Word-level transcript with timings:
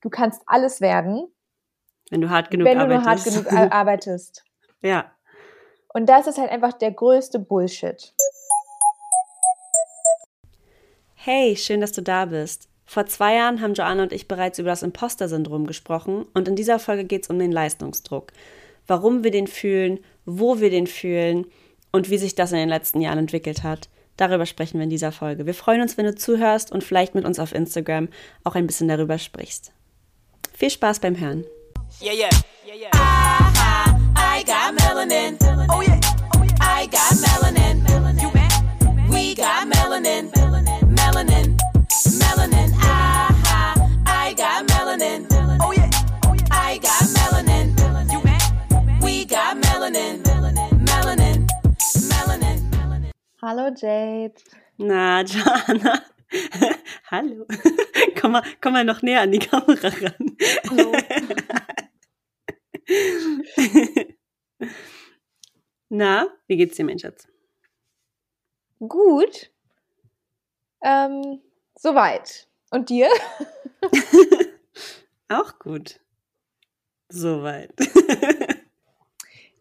du 0.00 0.10
kannst 0.10 0.42
alles 0.46 0.80
werden. 0.80 1.28
Wenn 2.10 2.20
du 2.20 2.30
hart 2.30 2.50
genug 2.50 2.66
wenn 2.66 2.78
arbeitest. 2.78 3.26
du 3.26 3.30
nur 3.30 3.44
hart 3.44 3.48
genug 3.48 3.72
arbeitest. 3.72 4.44
ja. 4.82 5.10
Und 5.92 6.08
das 6.08 6.28
ist 6.28 6.38
halt 6.38 6.50
einfach 6.50 6.72
der 6.72 6.92
größte 6.92 7.40
Bullshit. 7.40 8.14
Hey, 11.16 11.56
schön, 11.56 11.80
dass 11.80 11.90
du 11.90 12.00
da 12.00 12.26
bist. 12.26 12.68
Vor 12.86 13.06
zwei 13.06 13.34
Jahren 13.34 13.60
haben 13.60 13.74
Joanna 13.74 14.04
und 14.04 14.12
ich 14.12 14.28
bereits 14.28 14.58
über 14.58 14.70
das 14.70 14.82
Imposter-Syndrom 14.82 15.66
gesprochen 15.66 16.26
und 16.32 16.48
in 16.48 16.56
dieser 16.56 16.78
Folge 16.78 17.04
geht 17.04 17.24
es 17.24 17.30
um 17.30 17.38
den 17.38 17.52
Leistungsdruck. 17.52 18.32
Warum 18.86 19.22
wir 19.22 19.30
den 19.30 19.46
fühlen, 19.46 20.00
wo 20.24 20.60
wir 20.60 20.70
den 20.70 20.86
fühlen 20.86 21.46
und 21.92 22.08
wie 22.10 22.18
sich 22.18 22.34
das 22.34 22.52
in 22.52 22.58
den 22.58 22.68
letzten 22.68 23.00
Jahren 23.00 23.18
entwickelt 23.18 23.62
hat. 23.62 23.88
Darüber 24.16 24.46
sprechen 24.46 24.78
wir 24.78 24.84
in 24.84 24.90
dieser 24.90 25.12
Folge. 25.12 25.46
Wir 25.46 25.54
freuen 25.54 25.82
uns, 25.82 25.96
wenn 25.96 26.06
du 26.06 26.14
zuhörst 26.14 26.72
und 26.72 26.84
vielleicht 26.84 27.14
mit 27.14 27.24
uns 27.24 27.38
auf 27.38 27.54
Instagram 27.54 28.08
auch 28.44 28.54
ein 28.54 28.66
bisschen 28.66 28.88
darüber 28.88 29.18
sprichst. 29.18 29.72
Viel 30.60 30.68
Spaß 30.68 31.00
beim 31.00 31.18
Hören. 31.18 31.46
Yeah, 32.00 32.12
yeah. 32.12 32.28
Yeah, 32.66 32.74
yeah. 32.74 32.90
I, 32.92 33.96
I 34.14 34.42
got 34.44 34.76
melanin. 34.78 35.38
Oh 35.70 35.80
yeah. 35.80 35.98
I 36.60 36.86
got 36.86 37.16
melanin. 37.16 37.80
You 38.20 38.30
bet. 38.30 38.52
We 39.08 39.34
got 39.34 39.66
melanin. 39.66 40.30
Melanin. 40.84 41.56
Melanin. 42.20 42.74
I, 42.78 43.88
I 44.04 44.34
got 44.34 44.66
melanin. 44.68 45.24
Oh 45.62 45.72
yeah. 45.72 45.88
I 46.50 46.76
got 46.76 47.08
melanin. 47.16 48.12
You 48.12 48.20
bet. 48.20 49.02
We 49.02 49.24
got 49.24 49.56
melanin. 49.56 50.22
Melanin. 50.84 51.46
Melanin. 52.10 53.12
Hallo 53.40 53.70
Jade. 53.70 54.36
Na, 54.78 55.22
Jana. 55.22 56.04
Hallo. 57.10 57.44
komm, 58.20 58.32
mal, 58.32 58.44
komm 58.60 58.72
mal 58.74 58.84
noch 58.84 59.02
näher 59.02 59.22
an 59.22 59.32
die 59.32 59.40
Kamera 59.40 59.88
ran. 59.88 60.36
Hallo. 60.70 60.92
Na, 65.88 66.28
wie 66.46 66.56
geht's 66.56 66.76
dir, 66.76 66.84
mein 66.84 67.00
Schatz? 67.00 67.26
Gut. 68.78 69.50
Ähm, 70.82 71.40
soweit. 71.74 72.46
Und 72.70 72.90
dir? 72.90 73.08
Auch 75.28 75.58
gut. 75.58 75.98
Soweit. 77.08 77.74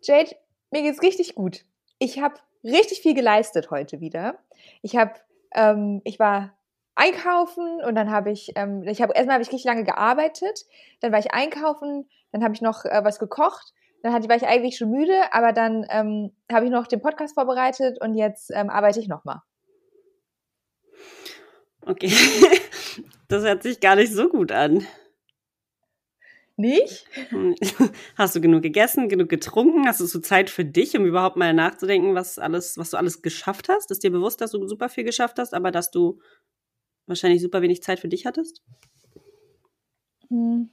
Jade, 0.03 0.35
mir 0.69 0.83
geht's 0.83 1.01
richtig 1.01 1.33
gut. 1.33 1.65
Ich 1.97 2.19
habe 2.19 2.39
richtig 2.63 3.01
viel 3.01 3.15
geleistet 3.15 3.71
heute 3.71 4.01
wieder. 4.01 4.37
Ich 4.83 4.95
habe, 4.95 5.15
ähm, 5.55 6.01
ich 6.03 6.19
war 6.19 6.58
einkaufen 6.99 7.81
und 7.81 7.95
dann 7.95 8.11
habe 8.11 8.31
ich, 8.31 8.51
ähm, 8.55 8.83
ich 8.83 9.01
habe 9.01 9.13
erstmal 9.13 9.35
habe 9.35 9.43
ich 9.43 9.51
richtig 9.51 9.65
lange 9.65 9.83
gearbeitet, 9.83 10.65
dann 10.99 11.11
war 11.11 11.19
ich 11.19 11.33
einkaufen, 11.33 12.09
dann 12.31 12.43
habe 12.43 12.53
ich 12.53 12.61
noch 12.61 12.85
äh, 12.85 13.01
was 13.03 13.19
gekocht, 13.19 13.73
dann 14.03 14.13
hatte, 14.13 14.29
war 14.29 14.35
ich 14.35 14.45
eigentlich 14.45 14.77
schon 14.77 14.91
müde, 14.91 15.33
aber 15.33 15.53
dann 15.53 15.85
ähm, 15.89 16.31
habe 16.51 16.65
ich 16.65 16.71
noch 16.71 16.87
den 16.87 17.01
Podcast 17.01 17.35
vorbereitet 17.35 17.99
und 18.01 18.15
jetzt 18.15 18.51
ähm, 18.53 18.69
arbeite 18.69 18.99
ich 18.99 19.07
nochmal. 19.07 19.41
Okay, 21.85 22.11
das 23.27 23.43
hört 23.43 23.63
sich 23.63 23.79
gar 23.79 23.95
nicht 23.95 24.13
so 24.13 24.29
gut 24.29 24.51
an. 24.51 24.85
Nicht? 26.57 27.07
Hast 28.17 28.35
du 28.35 28.41
genug 28.41 28.61
gegessen, 28.63 29.07
genug 29.07 29.29
getrunken? 29.29 29.87
Hast 29.87 30.01
du 30.01 30.05
so 30.05 30.19
Zeit 30.19 30.49
für 30.49 30.65
dich, 30.65 30.97
um 30.97 31.05
überhaupt 31.05 31.37
mal 31.37 31.53
nachzudenken, 31.53 32.15
was 32.15 32.37
alles, 32.37 32.77
was 32.77 32.89
du 32.89 32.97
alles 32.97 33.21
geschafft 33.21 33.69
hast? 33.69 33.91
Ist 33.91 34.03
dir 34.03 34.11
bewusst, 34.11 34.41
dass 34.41 34.51
du 34.51 34.67
super 34.67 34.89
viel 34.89 35.05
geschafft 35.05 35.39
hast, 35.39 35.53
aber 35.53 35.71
dass 35.71 35.89
du 35.89 36.19
wahrscheinlich 37.09 37.41
super 37.41 37.61
wenig 37.61 37.83
Zeit 37.83 37.99
für 37.99 38.07
dich 38.07 38.25
hattest? 38.25 38.61
Hm. 40.29 40.69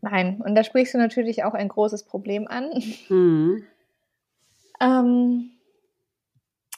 Nein, 0.00 0.42
und 0.44 0.54
da 0.54 0.64
sprichst 0.64 0.94
du 0.94 0.98
natürlich 0.98 1.44
auch 1.44 1.54
ein 1.54 1.68
großes 1.68 2.04
Problem 2.04 2.46
an. 2.46 2.70
Mhm. 3.08 3.64
Ähm, 4.80 5.50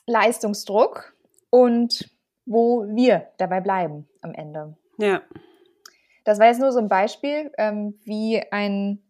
Leistungsdruck 0.06 1.14
und 1.50 2.08
wo 2.44 2.86
wir 2.88 3.28
dabei 3.38 3.60
bleiben 3.60 4.08
am 4.20 4.32
Ende. 4.32 4.76
Ja. 4.98 5.22
Das 6.24 6.38
war 6.38 6.46
jetzt 6.46 6.60
nur 6.60 6.72
so 6.72 6.78
ein 6.78 6.88
Beispiel, 6.88 7.50
ähm, 7.58 7.98
wie 8.04 8.40
ein 8.52 9.02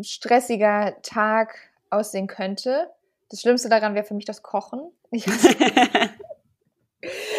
stressiger 0.00 0.96
Tag 1.02 1.56
aussehen 1.90 2.26
könnte. 2.26 2.90
Das 3.28 3.40
Schlimmste 3.40 3.68
daran 3.68 3.94
wäre 3.94 4.04
für 4.04 4.14
mich 4.14 4.24
das 4.24 4.42
Kochen. 4.42 4.92
Ich, 5.10 5.26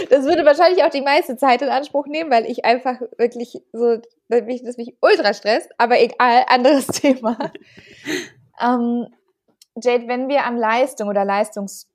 das 0.10 0.26
würde 0.26 0.46
wahrscheinlich 0.46 0.84
auch 0.84 0.90
die 0.90 1.02
meiste 1.02 1.38
Zeit 1.38 1.62
in 1.62 1.70
Anspruch 1.70 2.08
nehmen, 2.08 2.32
weil 2.32 2.46
ich 2.46 2.66
einfach 2.66 3.00
wirklich 3.18 3.62
so, 3.72 3.98
das 4.30 4.44
mich, 4.44 4.64
das 4.64 4.78
mich 4.78 4.96
ultra 5.02 5.34
stresst, 5.34 5.70
aber 5.78 6.00
egal, 6.00 6.46
anderes 6.50 6.88
Thema. 6.88 7.38
ähm, 8.60 9.08
Jade, 9.82 10.08
wenn 10.08 10.28
wir 10.28 10.46
an 10.46 10.58
Leistung 10.58 11.08
oder 11.10 11.24
Leistungsdruck 11.24 11.88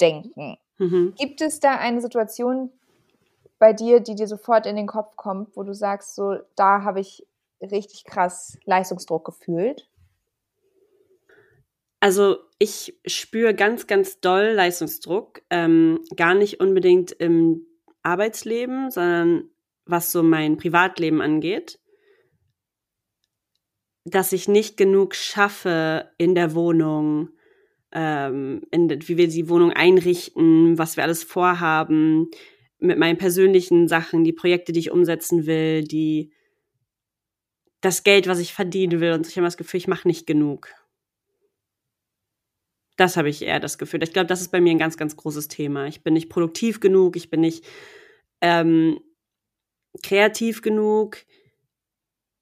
denken, 0.00 0.58
mhm. 0.78 1.14
gibt 1.16 1.40
es 1.40 1.60
da 1.60 1.76
eine 1.76 2.00
Situation 2.00 2.70
bei 3.58 3.72
dir, 3.72 4.00
die 4.00 4.14
dir 4.14 4.28
sofort 4.28 4.66
in 4.66 4.76
den 4.76 4.86
Kopf 4.86 5.16
kommt, 5.16 5.56
wo 5.56 5.62
du 5.62 5.74
sagst, 5.74 6.14
so, 6.14 6.36
da 6.54 6.82
habe 6.82 7.00
ich 7.00 7.26
richtig 7.60 8.04
krass 8.04 8.58
Leistungsdruck 8.64 9.24
gefühlt? 9.24 9.87
Also 12.00 12.38
ich 12.58 12.98
spüre 13.06 13.54
ganz, 13.54 13.86
ganz 13.86 14.20
doll 14.20 14.52
Leistungsdruck, 14.54 15.42
ähm, 15.50 16.00
gar 16.16 16.34
nicht 16.34 16.60
unbedingt 16.60 17.12
im 17.12 17.66
Arbeitsleben, 18.02 18.90
sondern 18.90 19.50
was 19.84 20.12
so 20.12 20.22
mein 20.22 20.56
Privatleben 20.56 21.20
angeht, 21.20 21.80
dass 24.04 24.32
ich 24.32 24.48
nicht 24.48 24.76
genug 24.76 25.14
schaffe 25.14 26.10
in 26.18 26.34
der 26.34 26.54
Wohnung, 26.54 27.30
ähm, 27.92 28.62
in, 28.70 28.88
wie 29.08 29.16
wir 29.16 29.28
die 29.28 29.48
Wohnung 29.48 29.72
einrichten, 29.72 30.78
was 30.78 30.96
wir 30.96 31.04
alles 31.04 31.22
vorhaben, 31.22 32.30
mit 32.78 32.98
meinen 32.98 33.18
persönlichen 33.18 33.88
Sachen, 33.88 34.24
die 34.24 34.32
Projekte, 34.32 34.72
die 34.72 34.80
ich 34.80 34.90
umsetzen 34.90 35.46
will, 35.46 35.82
die 35.82 36.32
das 37.80 38.04
Geld, 38.04 38.28
was 38.28 38.38
ich 38.38 38.52
verdienen 38.52 39.00
will. 39.00 39.12
Und 39.12 39.26
ich 39.26 39.36
habe 39.36 39.46
das 39.46 39.56
Gefühl, 39.56 39.78
ich 39.78 39.88
mache 39.88 40.06
nicht 40.06 40.26
genug. 40.26 40.68
Das 42.98 43.16
habe 43.16 43.30
ich 43.30 43.42
eher 43.42 43.60
das 43.60 43.78
Gefühl. 43.78 44.02
Ich 44.02 44.12
glaube, 44.12 44.26
das 44.26 44.40
ist 44.40 44.50
bei 44.50 44.60
mir 44.60 44.72
ein 44.72 44.78
ganz, 44.78 44.96
ganz 44.96 45.16
großes 45.16 45.48
Thema. 45.48 45.86
Ich 45.86 46.02
bin 46.02 46.14
nicht 46.14 46.28
produktiv 46.28 46.80
genug, 46.80 47.16
ich 47.16 47.30
bin 47.30 47.40
nicht 47.40 47.64
ähm, 48.40 49.00
kreativ 50.02 50.60
genug, 50.60 51.24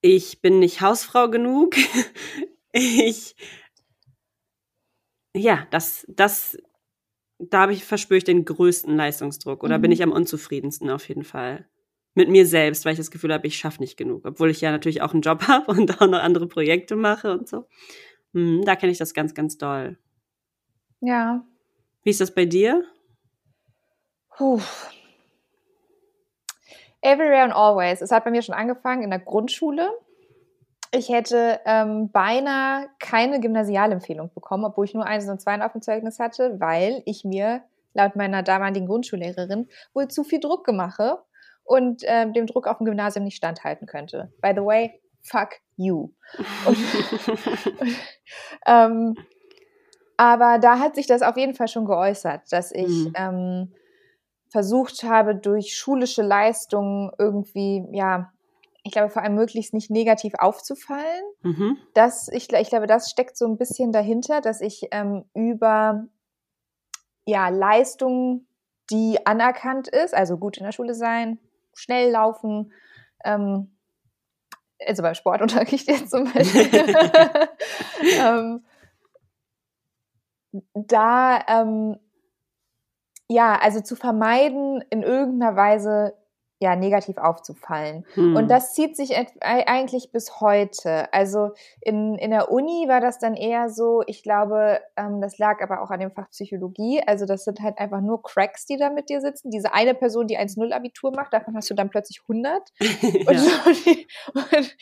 ich 0.00 0.40
bin 0.40 0.58
nicht 0.58 0.80
Hausfrau 0.80 1.30
genug. 1.30 1.76
ich 2.72 3.36
ja, 5.34 5.66
das, 5.70 6.06
das 6.08 6.56
da 7.38 7.60
habe 7.60 7.72
ich, 7.74 7.84
verspüre 7.84 8.18
ich 8.18 8.24
den 8.24 8.44
größten 8.44 8.96
Leistungsdruck 8.96 9.62
oder 9.62 9.78
mhm. 9.78 9.82
bin 9.82 9.92
ich 9.92 10.02
am 10.02 10.12
unzufriedensten 10.12 10.90
auf 10.90 11.06
jeden 11.08 11.24
Fall. 11.24 11.68
Mit 12.14 12.30
mir 12.30 12.46
selbst, 12.46 12.86
weil 12.86 12.92
ich 12.92 12.98
das 12.98 13.10
Gefühl 13.10 13.32
habe, 13.32 13.46
ich 13.46 13.58
schaffe 13.58 13.82
nicht 13.82 13.98
genug. 13.98 14.24
Obwohl 14.24 14.48
ich 14.48 14.62
ja 14.62 14.70
natürlich 14.70 15.02
auch 15.02 15.12
einen 15.12 15.20
Job 15.20 15.42
habe 15.48 15.70
und 15.70 16.00
auch 16.00 16.06
noch 16.06 16.20
andere 16.20 16.48
Projekte 16.48 16.96
mache 16.96 17.30
und 17.32 17.46
so. 17.46 17.66
Hm, 18.32 18.62
da 18.64 18.74
kenne 18.74 18.92
ich 18.92 18.98
das 18.98 19.12
ganz, 19.12 19.34
ganz 19.34 19.58
doll. 19.58 19.98
Ja. 21.00 21.44
Wie 22.02 22.10
ist 22.10 22.20
das 22.20 22.34
bei 22.34 22.44
dir? 22.44 22.84
Puh. 24.36 24.60
Everywhere 27.00 27.42
and 27.42 27.52
always. 27.52 28.00
Es 28.00 28.10
hat 28.10 28.24
bei 28.24 28.30
mir 28.30 28.42
schon 28.42 28.54
angefangen 28.54 29.02
in 29.02 29.10
der 29.10 29.20
Grundschule 29.20 29.90
ich 30.92 31.08
hätte 31.08 31.60
ähm, 31.64 32.10
beinahe 32.10 32.88
keine 32.98 33.40
Gymnasialempfehlung 33.40 34.32
bekommen, 34.34 34.64
obwohl 34.64 34.84
ich 34.84 34.94
nur 34.94 35.04
eins 35.04 35.28
und 35.28 35.40
zwei 35.40 35.60
auf 35.60 35.72
dem 35.72 35.82
Zeugnis 35.82 36.18
hatte, 36.18 36.58
weil 36.60 37.02
ich 37.04 37.24
mir 37.24 37.62
laut 37.94 38.16
meiner 38.16 38.42
damaligen 38.42 38.86
Grundschullehrerin 38.86 39.68
wohl 39.94 40.08
zu 40.08 40.24
viel 40.24 40.40
Druck 40.40 40.64
gemache 40.64 41.18
und 41.64 42.02
ähm, 42.04 42.32
dem 42.32 42.46
Druck 42.46 42.66
auf 42.66 42.78
dem 42.78 42.86
Gymnasium 42.86 43.24
nicht 43.24 43.36
standhalten 43.36 43.86
könnte. 43.86 44.32
By 44.40 44.52
the 44.54 44.62
way, 44.62 45.00
fuck 45.22 45.56
you. 45.76 46.12
Und, 46.66 46.78
und, 47.26 47.96
ähm, 48.66 49.14
aber 50.16 50.58
da 50.58 50.78
hat 50.78 50.94
sich 50.94 51.06
das 51.06 51.22
auf 51.22 51.36
jeden 51.36 51.54
Fall 51.54 51.68
schon 51.68 51.84
geäußert, 51.84 52.42
dass 52.50 52.72
ich 52.72 52.88
mhm. 52.88 53.12
ähm, 53.16 53.72
versucht 54.50 55.02
habe, 55.02 55.34
durch 55.34 55.76
schulische 55.76 56.22
Leistungen 56.22 57.10
irgendwie, 57.18 57.84
ja, 57.92 58.32
ich 58.82 58.92
glaube, 58.92 59.10
vor 59.10 59.22
allem 59.22 59.34
möglichst 59.34 59.74
nicht 59.74 59.90
negativ 59.90 60.34
aufzufallen. 60.38 61.24
Mhm. 61.42 61.76
Das, 61.94 62.28
ich, 62.28 62.52
ich 62.52 62.68
glaube, 62.68 62.86
das 62.86 63.10
steckt 63.10 63.36
so 63.36 63.44
ein 63.46 63.58
bisschen 63.58 63.90
dahinter, 63.90 64.40
dass 64.40 64.60
ich 64.60 64.88
ähm, 64.92 65.24
über 65.34 66.06
ja, 67.26 67.48
Leistung, 67.48 68.46
die 68.90 69.18
anerkannt 69.26 69.88
ist, 69.88 70.14
also 70.14 70.38
gut 70.38 70.58
in 70.58 70.64
der 70.64 70.70
Schule 70.70 70.94
sein, 70.94 71.40
schnell 71.74 72.12
laufen, 72.12 72.72
ähm, 73.24 73.76
also 74.86 75.02
beim 75.02 75.14
Sportunterricht 75.14 75.88
jetzt 75.88 76.10
zum 76.10 76.32
Beispiel, 76.32 76.70
ähm, 78.20 78.64
da, 80.74 81.40
ähm, 81.48 81.98
ja, 83.28 83.58
also 83.60 83.80
zu 83.80 83.96
vermeiden, 83.96 84.82
in 84.90 85.02
irgendeiner 85.02 85.56
Weise 85.56 86.14
ja, 86.58 86.74
negativ 86.74 87.18
aufzufallen. 87.18 88.06
Hm. 88.14 88.34
Und 88.34 88.50
das 88.50 88.72
zieht 88.72 88.96
sich 88.96 89.14
eigentlich 89.40 90.10
bis 90.10 90.40
heute. 90.40 91.12
Also 91.12 91.50
in, 91.82 92.16
in 92.16 92.30
der 92.30 92.50
Uni 92.50 92.88
war 92.88 93.00
das 93.02 93.18
dann 93.18 93.34
eher 93.34 93.68
so, 93.68 94.02
ich 94.06 94.22
glaube, 94.22 94.80
ähm, 94.96 95.20
das 95.20 95.36
lag 95.36 95.60
aber 95.60 95.82
auch 95.82 95.90
an 95.90 96.00
dem 96.00 96.12
Fach 96.12 96.30
Psychologie. 96.30 97.02
Also 97.06 97.26
das 97.26 97.44
sind 97.44 97.60
halt 97.60 97.78
einfach 97.78 98.00
nur 98.00 98.22
Cracks, 98.22 98.64
die 98.64 98.78
da 98.78 98.88
mit 98.88 99.10
dir 99.10 99.20
sitzen. 99.20 99.50
Diese 99.50 99.74
eine 99.74 99.94
Person, 99.94 100.28
die 100.28 100.38
1-0 100.38 100.72
Abitur 100.72 101.12
macht, 101.14 101.34
davon 101.34 101.54
hast 101.54 101.68
du 101.68 101.74
dann 101.74 101.90
plötzlich 101.90 102.22
100. 102.22 102.72
und, 103.26 104.52
und, 104.52 104.76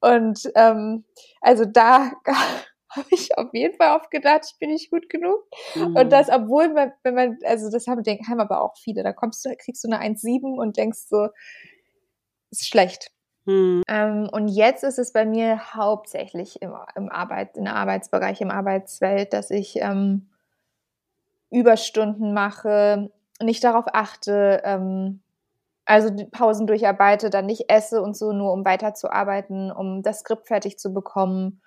und 0.00 0.52
ähm, 0.56 1.04
also 1.40 1.64
da 1.64 2.12
habe 2.96 3.08
ich 3.10 3.36
auf 3.36 3.48
jeden 3.52 3.76
Fall 3.76 3.96
oft 3.96 4.10
gedacht, 4.10 4.42
ich 4.50 4.58
bin 4.58 4.70
nicht 4.70 4.90
gut 4.90 5.08
genug. 5.08 5.44
Mhm. 5.74 5.96
Und 5.96 6.10
das, 6.10 6.28
obwohl 6.28 6.68
man, 6.68 6.92
wenn 7.02 7.14
man, 7.14 7.38
also 7.44 7.70
das 7.70 7.86
haben, 7.86 8.02
haben 8.04 8.40
aber 8.40 8.62
auch 8.62 8.76
viele, 8.76 9.02
da 9.02 9.12
kommst 9.12 9.44
du, 9.44 9.54
kriegst 9.56 9.84
du 9.84 9.88
eine 9.90 10.00
1,7 10.02 10.58
und 10.58 10.76
denkst 10.76 11.06
so, 11.08 11.28
ist 12.50 12.68
schlecht. 12.68 13.10
Mhm. 13.46 13.82
Ähm, 13.88 14.28
und 14.32 14.48
jetzt 14.48 14.84
ist 14.84 14.98
es 14.98 15.12
bei 15.12 15.24
mir 15.24 15.74
hauptsächlich 15.74 16.62
im, 16.62 16.74
im 16.96 17.10
Arbeit, 17.10 17.56
im 17.56 17.66
Arbeitsbereich, 17.66 18.40
im 18.40 18.50
Arbeitswelt, 18.50 19.32
dass 19.32 19.50
ich 19.50 19.76
ähm, 19.76 20.30
Überstunden 21.50 22.32
mache, 22.32 23.10
nicht 23.40 23.62
darauf 23.64 23.84
achte, 23.92 24.62
ähm, 24.64 25.20
also 25.84 26.10
Pausen 26.30 26.66
durcharbeite, 26.66 27.28
dann 27.28 27.46
nicht 27.46 27.68
esse 27.68 28.00
und 28.00 28.16
so, 28.16 28.32
nur 28.32 28.52
um 28.52 28.64
weiterzuarbeiten, 28.64 29.70
um 29.70 30.02
das 30.02 30.20
Skript 30.20 30.46
fertig 30.46 30.78
zu 30.78 30.94
bekommen 30.94 31.60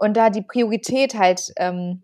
und 0.00 0.16
da 0.16 0.30
die 0.30 0.42
Priorität 0.42 1.14
halt 1.14 1.52
ähm, 1.56 2.02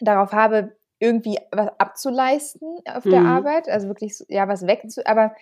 darauf 0.00 0.32
habe, 0.32 0.76
irgendwie 0.98 1.38
was 1.50 1.68
abzuleisten 1.78 2.78
auf 2.86 3.02
der 3.02 3.20
mhm. 3.20 3.26
Arbeit, 3.26 3.68
also 3.68 3.88
wirklich 3.88 4.24
ja 4.28 4.48
was 4.48 4.66
wegzu, 4.66 5.02
aber 5.04 5.34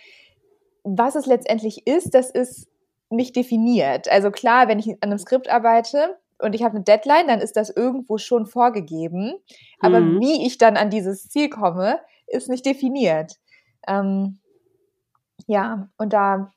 was 0.83 1.15
es 1.15 1.27
letztendlich 1.27 1.87
ist, 1.87 2.15
das 2.15 2.31
ist 2.31 2.69
nicht 3.11 3.37
definiert. 3.37 4.11
Also 4.11 4.31
klar, 4.31 4.67
wenn 4.67 4.79
ich 4.79 4.89
an 4.89 4.97
einem 5.03 5.19
Skript 5.19 5.49
arbeite 5.49 6.19
und 6.39 6.55
ich 6.55 6.65
habe 6.65 6.75
eine 6.75 6.85
Deadline, 6.85 7.29
dann 7.29 7.41
ist 7.41 7.57
das 7.57 7.71
irgendwo 7.71 8.17
schon 8.19 8.47
vorgegeben, 8.47 9.35
aber 9.79 10.01
mhm. 10.01 10.21
wie 10.21 10.47
ich 10.47 10.57
dann 10.57 10.77
an 10.77 10.91
dieses 10.91 11.29
Ziel 11.29 11.51
komme, 11.51 12.01
ist 12.27 12.49
nicht 12.49 12.65
definiert. 12.65 13.35
Ähm, 13.87 14.41
ja, 15.47 15.91
und 15.99 16.15
da, 16.15 16.51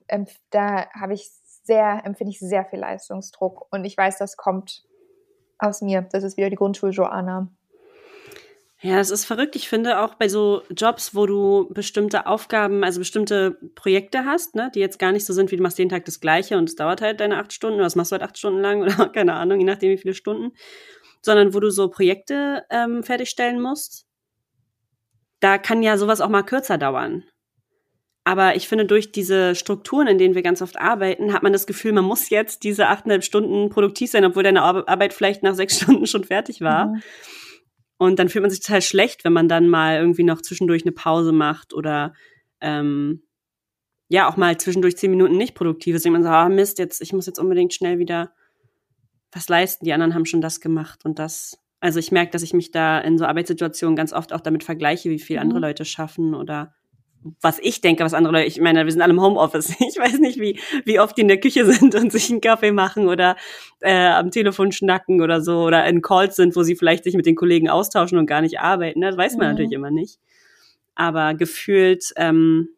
da 0.52 0.90
habe 0.94 1.14
ich 1.14 1.30
sehr, 1.64 2.02
empfinde 2.06 2.32
ich 2.32 2.40
sehr 2.40 2.64
viel 2.64 2.80
Leistungsdruck 2.80 3.68
und 3.72 3.84
ich 3.84 3.98
weiß, 3.98 4.18
das 4.18 4.38
kommt 4.38 4.87
aus 5.60 5.82
mir. 5.82 6.08
Das 6.12 6.24
ist 6.24 6.38
wieder 6.38 6.50
die 6.50 6.56
Grundschul-Joanna. 6.56 7.50
Ja, 8.82 9.00
es 9.00 9.10
ist 9.10 9.26
verrückt. 9.26 9.56
Ich 9.56 9.70
finde 9.70 10.00
auch 10.00 10.16
bei 10.16 10.30
so 10.30 10.62
Jobs, 10.70 11.16
wo 11.16 11.26
du 11.26 11.68
bestimmte 11.74 12.28
Aufgaben, 12.28 12.84
also 12.84 13.00
bestimmte 13.00 13.58
Projekte 13.74 14.24
hast, 14.24 14.54
ne, 14.54 14.70
die 14.74 14.80
jetzt 14.80 15.00
gar 15.00 15.12
nicht 15.12 15.26
so 15.26 15.34
sind, 15.34 15.52
wie 15.52 15.58
du 15.58 15.64
machst 15.64 15.80
jeden 15.80 15.90
Tag 15.90 16.06
das 16.06 16.20
Gleiche 16.20 16.58
und 16.58 16.70
es 16.70 16.76
dauert 16.76 17.02
halt 17.02 17.20
deine 17.20 17.40
acht 17.40 17.54
Stunden 17.54 17.78
oder 17.78 17.86
das 17.86 17.96
machst 17.96 18.12
du 18.12 18.14
halt 18.14 18.24
acht 18.24 18.38
Stunden 18.38 18.62
lang 18.62 18.82
oder 18.84 19.10
keine 19.10 19.34
Ahnung, 19.34 19.60
je 19.60 19.66
nachdem 19.66 19.92
wie 19.92 19.98
viele 19.98 20.14
Stunden, 20.14 20.56
sondern 21.24 21.56
wo 21.56 21.60
du 21.60 21.72
so 21.72 21.90
Projekte 21.90 22.66
ähm, 22.70 23.02
fertigstellen 23.02 23.60
musst. 23.60 24.06
Da 25.40 25.58
kann 25.58 25.82
ja 25.82 25.98
sowas 25.98 26.22
auch 26.22 26.30
mal 26.30 26.44
kürzer 26.44 26.78
dauern. 26.78 27.24
Aber 28.28 28.58
ich 28.58 28.68
finde, 28.68 28.86
durch 28.86 29.14
diese 29.14 29.56
Strukturen, 29.56 30.08
in 30.08 30.18
denen 30.18 30.36
wir 30.36 30.42
ganz 30.42 30.62
oft 30.62 30.78
arbeiten, 30.78 31.32
hat 31.32 31.44
man 31.44 31.54
das 31.54 31.66
Gefühl, 31.66 31.94
man 31.94 32.04
muss 32.04 32.30
jetzt 32.30 32.66
diese 32.66 32.90
achteinhalb 32.90 33.24
Stunden 33.24 33.70
produktiv 33.70 34.12
sein, 34.12 34.26
obwohl 34.26 34.44
deine 34.44 34.64
Arbeit 34.64 35.14
vielleicht 35.14 35.44
nach 35.44 35.56
sechs 35.56 35.78
Stunden 35.82 36.06
schon 36.08 36.26
fertig 36.26 36.60
war. 36.60 36.88
Mhm. 36.88 37.02
Und 37.98 38.20
dann 38.20 38.28
fühlt 38.28 38.42
man 38.42 38.52
sich 38.52 38.60
total 38.60 38.82
schlecht, 38.82 39.24
wenn 39.24 39.32
man 39.32 39.48
dann 39.48 39.70
mal 39.70 39.96
irgendwie 39.96 40.26
noch 40.26 40.42
zwischendurch 40.42 40.84
eine 40.84 40.92
Pause 40.92 41.32
macht 41.32 41.74
oder 41.74 42.14
ähm, 42.60 43.24
ja 44.10 44.30
auch 44.30 44.36
mal 44.36 44.58
zwischendurch 44.58 44.98
zehn 44.98 45.12
Minuten 45.12 45.38
nicht 45.38 45.56
produktiv 45.56 45.96
ist. 45.96 46.04
Denkt 46.04 46.20
man 46.20 46.24
so, 46.24 46.30
ah 46.30 46.50
Mist, 46.50 46.80
jetzt 46.80 47.02
ich 47.02 47.14
muss 47.14 47.28
jetzt 47.28 47.40
unbedingt 47.40 47.74
schnell 47.74 47.98
wieder 47.98 48.34
was 49.32 49.48
leisten. 49.48 49.86
Die 49.86 49.94
anderen 49.94 50.14
haben 50.14 50.26
schon 50.26 50.42
das 50.42 50.60
gemacht 50.60 51.06
und 51.06 51.18
das. 51.18 51.64
Also 51.80 52.00
ich 52.00 52.12
merke, 52.12 52.32
dass 52.32 52.44
ich 52.44 52.52
mich 52.52 52.72
da 52.72 53.00
in 53.00 53.18
so 53.18 53.24
Arbeitssituationen 53.24 53.96
ganz 53.96 54.12
oft 54.12 54.34
auch 54.34 54.42
damit 54.42 54.66
vergleiche, 54.66 55.10
wie 55.10 55.18
viel 55.18 55.38
mhm. 55.38 55.44
andere 55.44 55.60
Leute 55.60 55.86
schaffen 55.86 56.36
oder 56.36 56.74
was 57.42 57.60
ich 57.60 57.82
denke, 57.82 58.04
was 58.04 58.14
andere 58.14 58.34
Leute, 58.34 58.48
ich 58.48 58.60
meine, 58.60 58.86
wir 58.86 58.92
sind 58.92 59.02
alle 59.02 59.14
im 59.14 59.22
Homeoffice. 59.22 59.76
Ich 59.88 59.98
weiß 59.98 60.20
nicht, 60.20 60.40
wie, 60.40 60.60
wie 60.86 61.00
oft 61.00 61.18
die 61.18 61.22
in 61.22 61.28
der 61.28 61.40
Küche 61.40 61.66
sind 61.72 61.96
und 61.96 62.12
sich 62.12 62.30
einen 62.30 62.42
Kaffee 62.42 62.72
machen 62.72 63.08
oder 63.08 63.36
äh, 63.82 64.08
am 64.08 64.32
Telefon 64.32 64.72
schnacken 64.72 65.22
oder 65.22 65.42
so 65.42 65.64
oder 65.64 65.86
in 65.86 66.02
Calls 66.02 66.36
sind, 66.36 66.56
wo 66.56 66.64
sie 66.64 66.76
vielleicht 66.76 67.04
sich 67.04 67.16
mit 67.16 67.26
den 67.26 67.36
Kollegen 67.36 67.70
austauschen 67.70 68.18
und 68.18 68.26
gar 68.26 68.42
nicht 68.42 68.60
arbeiten. 68.60 69.02
Das 69.02 69.18
weiß 69.18 69.38
man 69.38 69.48
mhm. 69.48 69.54
natürlich 69.54 69.74
immer 69.74 69.92
nicht. 69.92 70.20
Aber 70.96 71.34
gefühlt, 71.34 72.14
ähm, 72.16 72.70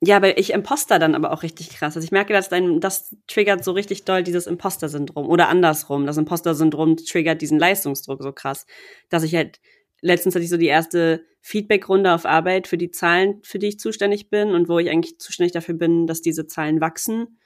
ja, 0.00 0.16
aber 0.16 0.38
ich 0.38 0.52
Imposter 0.52 1.00
dann 1.00 1.16
aber 1.16 1.32
auch 1.32 1.42
richtig 1.42 1.70
krass. 1.70 1.96
Also 1.96 2.04
ich 2.04 2.12
merke, 2.12 2.32
dass 2.32 2.48
dein, 2.48 2.80
das 2.80 3.16
triggert 3.26 3.64
so 3.64 3.72
richtig 3.72 4.04
doll 4.04 4.22
dieses 4.22 4.46
Imposter-Syndrom 4.46 5.26
oder 5.28 5.48
andersrum. 5.48 6.06
Das 6.06 6.16
Imposter-Syndrom 6.16 6.98
triggert 6.98 7.42
diesen 7.42 7.58
Leistungsdruck 7.58 8.22
so 8.22 8.32
krass, 8.32 8.66
dass 9.08 9.24
ich 9.24 9.34
halt 9.34 9.58
letztens 10.00 10.34
hatte 10.34 10.44
ich 10.44 10.50
so 10.50 10.56
die 10.56 10.66
erste 10.66 11.24
Feedback-Runde 11.40 12.12
auf 12.12 12.26
Arbeit 12.26 12.66
für 12.68 12.78
die 12.78 12.90
Zahlen, 12.90 13.40
für 13.42 13.58
die 13.58 13.68
ich 13.68 13.78
zuständig 13.78 14.30
bin 14.30 14.50
und 14.50 14.68
wo 14.68 14.78
ich 14.78 14.90
eigentlich 14.90 15.18
zuständig 15.18 15.52
dafür 15.52 15.74
bin, 15.74 16.06
dass 16.06 16.20
diese 16.20 16.46
Zahlen 16.46 16.80
wachsen. 16.80 17.38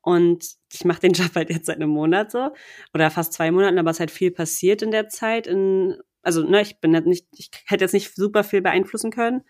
Und 0.00 0.56
ich 0.72 0.84
mache 0.84 1.00
den 1.00 1.12
Job 1.14 1.34
halt 1.34 1.50
jetzt 1.50 1.66
seit 1.66 1.76
einem 1.76 1.90
Monat 1.90 2.30
so 2.30 2.50
oder 2.94 3.10
fast 3.10 3.32
zwei 3.32 3.50
Monaten, 3.50 3.78
aber 3.78 3.90
es 3.90 3.96
ist 3.96 4.00
halt 4.00 4.10
viel 4.10 4.30
passiert 4.30 4.82
in 4.82 4.90
der 4.90 5.08
Zeit. 5.08 5.46
In, 5.46 5.96
also 6.22 6.42
ne, 6.42 6.62
ich 6.62 6.80
bin 6.80 6.94
halt 6.94 7.06
nicht, 7.06 7.26
ich 7.36 7.50
hätte 7.66 7.84
jetzt 7.84 7.94
nicht 7.94 8.14
super 8.14 8.44
viel 8.44 8.62
beeinflussen 8.62 9.10
können, 9.10 9.42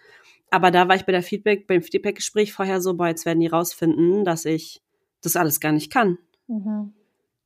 aber 0.51 0.71
da 0.71 0.89
war 0.89 0.97
ich 0.97 1.05
bei 1.05 1.13
der 1.13 1.23
Feedback, 1.23 1.67
beim 1.67 1.83
Feedback-Gespräch 1.83 2.53
vorher 2.53 2.81
so, 2.81 2.95
boah, 2.95 3.09
jetzt 3.09 3.27
werden 3.27 3.41
die 3.41 3.47
rausfinden, 3.47 4.25
dass 4.25 4.45
ich 4.45 4.81
das 5.23 5.37
alles 5.37 5.61
gar 5.61 5.73
nicht 5.73 5.93
kann. 5.93 6.19
Mhm 6.47 6.95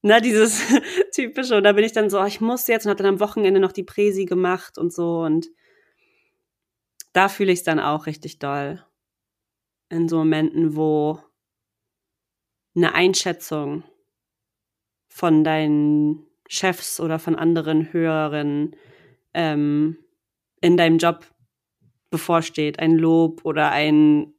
ne, 0.03 0.21
dieses 0.21 0.63
typische. 1.15 1.57
Und 1.57 1.65
da 1.65 1.73
bin 1.73 1.85
ich 1.85 1.93
dann 1.93 2.11
so, 2.11 2.21
oh, 2.21 2.27
ich 2.27 2.41
muss 2.41 2.67
jetzt 2.67 2.85
und 2.85 2.91
habe 2.91 3.03
dann 3.03 3.15
am 3.15 3.21
Wochenende 3.21 3.61
noch 3.61 3.73
die 3.73 3.85
Präsi 3.85 4.27
gemacht 4.27 4.79
und 4.79 4.93
so. 4.93 5.21
Und 5.21 5.49
da 7.13 7.29
fühle 7.29 7.53
ich 7.53 7.61
es 7.61 7.65
dann 7.65 7.81
auch 7.81 8.07
richtig 8.07 8.39
doll. 8.39 8.85
In 9.89 10.09
so 10.09 10.19
Momenten, 10.19 10.77
wo 10.77 11.21
eine 12.75 12.95
Einschätzung 12.95 13.85
von 15.09 15.45
deinen 15.45 16.27
Chefs 16.49 17.01
oder 17.01 17.19
von 17.19 17.37
anderen 17.37 17.93
Hörerinnen 17.93 18.75
ähm, 19.35 19.99
in 20.63 20.77
deinem 20.77 20.99
Job 20.99 21.27
bevorsteht. 22.11 22.79
Ein 22.79 22.97
Lob 22.97 23.45
oder 23.45 23.71
ein 23.71 24.33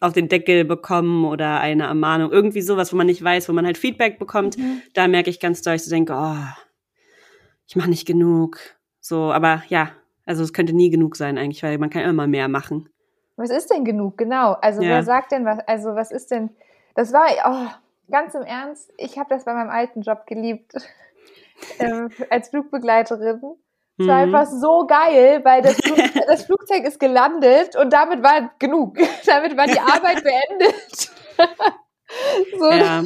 auf 0.00 0.12
den 0.12 0.28
Deckel 0.28 0.64
bekommen 0.64 1.24
oder 1.24 1.60
eine 1.60 1.84
Ermahnung, 1.84 2.30
irgendwie 2.30 2.62
sowas, 2.62 2.92
wo 2.92 2.96
man 2.96 3.06
nicht 3.06 3.22
weiß, 3.22 3.48
wo 3.48 3.52
man 3.52 3.64
halt 3.66 3.78
Feedback 3.78 4.18
bekommt, 4.18 4.58
mhm. 4.58 4.82
da 4.94 5.08
merke 5.08 5.30
ich 5.30 5.40
ganz 5.40 5.62
deutlich, 5.62 5.84
ich 5.84 5.88
denke, 5.88 6.12
oh, 6.14 6.36
ich 7.66 7.76
mache 7.76 7.88
nicht 7.88 8.06
genug. 8.06 8.58
So, 9.00 9.32
aber 9.32 9.62
ja, 9.68 9.92
also 10.26 10.42
es 10.42 10.52
könnte 10.52 10.74
nie 10.74 10.90
genug 10.90 11.16
sein 11.16 11.38
eigentlich, 11.38 11.62
weil 11.62 11.78
man 11.78 11.90
kann 11.90 12.02
immer 12.02 12.26
mehr 12.26 12.48
machen. 12.48 12.88
Was 13.36 13.50
ist 13.50 13.70
denn 13.70 13.84
genug? 13.84 14.18
Genau. 14.18 14.52
Also 14.60 14.82
ja. 14.82 14.90
wer 14.90 15.02
sagt 15.02 15.32
denn 15.32 15.46
was? 15.46 15.60
Also 15.66 15.94
was 15.94 16.10
ist 16.10 16.30
denn? 16.30 16.50
Das 16.94 17.12
war 17.12 17.26
oh, 17.46 17.70
ganz 18.10 18.34
im 18.34 18.42
Ernst. 18.42 18.92
Ich 18.98 19.18
habe 19.18 19.30
das 19.30 19.44
bei 19.44 19.54
meinem 19.54 19.70
alten 19.70 20.02
Job 20.02 20.26
geliebt 20.26 20.74
äh, 21.78 22.08
als 22.28 22.50
Flugbegleiterin. 22.50 23.40
Es 24.00 24.06
war 24.06 24.26
mhm. 24.26 24.34
einfach 24.34 24.50
so 24.50 24.86
geil, 24.86 25.40
weil 25.44 25.60
das, 25.60 25.74
Flug, 25.74 25.98
das 26.26 26.44
Flugzeug 26.44 26.84
ist 26.84 26.98
gelandet 26.98 27.76
und 27.76 27.92
damit 27.92 28.22
war 28.22 28.50
genug. 28.58 28.96
damit 29.26 29.56
war 29.58 29.66
die 29.66 29.78
Arbeit 29.78 30.24
beendet. 30.24 31.10
so, 32.58 32.70
ja. 32.70 33.02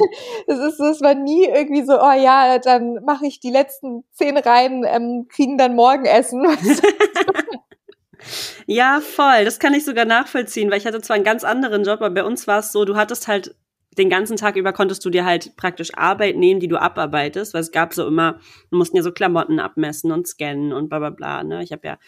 das 0.47 0.59
ist, 0.61 0.79
das 0.79 1.01
war 1.01 1.15
nie 1.15 1.47
irgendwie 1.47 1.83
so, 1.85 2.01
oh 2.01 2.13
ja, 2.13 2.59
dann 2.59 3.03
mache 3.05 3.27
ich 3.27 3.41
die 3.41 3.51
letzten 3.51 4.05
zehn 4.13 4.37
Reihen, 4.37 4.85
ähm, 4.87 5.27
kriegen 5.29 5.59
dann 5.59 5.75
Morgenessen. 5.75 6.47
ja, 8.67 9.01
voll. 9.01 9.45
Das 9.45 9.59
kann 9.59 9.75
ich 9.75 9.85
sogar 9.85 10.05
nachvollziehen, 10.05 10.71
weil 10.71 10.79
ich 10.79 10.87
hatte 10.87 11.01
zwar 11.01 11.17
einen 11.17 11.25
ganz 11.25 11.43
anderen 11.43 11.83
Job, 11.83 12.01
aber 12.03 12.11
bei 12.11 12.25
uns 12.25 12.47
war 12.47 12.61
es 12.61 12.71
so, 12.71 12.85
du 12.85 12.95
hattest 12.95 13.27
halt 13.27 13.57
den 13.99 14.11
ganzen 14.11 14.37
Tag 14.37 14.57
über 14.57 14.73
konntest 14.73 15.05
du 15.05 15.11
dir 15.11 15.25
halt 15.25 15.57
praktisch 15.57 15.95
Arbeit 15.95 16.37
nehmen, 16.37 16.61
die 16.61 16.69
du 16.69 16.81
abarbeitest, 16.81 17.55
weil 17.55 17.61
es 17.61 17.73
gab 17.73 17.95
so 17.95 18.07
immer, 18.07 18.41
wir 18.71 18.79
mussten 18.79 18.97
ja 18.97 19.03
so 19.03 19.13
Klamotten 19.13 19.61
abmessen 19.61 20.13
und 20.13 20.27
scannen 20.27 20.73
und 20.73 20.89
bla 20.89 20.99
bla 20.99 21.11
bla. 21.11 21.45
Ne? 21.45 21.63
Ich 21.63 21.73
habe 21.73 21.87
ja 21.87 21.99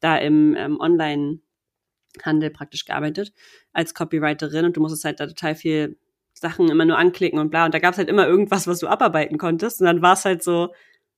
da 0.00 0.16
im 0.16 0.54
ähm, 0.56 0.80
Online-Handel 0.80 2.50
praktisch 2.50 2.84
gearbeitet 2.84 3.32
als 3.72 3.94
Copywriterin 3.94 4.64
und 4.64 4.76
du 4.76 4.80
musstest 4.80 5.04
halt 5.04 5.20
da 5.20 5.26
total 5.26 5.54
viel 5.54 5.98
Sachen 6.32 6.68
immer 6.68 6.84
nur 6.84 6.98
anklicken 6.98 7.38
und 7.38 7.50
bla. 7.50 7.66
Und 7.66 7.74
da 7.74 7.78
gab 7.78 7.92
es 7.92 7.98
halt 7.98 8.08
immer 8.08 8.26
irgendwas, 8.26 8.66
was 8.66 8.80
du 8.80 8.88
abarbeiten 8.88 9.38
konntest. 9.38 9.80
Und 9.80 9.86
dann 9.86 10.02
war 10.02 10.14
es 10.14 10.24
halt 10.24 10.42
so, 10.42 10.70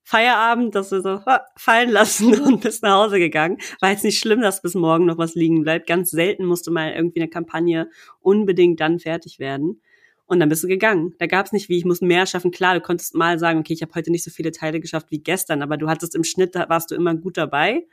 Feierabend, 0.08 0.76
dass 0.76 0.90
du 0.90 1.02
so 1.02 1.20
fallen 1.56 1.90
lassen 1.90 2.40
und 2.46 2.60
bist 2.60 2.84
nach 2.84 2.94
Hause 2.94 3.18
gegangen. 3.18 3.58
War 3.80 3.90
jetzt 3.90 4.04
nicht 4.04 4.20
schlimm, 4.20 4.40
dass 4.40 4.62
bis 4.62 4.76
morgen 4.76 5.04
noch 5.04 5.18
was 5.18 5.34
liegen 5.34 5.62
bleibt. 5.62 5.88
Ganz 5.88 6.10
selten 6.10 6.44
musste 6.44 6.70
mal 6.70 6.92
irgendwie 6.92 7.20
eine 7.20 7.28
Kampagne 7.28 7.90
unbedingt 8.20 8.78
dann 8.78 9.00
fertig 9.00 9.40
werden. 9.40 9.82
Und 10.26 10.40
dann 10.40 10.48
bist 10.48 10.64
du 10.64 10.68
gegangen. 10.68 11.14
Da 11.18 11.26
gab 11.26 11.46
es 11.46 11.52
nicht, 11.52 11.68
wie 11.68 11.78
ich 11.78 11.84
muss 11.84 12.00
mehr 12.00 12.26
schaffen. 12.26 12.50
Klar, 12.50 12.74
du 12.74 12.80
konntest 12.80 13.14
mal 13.14 13.38
sagen, 13.38 13.60
okay, 13.60 13.72
ich 13.72 13.82
habe 13.82 13.94
heute 13.94 14.10
nicht 14.10 14.24
so 14.24 14.30
viele 14.30 14.50
Teile 14.50 14.80
geschafft 14.80 15.10
wie 15.10 15.20
gestern, 15.20 15.62
aber 15.62 15.76
du 15.76 15.88
hattest 15.88 16.14
im 16.16 16.24
Schnitt, 16.24 16.54
da 16.56 16.68
warst 16.68 16.90
du 16.90 16.96
immer 16.96 17.14
gut 17.14 17.36
dabei. 17.36 17.86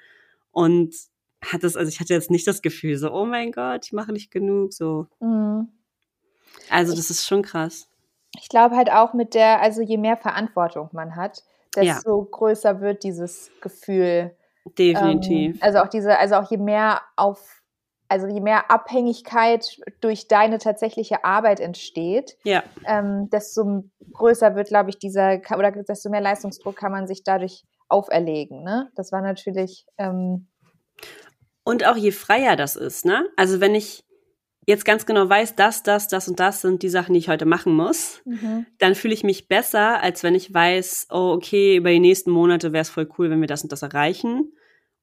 Und 0.51 0.95
hat 1.43 1.63
das, 1.63 1.75
also 1.75 1.89
ich 1.89 1.99
hatte 1.99 2.13
jetzt 2.13 2.31
nicht 2.31 2.47
das 2.47 2.61
Gefühl, 2.61 2.97
so, 2.97 3.11
oh 3.11 3.25
mein 3.25 3.51
Gott, 3.51 3.85
ich 3.85 3.93
mache 3.93 4.11
nicht 4.11 4.31
genug, 4.31 4.73
so. 4.73 5.07
Mhm. 5.19 5.67
Also 6.69 6.95
das 6.95 7.09
ist 7.09 7.27
schon 7.27 7.41
krass. 7.41 7.87
Ich 8.39 8.49
glaube 8.49 8.75
halt 8.75 8.91
auch 8.91 9.13
mit 9.13 9.33
der, 9.33 9.61
also 9.61 9.81
je 9.81 9.97
mehr 9.97 10.17
Verantwortung 10.17 10.89
man 10.91 11.15
hat, 11.15 11.43
desto 11.75 12.21
ja. 12.21 12.27
größer 12.31 12.81
wird 12.81 13.03
dieses 13.03 13.51
Gefühl. 13.61 14.35
Definitiv. 14.77 15.55
Ähm, 15.55 15.61
also 15.61 15.79
auch 15.79 15.87
diese, 15.87 16.17
also 16.17 16.35
auch 16.35 16.49
je 16.49 16.57
mehr 16.57 17.01
auf, 17.15 17.62
also 18.13 18.27
je 18.27 18.41
mehr 18.41 18.69
Abhängigkeit 18.69 19.79
durch 19.99 20.27
deine 20.27 20.59
tatsächliche 20.59 21.25
Arbeit 21.25 21.59
entsteht, 21.59 22.37
ja. 22.43 22.61
ähm, 22.85 23.27
desto 23.31 23.85
größer 24.13 24.55
wird, 24.55 24.67
glaube 24.67 24.91
ich, 24.91 24.99
dieser, 24.99 25.41
oder 25.57 25.71
desto 25.71 26.11
mehr 26.11 26.21
Leistungsdruck 26.21 26.75
kann 26.75 26.91
man 26.91 27.07
sich 27.07 27.23
dadurch 27.23 27.63
auferlegen. 27.89 28.63
Ne? 28.63 28.91
Das 28.95 29.11
war 29.11 29.21
natürlich. 29.21 29.87
Ähm, 29.97 30.47
und 31.63 31.87
auch 31.87 31.95
je 31.95 32.11
freier 32.11 32.55
das 32.55 32.75
ist, 32.75 33.03
ne? 33.03 33.27
Also 33.35 33.59
wenn 33.59 33.73
ich 33.73 34.03
jetzt 34.67 34.85
ganz 34.85 35.07
genau 35.07 35.27
weiß, 35.27 35.55
das, 35.55 35.81
das, 35.81 36.07
das 36.07 36.27
und 36.27 36.39
das 36.39 36.61
sind 36.61 36.83
die 36.83 36.89
Sachen, 36.89 37.13
die 37.13 37.19
ich 37.19 37.29
heute 37.29 37.45
machen 37.45 37.75
muss, 37.75 38.21
mhm. 38.25 38.67
dann 38.77 38.93
fühle 38.93 39.15
ich 39.15 39.23
mich 39.23 39.47
besser, 39.47 40.03
als 40.03 40.21
wenn 40.21 40.35
ich 40.35 40.53
weiß, 40.53 41.07
oh, 41.09 41.33
okay, 41.35 41.77
über 41.77 41.89
die 41.89 41.99
nächsten 41.99 42.29
Monate 42.29 42.73
wäre 42.73 42.83
es 42.83 42.89
voll 42.91 43.09
cool, 43.17 43.31
wenn 43.31 43.41
wir 43.41 43.47
das 43.47 43.63
und 43.63 43.71
das 43.71 43.81
erreichen. 43.81 44.53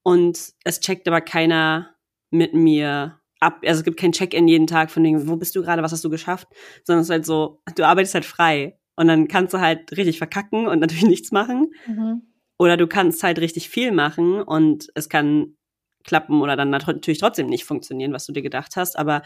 Und 0.02 0.52
es 0.64 0.80
checkt 0.80 1.08
aber 1.08 1.20
keiner 1.20 1.90
mit 2.30 2.54
mir 2.54 3.20
ab. 3.40 3.60
Also 3.64 3.80
es 3.80 3.84
gibt 3.84 3.98
kein 3.98 4.12
Check-in 4.12 4.48
jeden 4.48 4.66
Tag 4.66 4.90
von 4.90 5.02
dem, 5.02 5.28
wo 5.28 5.36
bist 5.36 5.54
du 5.56 5.62
gerade, 5.62 5.82
was 5.82 5.92
hast 5.92 6.04
du 6.04 6.10
geschafft, 6.10 6.48
sondern 6.84 7.02
es 7.02 7.08
ist 7.08 7.12
halt 7.12 7.26
so, 7.26 7.62
du 7.74 7.84
arbeitest 7.84 8.14
halt 8.14 8.24
frei. 8.24 8.76
Und 8.96 9.08
dann 9.08 9.28
kannst 9.28 9.54
du 9.54 9.60
halt 9.60 9.96
richtig 9.96 10.18
verkacken 10.18 10.66
und 10.66 10.78
natürlich 10.80 11.04
nichts 11.04 11.32
machen. 11.32 11.72
Mhm. 11.86 12.22
Oder 12.58 12.76
du 12.76 12.86
kannst 12.86 13.22
halt 13.22 13.38
richtig 13.38 13.70
viel 13.70 13.92
machen 13.92 14.42
und 14.42 14.88
es 14.94 15.08
kann 15.08 15.56
klappen 16.04 16.40
oder 16.42 16.56
dann 16.56 16.70
natürlich 16.70 17.18
trotzdem 17.18 17.46
nicht 17.46 17.64
funktionieren, 17.64 18.12
was 18.12 18.26
du 18.26 18.32
dir 18.32 18.42
gedacht 18.42 18.76
hast. 18.76 18.98
Aber 18.98 19.22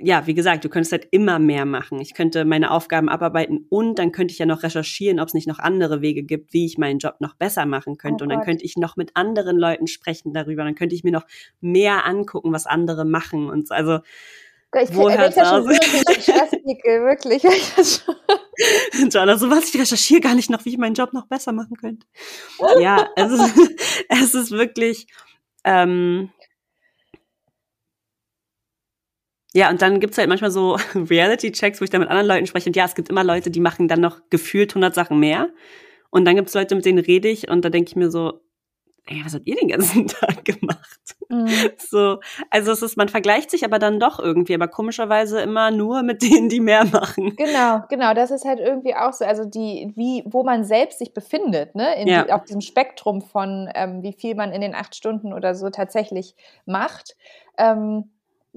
ja, 0.00 0.26
wie 0.26 0.34
gesagt, 0.34 0.64
du 0.64 0.68
könntest 0.68 0.92
halt 0.92 1.08
immer 1.10 1.40
mehr 1.40 1.64
machen. 1.64 2.00
Ich 2.00 2.14
könnte 2.14 2.44
meine 2.44 2.70
Aufgaben 2.70 3.08
abarbeiten 3.08 3.66
und 3.68 3.98
dann 3.98 4.12
könnte 4.12 4.32
ich 4.32 4.38
ja 4.38 4.46
noch 4.46 4.62
recherchieren, 4.62 5.18
ob 5.18 5.26
es 5.26 5.34
nicht 5.34 5.48
noch 5.48 5.58
andere 5.58 6.00
Wege 6.00 6.22
gibt, 6.22 6.52
wie 6.52 6.66
ich 6.66 6.78
meinen 6.78 7.00
Job 7.00 7.16
noch 7.18 7.34
besser 7.34 7.66
machen 7.66 7.98
könnte. 7.98 8.22
Oh 8.22 8.24
und 8.24 8.30
dann 8.30 8.42
könnte 8.42 8.64
ich 8.64 8.76
noch 8.76 8.96
mit 8.96 9.10
anderen 9.14 9.56
Leuten 9.56 9.88
sprechen 9.88 10.32
darüber. 10.32 10.62
Dann 10.62 10.76
könnte 10.76 10.94
ich 10.94 11.02
mir 11.02 11.10
noch 11.10 11.26
mehr 11.60 12.06
angucken, 12.06 12.52
was 12.52 12.66
andere 12.66 13.04
machen 13.04 13.50
und 13.50 13.66
so. 13.66 13.74
Also 13.74 13.98
ich 14.80 14.94
wo 14.94 15.10
hört 15.10 15.34
ja 15.34 15.46
schon 15.46 15.74
Stressnickel, 16.20 17.04
wirklich. 17.04 17.42
Jana, 19.10 19.36
so 19.36 19.50
was, 19.50 19.74
ich 19.74 19.80
recherchiere 19.80 20.20
gar 20.20 20.34
nicht 20.34 20.50
noch, 20.50 20.64
wie 20.64 20.70
ich 20.70 20.78
meinen 20.78 20.94
Job 20.94 21.12
noch 21.12 21.26
besser 21.26 21.52
machen 21.52 21.76
könnte. 21.76 22.06
ja, 22.78 23.08
es 23.16 23.32
ist, 23.32 23.54
es 24.08 24.34
ist 24.34 24.50
wirklich, 24.52 25.06
ähm, 25.64 26.30
ja, 29.58 29.70
und 29.70 29.82
dann 29.82 29.98
gibt's 29.98 30.16
halt 30.18 30.28
manchmal 30.28 30.52
so 30.52 30.76
Reality-Checks, 30.94 31.80
wo 31.80 31.84
ich 31.84 31.90
dann 31.90 32.00
mit 32.00 32.10
anderen 32.10 32.28
Leuten 32.28 32.46
spreche. 32.46 32.68
Und 32.68 32.76
ja, 32.76 32.84
es 32.84 32.94
gibt 32.94 33.08
immer 33.08 33.24
Leute, 33.24 33.50
die 33.50 33.58
machen 33.58 33.88
dann 33.88 34.00
noch 34.00 34.20
gefühlt 34.30 34.70
100 34.70 34.94
Sachen 34.94 35.18
mehr. 35.18 35.48
Und 36.10 36.24
dann 36.24 36.36
gibt's 36.36 36.54
Leute, 36.54 36.76
mit 36.76 36.84
denen 36.84 37.00
rede 37.00 37.28
ich 37.28 37.48
und 37.48 37.64
da 37.64 37.68
denke 37.68 37.88
ich 37.88 37.96
mir 37.96 38.08
so, 38.08 38.40
ey, 39.06 39.20
was 39.24 39.34
habt 39.34 39.48
ihr 39.48 39.56
den 39.56 39.68
ganzen 39.68 40.06
Tag 40.06 40.44
gemacht? 40.44 41.16
Mhm. 41.28 41.48
So, 41.76 42.20
also 42.50 42.70
es 42.70 42.82
ist, 42.82 42.96
man 42.96 43.08
vergleicht 43.08 43.50
sich 43.50 43.64
aber 43.64 43.80
dann 43.80 43.98
doch 43.98 44.20
irgendwie, 44.20 44.54
aber 44.54 44.68
komischerweise 44.68 45.40
immer 45.40 45.72
nur 45.72 46.02
mit 46.02 46.22
denen, 46.30 46.48
die 46.48 46.60
mehr 46.60 46.84
machen. 46.84 47.34
Genau, 47.34 47.82
genau, 47.88 48.14
das 48.14 48.30
ist 48.30 48.44
halt 48.44 48.60
irgendwie 48.60 48.94
auch 48.94 49.12
so, 49.12 49.24
also 49.24 49.44
die, 49.44 49.92
wie, 49.96 50.22
wo 50.24 50.44
man 50.44 50.62
selbst 50.62 51.00
sich 51.00 51.12
befindet, 51.12 51.74
ne, 51.74 52.08
ja. 52.08 52.22
die, 52.22 52.32
auf 52.32 52.44
diesem 52.44 52.60
Spektrum 52.60 53.22
von, 53.22 53.68
ähm, 53.74 54.04
wie 54.04 54.12
viel 54.12 54.36
man 54.36 54.52
in 54.52 54.60
den 54.60 54.76
acht 54.76 54.94
Stunden 54.94 55.32
oder 55.32 55.56
so 55.56 55.68
tatsächlich 55.68 56.36
macht. 56.64 57.16
Ähm, 57.58 58.12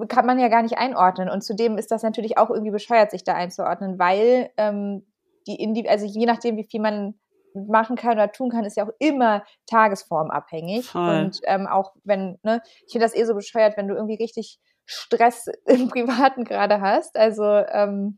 kann 0.07 0.25
man 0.25 0.39
ja 0.39 0.47
gar 0.47 0.61
nicht 0.61 0.77
einordnen. 0.77 1.29
Und 1.29 1.41
zudem 1.41 1.77
ist 1.77 1.91
das 1.91 2.03
natürlich 2.03 2.37
auch 2.37 2.49
irgendwie 2.49 2.71
bescheuert, 2.71 3.11
sich 3.11 3.23
da 3.23 3.33
einzuordnen, 3.33 3.99
weil 3.99 4.49
ähm, 4.57 5.05
die 5.47 5.55
Indi 5.55 5.87
also 5.87 6.05
je 6.05 6.25
nachdem, 6.25 6.57
wie 6.57 6.67
viel 6.69 6.81
man 6.81 7.15
machen 7.53 7.95
kann 7.95 8.13
oder 8.13 8.31
tun 8.31 8.49
kann, 8.49 8.65
ist 8.65 8.77
ja 8.77 8.85
auch 8.85 8.93
immer 8.99 9.43
tagesformabhängig. 9.69 10.87
Voll. 10.87 11.19
Und 11.19 11.41
ähm, 11.43 11.67
auch 11.67 11.93
wenn, 12.03 12.39
ne, 12.43 12.61
ich 12.85 12.93
finde 12.93 13.05
das 13.05 13.15
eh 13.15 13.25
so 13.25 13.35
bescheuert, 13.35 13.77
wenn 13.77 13.87
du 13.87 13.95
irgendwie 13.95 14.21
richtig 14.21 14.59
Stress 14.85 15.47
im 15.65 15.89
Privaten 15.89 16.43
gerade 16.43 16.81
hast. 16.81 17.17
Also 17.17 17.43
ähm, 17.43 18.17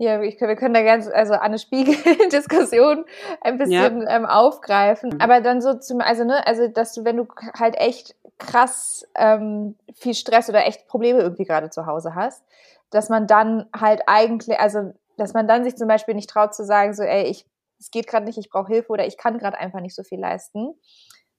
ja, 0.00 0.22
ich, 0.22 0.40
wir 0.40 0.54
können 0.54 0.74
da 0.74 0.82
ganz, 0.82 1.08
also 1.08 1.34
eine 1.34 1.58
Spiegel-Diskussion 1.58 3.04
ein 3.40 3.58
bisschen 3.58 4.02
ja. 4.02 4.16
ähm, 4.16 4.26
aufgreifen. 4.26 5.20
Aber 5.20 5.40
dann 5.40 5.60
so 5.60 5.74
zum, 5.74 6.00
also 6.00 6.24
ne, 6.24 6.46
also 6.46 6.68
dass 6.68 6.94
du, 6.94 7.04
wenn 7.04 7.16
du 7.16 7.26
halt 7.58 7.76
echt 7.76 8.14
krass 8.38 9.06
ähm, 9.14 9.76
viel 9.94 10.14
Stress 10.14 10.48
oder 10.48 10.66
echt 10.66 10.86
Probleme 10.86 11.20
irgendwie 11.20 11.44
gerade 11.44 11.70
zu 11.70 11.86
Hause 11.86 12.14
hast, 12.14 12.44
dass 12.90 13.08
man 13.08 13.26
dann 13.26 13.66
halt 13.74 14.02
eigentlich, 14.06 14.58
also 14.58 14.92
dass 15.16 15.34
man 15.34 15.48
dann 15.48 15.64
sich 15.64 15.76
zum 15.76 15.88
Beispiel 15.88 16.14
nicht 16.14 16.30
traut 16.30 16.54
zu 16.54 16.64
sagen, 16.64 16.94
so, 16.94 17.02
ey, 17.02 17.24
ich, 17.24 17.46
es 17.80 17.90
geht 17.90 18.06
gerade 18.06 18.24
nicht, 18.24 18.38
ich 18.38 18.50
brauche 18.50 18.72
Hilfe 18.72 18.92
oder 18.92 19.06
ich 19.06 19.16
kann 19.16 19.38
gerade 19.38 19.58
einfach 19.58 19.80
nicht 19.80 19.94
so 19.94 20.02
viel 20.02 20.20
leisten. 20.20 20.74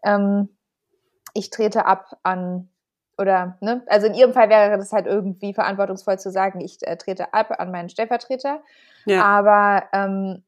Ähm, 0.03 0.49
ich 1.33 1.49
trete 1.49 1.85
ab 1.85 2.17
an 2.23 2.69
oder, 3.17 3.57
ne, 3.59 3.83
also 3.87 4.07
in 4.07 4.13
ihrem 4.13 4.33
Fall 4.33 4.49
wäre 4.49 4.77
das 4.77 4.93
halt 4.93 5.05
irgendwie 5.05 5.53
verantwortungsvoll 5.53 6.17
zu 6.19 6.31
sagen, 6.31 6.61
ich 6.61 6.77
äh, 6.87 6.95
trete 6.95 7.33
ab 7.33 7.59
an 7.59 7.71
meinen 7.71 7.89
Stellvertreter. 7.89 8.61
Ja. 9.05 9.23
Aber 9.23 9.83
ähm, 9.91 10.43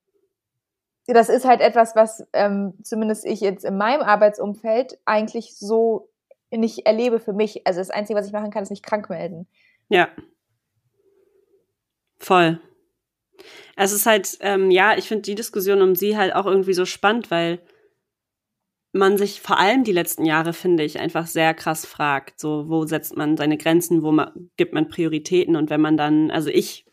das 1.08 1.30
ist 1.30 1.46
halt 1.46 1.62
etwas, 1.62 1.96
was 1.96 2.26
ähm, 2.34 2.74
zumindest 2.84 3.26
ich 3.26 3.42
jetzt 3.42 3.66
in 3.66 3.78
meinem 3.78 4.02
Arbeitsumfeld 4.02 5.00
eigentlich 5.06 5.58
so 5.58 6.11
nicht 6.52 6.86
erlebe 6.86 7.20
für 7.20 7.34
mich. 7.34 7.66
Also 7.66 7.80
das 7.80 7.90
Einzige, 7.90 8.20
was 8.20 8.28
ich 8.28 8.34
machen 8.34 8.52
kann, 8.52 8.64
ist 8.64 8.70
mich 8.70 8.84
krank 8.84 9.10
melden. 9.10 9.48
Ja. 9.90 10.10
Voll. 12.18 12.60
Es 13.76 13.92
ist 13.92 14.06
halt, 14.06 14.38
ähm, 14.42 14.70
ja, 14.70 14.98
ich 14.98 15.08
finde 15.08 15.24
die 15.24 15.36
Diskussion 15.36 15.82
um 15.82 15.96
sie 15.96 16.18
halt 16.18 16.36
auch 16.36 16.46
irgendwie 16.46 16.74
so 16.74 16.86
spannend, 16.86 17.32
weil 17.32 17.60
man 18.94 19.18
sich 19.18 19.42
vor 19.42 19.58
allem 19.58 19.84
die 19.84 19.94
letzten 19.94 20.26
Jahre, 20.26 20.54
finde 20.54 20.84
ich, 20.84 21.00
einfach 21.00 21.26
sehr 21.26 21.54
krass 21.54 21.86
fragt. 21.86 22.40
So, 22.40 22.68
wo 22.68 22.86
setzt 22.86 23.16
man 23.16 23.38
seine 23.38 23.58
Grenzen, 23.58 24.04
wo 24.04 24.12
man, 24.12 24.50
gibt 24.58 24.74
man 24.74 24.90
Prioritäten 24.90 25.56
und 25.56 25.70
wenn 25.70 25.82
man 25.82 25.98
dann, 25.98 26.30
also 26.30 26.50
ich 26.50 26.86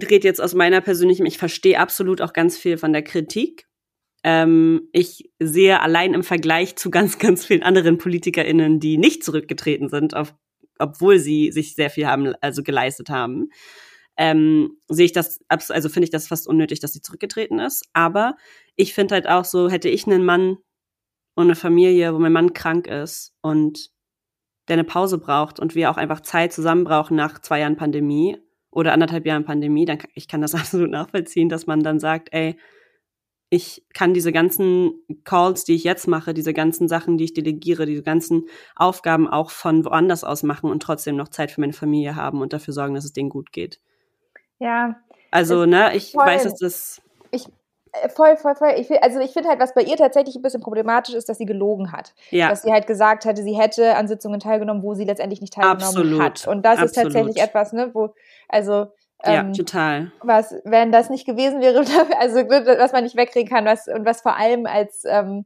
rede 0.00 0.26
jetzt 0.26 0.40
aus 0.40 0.54
meiner 0.54 0.80
persönlichen, 0.80 1.26
ich 1.26 1.38
verstehe 1.38 1.78
absolut 1.78 2.20
auch 2.22 2.32
ganz 2.32 2.56
viel 2.56 2.78
von 2.78 2.92
der 2.92 3.02
Kritik. 3.02 3.66
Ähm, 4.22 4.88
ich 4.92 5.30
sehe 5.38 5.80
allein 5.80 6.14
im 6.14 6.22
Vergleich 6.22 6.76
zu 6.76 6.90
ganz, 6.90 7.18
ganz 7.18 7.44
vielen 7.44 7.62
anderen 7.62 7.98
PolitikerInnen, 7.98 8.80
die 8.80 8.98
nicht 8.98 9.24
zurückgetreten 9.24 9.88
sind, 9.88 10.14
auf, 10.14 10.34
obwohl 10.78 11.18
sie 11.18 11.52
sich 11.52 11.74
sehr 11.74 11.90
viel 11.90 12.06
haben, 12.06 12.34
also 12.40 12.62
geleistet 12.62 13.10
haben, 13.10 13.48
ähm, 14.16 14.76
sehe 14.88 15.06
ich 15.06 15.12
das, 15.12 15.40
also 15.48 15.88
finde 15.88 16.04
ich 16.04 16.10
das 16.10 16.28
fast 16.28 16.46
unnötig, 16.46 16.80
dass 16.80 16.92
sie 16.92 17.00
zurückgetreten 17.00 17.58
ist. 17.58 17.84
Aber 17.94 18.36
ich 18.76 18.92
finde 18.94 19.14
halt 19.14 19.28
auch 19.28 19.44
so, 19.44 19.70
hätte 19.70 19.88
ich 19.88 20.06
einen 20.06 20.24
Mann 20.24 20.58
und 21.34 21.44
eine 21.44 21.56
Familie, 21.56 22.12
wo 22.14 22.18
mein 22.18 22.32
Mann 22.32 22.52
krank 22.52 22.86
ist 22.86 23.32
und 23.40 23.90
der 24.68 24.74
eine 24.74 24.84
Pause 24.84 25.18
braucht 25.18 25.58
und 25.58 25.74
wir 25.74 25.90
auch 25.90 25.96
einfach 25.96 26.20
Zeit 26.20 26.52
zusammen 26.52 26.84
brauchen 26.84 27.16
nach 27.16 27.40
zwei 27.40 27.60
Jahren 27.60 27.76
Pandemie 27.76 28.36
oder 28.70 28.92
anderthalb 28.92 29.26
Jahren 29.26 29.44
Pandemie, 29.44 29.84
dann 29.84 29.98
ich 30.14 30.28
kann 30.28 30.42
das 30.42 30.54
absolut 30.54 30.90
nachvollziehen, 30.90 31.48
dass 31.48 31.66
man 31.66 31.82
dann 31.82 31.98
sagt, 31.98 32.28
ey, 32.32 32.56
ich 33.52 33.84
kann 33.92 34.14
diese 34.14 34.30
ganzen 34.30 34.94
Calls, 35.24 35.64
die 35.64 35.74
ich 35.74 35.82
jetzt 35.82 36.06
mache, 36.06 36.32
diese 36.32 36.54
ganzen 36.54 36.86
Sachen, 36.86 37.18
die 37.18 37.24
ich 37.24 37.34
delegiere, 37.34 37.84
diese 37.84 38.04
ganzen 38.04 38.46
Aufgaben 38.76 39.28
auch 39.28 39.50
von 39.50 39.84
woanders 39.84 40.22
aus 40.22 40.44
machen 40.44 40.70
und 40.70 40.80
trotzdem 40.82 41.16
noch 41.16 41.28
Zeit 41.28 41.50
für 41.50 41.60
meine 41.60 41.72
Familie 41.72 42.14
haben 42.14 42.40
und 42.40 42.52
dafür 42.52 42.72
sorgen, 42.72 42.94
dass 42.94 43.04
es 43.04 43.12
denen 43.12 43.28
gut 43.28 43.50
geht. 43.50 43.80
Ja. 44.60 45.00
Also, 45.32 45.66
ne, 45.66 45.96
ich 45.96 46.12
voll, 46.12 46.26
weiß, 46.26 46.44
dass 46.44 46.58
das. 46.58 47.02
Ich, 47.32 47.46
äh, 47.92 48.08
voll, 48.08 48.36
voll, 48.36 48.54
voll. 48.54 48.74
Ich 48.76 48.88
will, 48.88 48.98
also 48.98 49.18
ich 49.18 49.32
finde 49.32 49.48
halt, 49.48 49.58
was 49.58 49.74
bei 49.74 49.82
ihr 49.82 49.96
tatsächlich 49.96 50.36
ein 50.36 50.42
bisschen 50.42 50.60
problematisch 50.60 51.16
ist, 51.16 51.28
dass 51.28 51.38
sie 51.38 51.46
gelogen 51.46 51.90
hat. 51.90 52.14
Ja. 52.30 52.50
Dass 52.50 52.62
sie 52.62 52.70
halt 52.70 52.86
gesagt 52.86 53.24
hatte, 53.24 53.42
sie 53.42 53.58
hätte 53.58 53.96
an 53.96 54.06
Sitzungen 54.06 54.38
teilgenommen, 54.38 54.84
wo 54.84 54.94
sie 54.94 55.04
letztendlich 55.04 55.40
nicht 55.40 55.54
teilgenommen 55.54 55.82
Absolut. 55.82 56.22
hat. 56.22 56.46
Und 56.46 56.62
das 56.64 56.78
Absolut. 56.78 56.90
ist 56.90 57.02
tatsächlich 57.02 57.42
etwas, 57.42 57.72
ne, 57.72 57.90
wo, 57.94 58.14
also 58.48 58.92
ja, 59.24 59.40
ähm, 59.40 59.52
total. 59.52 60.12
Was, 60.22 60.54
wenn 60.64 60.92
das 60.92 61.10
nicht 61.10 61.26
gewesen 61.26 61.60
wäre, 61.60 61.78
also 62.18 62.36
was 62.38 62.92
man 62.92 63.04
nicht 63.04 63.16
wegkriegen 63.16 63.48
kann, 63.48 63.64
was 63.64 63.86
und 63.88 64.04
was 64.04 64.22
vor 64.22 64.36
allem 64.36 64.66
als 64.66 65.04
ähm, 65.06 65.44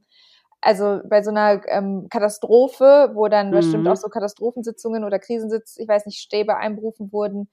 also 0.65 0.99
bei 1.05 1.21
so 1.21 1.29
einer 1.29 1.61
ähm, 1.67 2.07
Katastrophe, 2.09 3.11
wo 3.13 3.27
dann 3.27 3.49
mhm. 3.49 3.55
bestimmt 3.55 3.87
auch 3.87 3.95
so 3.95 4.09
Katastrophensitzungen 4.09 5.03
oder 5.03 5.19
Krisensitz, 5.19 5.77
ich 5.77 5.87
weiß 5.87 6.07
nicht, 6.07 6.19
Stäbe 6.19 6.57
einberufen 6.57 7.11
wurden, 7.13 7.49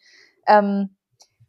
ähm, 0.47 0.97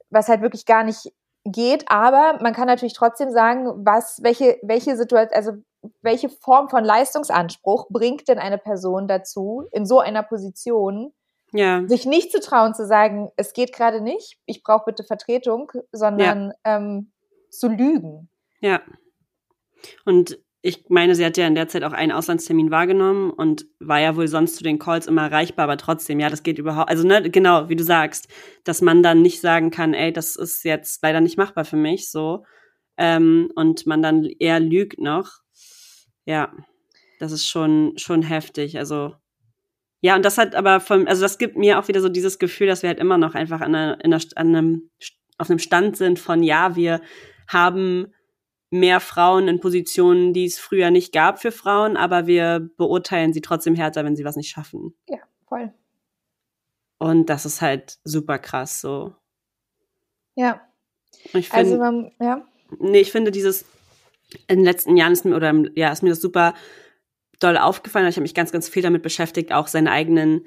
was 0.09 0.27
halt 0.27 0.41
wirklich 0.41 0.65
gar 0.65 0.83
nicht 0.83 1.13
geht. 1.45 1.85
Aber 1.87 2.39
man 2.41 2.53
kann 2.53 2.67
natürlich 2.67 2.93
trotzdem 2.93 3.31
sagen, 3.31 3.85
was, 3.85 4.21
welche, 4.23 4.57
welche 4.61 4.97
Situation, 4.97 5.33
also 5.33 5.53
welche 6.01 6.29
Form 6.29 6.69
von 6.69 6.83
Leistungsanspruch 6.83 7.87
bringt 7.89 8.27
denn 8.27 8.39
eine 8.39 8.57
Person 8.57 9.07
dazu, 9.07 9.65
in 9.71 9.85
so 9.85 9.99
einer 9.99 10.23
Position, 10.23 11.13
ja. 11.53 11.87
sich 11.87 12.05
nicht 12.05 12.31
zu 12.31 12.39
trauen, 12.39 12.73
zu 12.73 12.85
sagen, 12.85 13.29
es 13.37 13.53
geht 13.53 13.73
gerade 13.73 14.01
nicht, 14.01 14.37
ich 14.45 14.63
brauche 14.63 14.85
bitte 14.85 15.03
Vertretung, 15.03 15.71
sondern 15.91 16.53
ja. 16.65 16.77
ähm, 16.77 17.11
zu 17.49 17.69
lügen. 17.69 18.29
Ja. 18.59 18.81
Und 20.05 20.39
ich 20.65 20.85
meine, 20.87 21.13
sie 21.13 21.25
hat 21.25 21.35
ja 21.35 21.45
in 21.45 21.55
der 21.55 21.67
Zeit 21.67 21.83
auch 21.83 21.91
einen 21.91 22.13
Auslandstermin 22.13 22.71
wahrgenommen 22.71 23.31
und 23.31 23.65
war 23.79 23.99
ja 23.99 24.15
wohl 24.15 24.29
sonst 24.29 24.55
zu 24.55 24.63
den 24.63 24.79
Calls 24.79 25.07
immer 25.07 25.23
erreichbar, 25.23 25.65
aber 25.65 25.77
trotzdem, 25.77 26.21
ja, 26.21 26.29
das 26.29 26.41
geht 26.41 26.57
überhaupt, 26.57 26.89
also 26.89 27.05
ne, 27.05 27.29
genau, 27.29 27.67
wie 27.67 27.75
du 27.75 27.83
sagst, 27.83 28.29
dass 28.63 28.81
man 28.81 29.03
dann 29.03 29.21
nicht 29.21 29.41
sagen 29.41 29.71
kann, 29.71 29.93
ey, 29.93 30.13
das 30.13 30.37
ist 30.37 30.63
jetzt 30.63 31.03
leider 31.03 31.19
nicht 31.19 31.37
machbar 31.37 31.65
für 31.65 31.75
mich, 31.75 32.09
so, 32.09 32.45
ähm, 32.95 33.51
und 33.55 33.85
man 33.87 34.01
dann 34.01 34.23
eher 34.23 34.61
lügt 34.61 34.99
noch. 34.99 35.41
Ja, 36.25 36.53
das 37.19 37.33
ist 37.33 37.45
schon, 37.45 37.97
schon 37.97 38.21
heftig, 38.21 38.77
also, 38.77 39.15
ja, 40.03 40.17
und 40.17 40.25
das 40.25 40.37
hat 40.37 40.53
aber 40.53 40.81
von, 40.81 41.07
also 41.07 41.21
das 41.21 41.37
gibt 41.37 41.55
mir 41.55 41.79
auch 41.79 41.87
wieder 41.87 42.01
so 42.01 42.09
dieses 42.09 42.37
Gefühl, 42.37 42.67
dass 42.67 42.83
wir 42.83 42.89
halt 42.89 42.99
immer 42.99 43.17
noch 43.17 43.35
einfach 43.35 43.61
an, 43.61 43.73
einer, 43.73 44.03
in 44.03 44.13
einer, 44.13 44.21
an 44.35 44.47
einem, 44.49 44.89
auf 45.37 45.49
einem 45.49 45.59
Stand 45.59 45.95
sind 45.95 46.19
von, 46.19 46.43
ja, 46.43 46.75
wir 46.75 46.99
haben 47.47 48.13
mehr 48.69 48.99
Frauen 48.99 49.47
in 49.47 49.61
Positionen, 49.61 50.33
die 50.33 50.43
es 50.43 50.59
früher 50.59 50.91
nicht 50.91 51.13
gab 51.13 51.41
für 51.41 51.53
Frauen, 51.53 51.95
aber 51.95 52.27
wir 52.27 52.69
beurteilen 52.75 53.31
sie 53.31 53.39
trotzdem 53.39 53.75
härter, 53.75 54.03
wenn 54.03 54.17
sie 54.17 54.25
was 54.25 54.35
nicht 54.35 54.49
schaffen. 54.49 54.93
Ja, 55.07 55.19
voll. 55.47 55.73
Und 56.97 57.29
das 57.29 57.45
ist 57.45 57.61
halt 57.61 57.99
super 58.03 58.39
krass 58.39 58.81
so. 58.81 59.15
Ja. 60.35 60.59
Ich 61.31 61.47
find, 61.47 61.53
also, 61.53 61.77
man, 61.77 62.11
ja. 62.19 62.45
Nee, 62.77 62.99
ich 62.99 63.11
finde 63.13 63.31
dieses, 63.31 63.63
in 64.47 64.57
den 64.57 64.65
letzten 64.65 64.97
Jahren 64.97 65.13
ist 65.13 65.23
mir, 65.23 65.37
oder 65.37 65.53
ja, 65.75 65.93
ist 65.93 66.03
mir 66.03 66.09
das 66.09 66.19
super 66.19 66.53
doll 67.39 67.57
aufgefallen. 67.57 68.07
Ich 68.07 68.15
habe 68.15 68.23
mich 68.23 68.35
ganz, 68.35 68.51
ganz 68.51 68.69
viel 68.69 68.83
damit 68.83 69.03
beschäftigt, 69.03 69.51
auch 69.51 69.67
seine 69.67 69.91
eigenen 69.91 70.45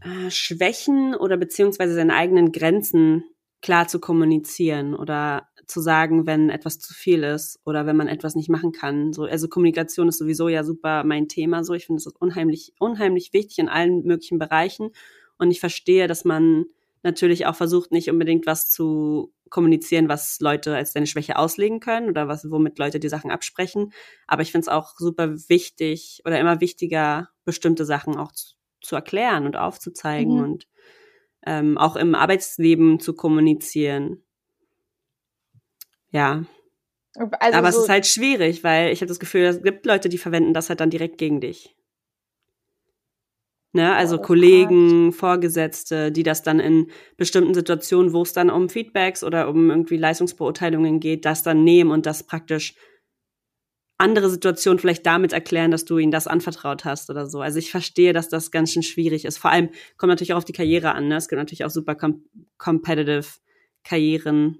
äh, 0.00 0.30
Schwächen 0.30 1.14
oder 1.14 1.36
beziehungsweise 1.36 1.94
seine 1.94 2.14
eigenen 2.14 2.52
Grenzen 2.52 3.24
klar 3.60 3.86
zu 3.88 4.00
kommunizieren 4.00 4.94
oder 4.94 5.48
zu 5.66 5.80
sagen, 5.80 6.26
wenn 6.26 6.50
etwas 6.50 6.78
zu 6.78 6.92
viel 6.92 7.22
ist 7.22 7.60
oder 7.64 7.86
wenn 7.86 7.96
man 7.96 8.08
etwas 8.08 8.34
nicht 8.34 8.48
machen 8.48 8.72
kann. 8.72 9.12
So, 9.12 9.24
also 9.24 9.48
Kommunikation 9.48 10.08
ist 10.08 10.18
sowieso 10.18 10.48
ja 10.48 10.64
super 10.64 11.04
mein 11.04 11.28
Thema. 11.28 11.64
So, 11.64 11.72
ich 11.74 11.86
finde 11.86 11.98
es 11.98 12.06
unheimlich, 12.06 12.72
unheimlich 12.78 13.32
wichtig 13.32 13.58
in 13.58 13.68
allen 13.68 14.02
möglichen 14.04 14.38
Bereichen. 14.38 14.90
Und 15.38 15.50
ich 15.50 15.60
verstehe, 15.60 16.08
dass 16.08 16.24
man 16.24 16.66
natürlich 17.02 17.46
auch 17.46 17.54
versucht, 17.54 17.92
nicht 17.92 18.10
unbedingt 18.10 18.46
was 18.46 18.70
zu 18.70 19.32
kommunizieren, 19.50 20.08
was 20.08 20.38
Leute 20.40 20.74
als 20.74 20.92
deine 20.92 21.06
Schwäche 21.06 21.36
auslegen 21.36 21.80
können 21.80 22.08
oder 22.08 22.28
was, 22.28 22.50
womit 22.50 22.78
Leute 22.78 23.00
die 23.00 23.08
Sachen 23.08 23.30
absprechen. 23.30 23.92
Aber 24.26 24.42
ich 24.42 24.52
finde 24.52 24.62
es 24.62 24.68
auch 24.68 24.94
super 24.96 25.30
wichtig 25.48 26.22
oder 26.24 26.40
immer 26.40 26.60
wichtiger, 26.60 27.28
bestimmte 27.44 27.84
Sachen 27.84 28.16
auch 28.16 28.32
zu, 28.32 28.54
zu 28.80 28.96
erklären 28.96 29.46
und 29.46 29.56
aufzuzeigen 29.56 30.36
mhm. 30.36 30.44
und 30.44 30.68
ähm, 31.44 31.76
auch 31.76 31.96
im 31.96 32.14
Arbeitsleben 32.14 33.00
zu 33.00 33.14
kommunizieren. 33.14 34.22
Ja. 36.10 36.44
Also 37.14 37.58
Aber 37.58 37.72
so 37.72 37.78
es 37.78 37.84
ist 37.84 37.90
halt 37.90 38.06
schwierig, 38.06 38.64
weil 38.64 38.92
ich 38.92 39.00
habe 39.00 39.08
das 39.08 39.20
Gefühl, 39.20 39.42
es 39.42 39.62
gibt 39.62 39.84
Leute, 39.84 40.08
die 40.08 40.18
verwenden 40.18 40.54
das 40.54 40.70
halt 40.70 40.80
dann 40.80 40.90
direkt 40.90 41.18
gegen 41.18 41.40
dich. 41.40 41.76
Ne, 43.74 43.94
also 43.94 44.18
oh, 44.18 44.22
Kollegen, 44.22 45.06
Gott. 45.10 45.14
Vorgesetzte, 45.18 46.12
die 46.12 46.22
das 46.22 46.42
dann 46.42 46.60
in 46.60 46.90
bestimmten 47.16 47.54
Situationen, 47.54 48.12
wo 48.12 48.20
es 48.20 48.34
dann 48.34 48.50
um 48.50 48.68
Feedbacks 48.68 49.24
oder 49.24 49.48
um 49.48 49.70
irgendwie 49.70 49.96
Leistungsbeurteilungen 49.96 51.00
geht, 51.00 51.24
das 51.24 51.42
dann 51.42 51.64
nehmen 51.64 51.90
und 51.90 52.04
das 52.04 52.22
praktisch 52.24 52.74
andere 53.96 54.28
Situationen 54.28 54.78
vielleicht 54.78 55.06
damit 55.06 55.32
erklären, 55.32 55.70
dass 55.70 55.86
du 55.86 55.96
ihnen 55.96 56.12
das 56.12 56.26
anvertraut 56.26 56.84
hast 56.84 57.08
oder 57.08 57.26
so. 57.26 57.40
Also 57.40 57.58
ich 57.58 57.70
verstehe, 57.70 58.12
dass 58.12 58.28
das 58.28 58.50
ganz 58.50 58.72
schön 58.72 58.82
schwierig 58.82 59.24
ist. 59.24 59.38
Vor 59.38 59.50
allem 59.50 59.70
kommt 59.96 60.10
natürlich 60.10 60.32
auch 60.34 60.38
auf 60.38 60.44
die 60.44 60.52
Karriere 60.52 60.92
an. 60.92 61.08
Ne? 61.08 61.16
Es 61.16 61.28
gibt 61.28 61.38
natürlich 61.38 61.64
auch 61.64 61.70
super 61.70 61.94
com 61.94 62.24
competitive 62.58 63.24
Karrieren, 63.84 64.58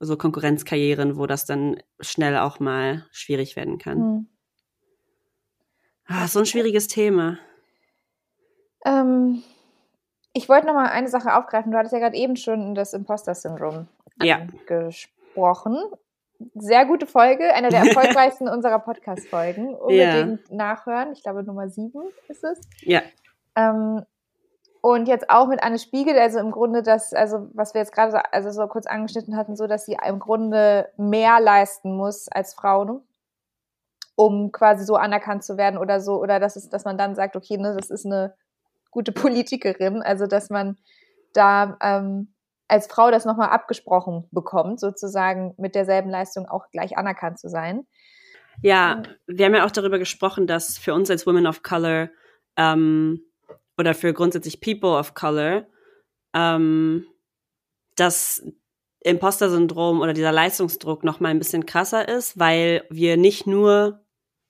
so 0.00 0.16
Konkurrenzkarrieren, 0.16 1.16
wo 1.16 1.26
das 1.26 1.44
dann 1.44 1.82
schnell 2.00 2.36
auch 2.38 2.58
mal 2.58 3.06
schwierig 3.10 3.56
werden 3.56 3.78
kann. 3.78 3.98
Hm. 3.98 4.26
Ah, 6.06 6.28
so 6.28 6.38
ein 6.38 6.46
schwieriges 6.46 6.86
Thema. 6.86 7.38
Ähm, 8.86 9.42
ich 10.32 10.48
wollte 10.48 10.66
noch 10.66 10.74
mal 10.74 10.88
eine 10.88 11.08
Sache 11.08 11.36
aufgreifen. 11.36 11.72
Du 11.72 11.78
hattest 11.78 11.92
ja 11.92 11.98
gerade 11.98 12.16
eben 12.16 12.36
schon 12.36 12.74
das 12.74 12.92
Imposter-Syndrom 12.92 13.88
ja. 14.22 14.36
angesprochen. 14.36 15.76
Sehr 16.54 16.84
gute 16.86 17.06
Folge, 17.06 17.52
eine 17.54 17.70
der 17.70 17.80
erfolgreichsten 17.86 18.48
unserer 18.48 18.78
Podcast-Folgen. 18.78 19.74
Unbedingt 19.74 20.48
ja. 20.48 20.54
nachhören. 20.54 21.12
Ich 21.12 21.22
glaube, 21.22 21.42
Nummer 21.42 21.68
sieben 21.68 22.02
ist 22.28 22.44
es. 22.44 22.60
Ja. 22.82 23.02
Ähm, 23.56 24.04
und 24.82 25.08
jetzt 25.08 25.30
auch 25.30 25.48
mit 25.48 25.62
Anne 25.64 25.80
Spiegel, 25.80 26.16
also 26.16 26.38
im 26.38 26.52
Grunde 26.52 26.82
das, 26.82 27.12
also 27.12 27.48
was 27.54 27.74
wir 27.74 27.80
jetzt 27.80 27.92
gerade 27.92 28.12
so, 28.12 28.18
also 28.30 28.50
so 28.50 28.68
kurz 28.68 28.86
angeschnitten 28.86 29.36
hatten, 29.36 29.56
so 29.56 29.66
dass 29.66 29.86
sie 29.86 29.96
im 30.06 30.20
Grunde 30.20 30.92
mehr 30.96 31.40
leisten 31.40 31.96
muss 31.96 32.28
als 32.28 32.54
Frau, 32.54 32.84
ne? 32.84 33.00
um 34.14 34.52
quasi 34.52 34.84
so 34.84 34.94
anerkannt 34.94 35.42
zu 35.42 35.56
werden 35.56 35.78
oder 35.78 36.00
so, 36.00 36.20
oder 36.20 36.38
dass 36.38 36.54
es, 36.54 36.68
dass 36.68 36.84
man 36.84 36.98
dann 36.98 37.16
sagt, 37.16 37.34
okay, 37.34 37.56
ne, 37.56 37.74
das 37.74 37.90
ist 37.90 38.06
eine 38.06 38.34
gute 38.96 39.12
Politikerin, 39.12 40.00
also 40.00 40.26
dass 40.26 40.48
man 40.48 40.78
da 41.34 41.76
ähm, 41.82 42.32
als 42.66 42.86
Frau 42.86 43.10
das 43.10 43.26
nochmal 43.26 43.50
abgesprochen 43.50 44.26
bekommt, 44.30 44.80
sozusagen 44.80 45.54
mit 45.58 45.74
derselben 45.74 46.08
Leistung 46.08 46.46
auch 46.46 46.70
gleich 46.70 46.96
anerkannt 46.96 47.38
zu 47.38 47.50
sein. 47.50 47.86
Ja, 48.62 49.02
wir 49.26 49.44
haben 49.44 49.54
ja 49.54 49.66
auch 49.66 49.70
darüber 49.70 49.98
gesprochen, 49.98 50.46
dass 50.46 50.78
für 50.78 50.94
uns 50.94 51.10
als 51.10 51.26
Women 51.26 51.46
of 51.46 51.62
Color 51.62 52.08
ähm, 52.56 53.20
oder 53.76 53.92
für 53.92 54.14
grundsätzlich 54.14 54.62
People 54.62 54.96
of 54.96 55.12
Color, 55.12 55.66
ähm, 56.34 57.04
das 57.96 58.50
Imposter-Syndrom 59.00 60.00
oder 60.00 60.14
dieser 60.14 60.32
Leistungsdruck 60.32 61.04
noch 61.04 61.20
mal 61.20 61.28
ein 61.28 61.38
bisschen 61.38 61.66
krasser 61.66 62.08
ist, 62.08 62.38
weil 62.38 62.86
wir 62.88 63.18
nicht 63.18 63.46
nur 63.46 64.06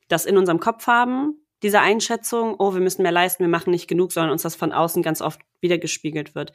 das 0.07 0.25
in 0.25 0.39
unserem 0.39 0.61
Kopf 0.61 0.87
haben, 0.87 1.45
diese 1.63 1.81
Einschätzung, 1.81 2.57
oh, 2.59 2.75
wir 2.75 2.81
müssen 2.81 3.03
mehr 3.03 3.13
leisten, 3.13 3.43
wir 3.43 3.49
machen 3.49 3.71
nicht 3.71 3.89
genug, 3.89 4.13
sondern 4.13 4.33
uns 4.33 4.43
das 4.43 4.57
von 4.57 4.73
außen 4.73 5.03
ganz 5.03 5.23
oft 5.23 5.41
wiedergespiegelt 5.61 6.35
wird. 6.35 6.53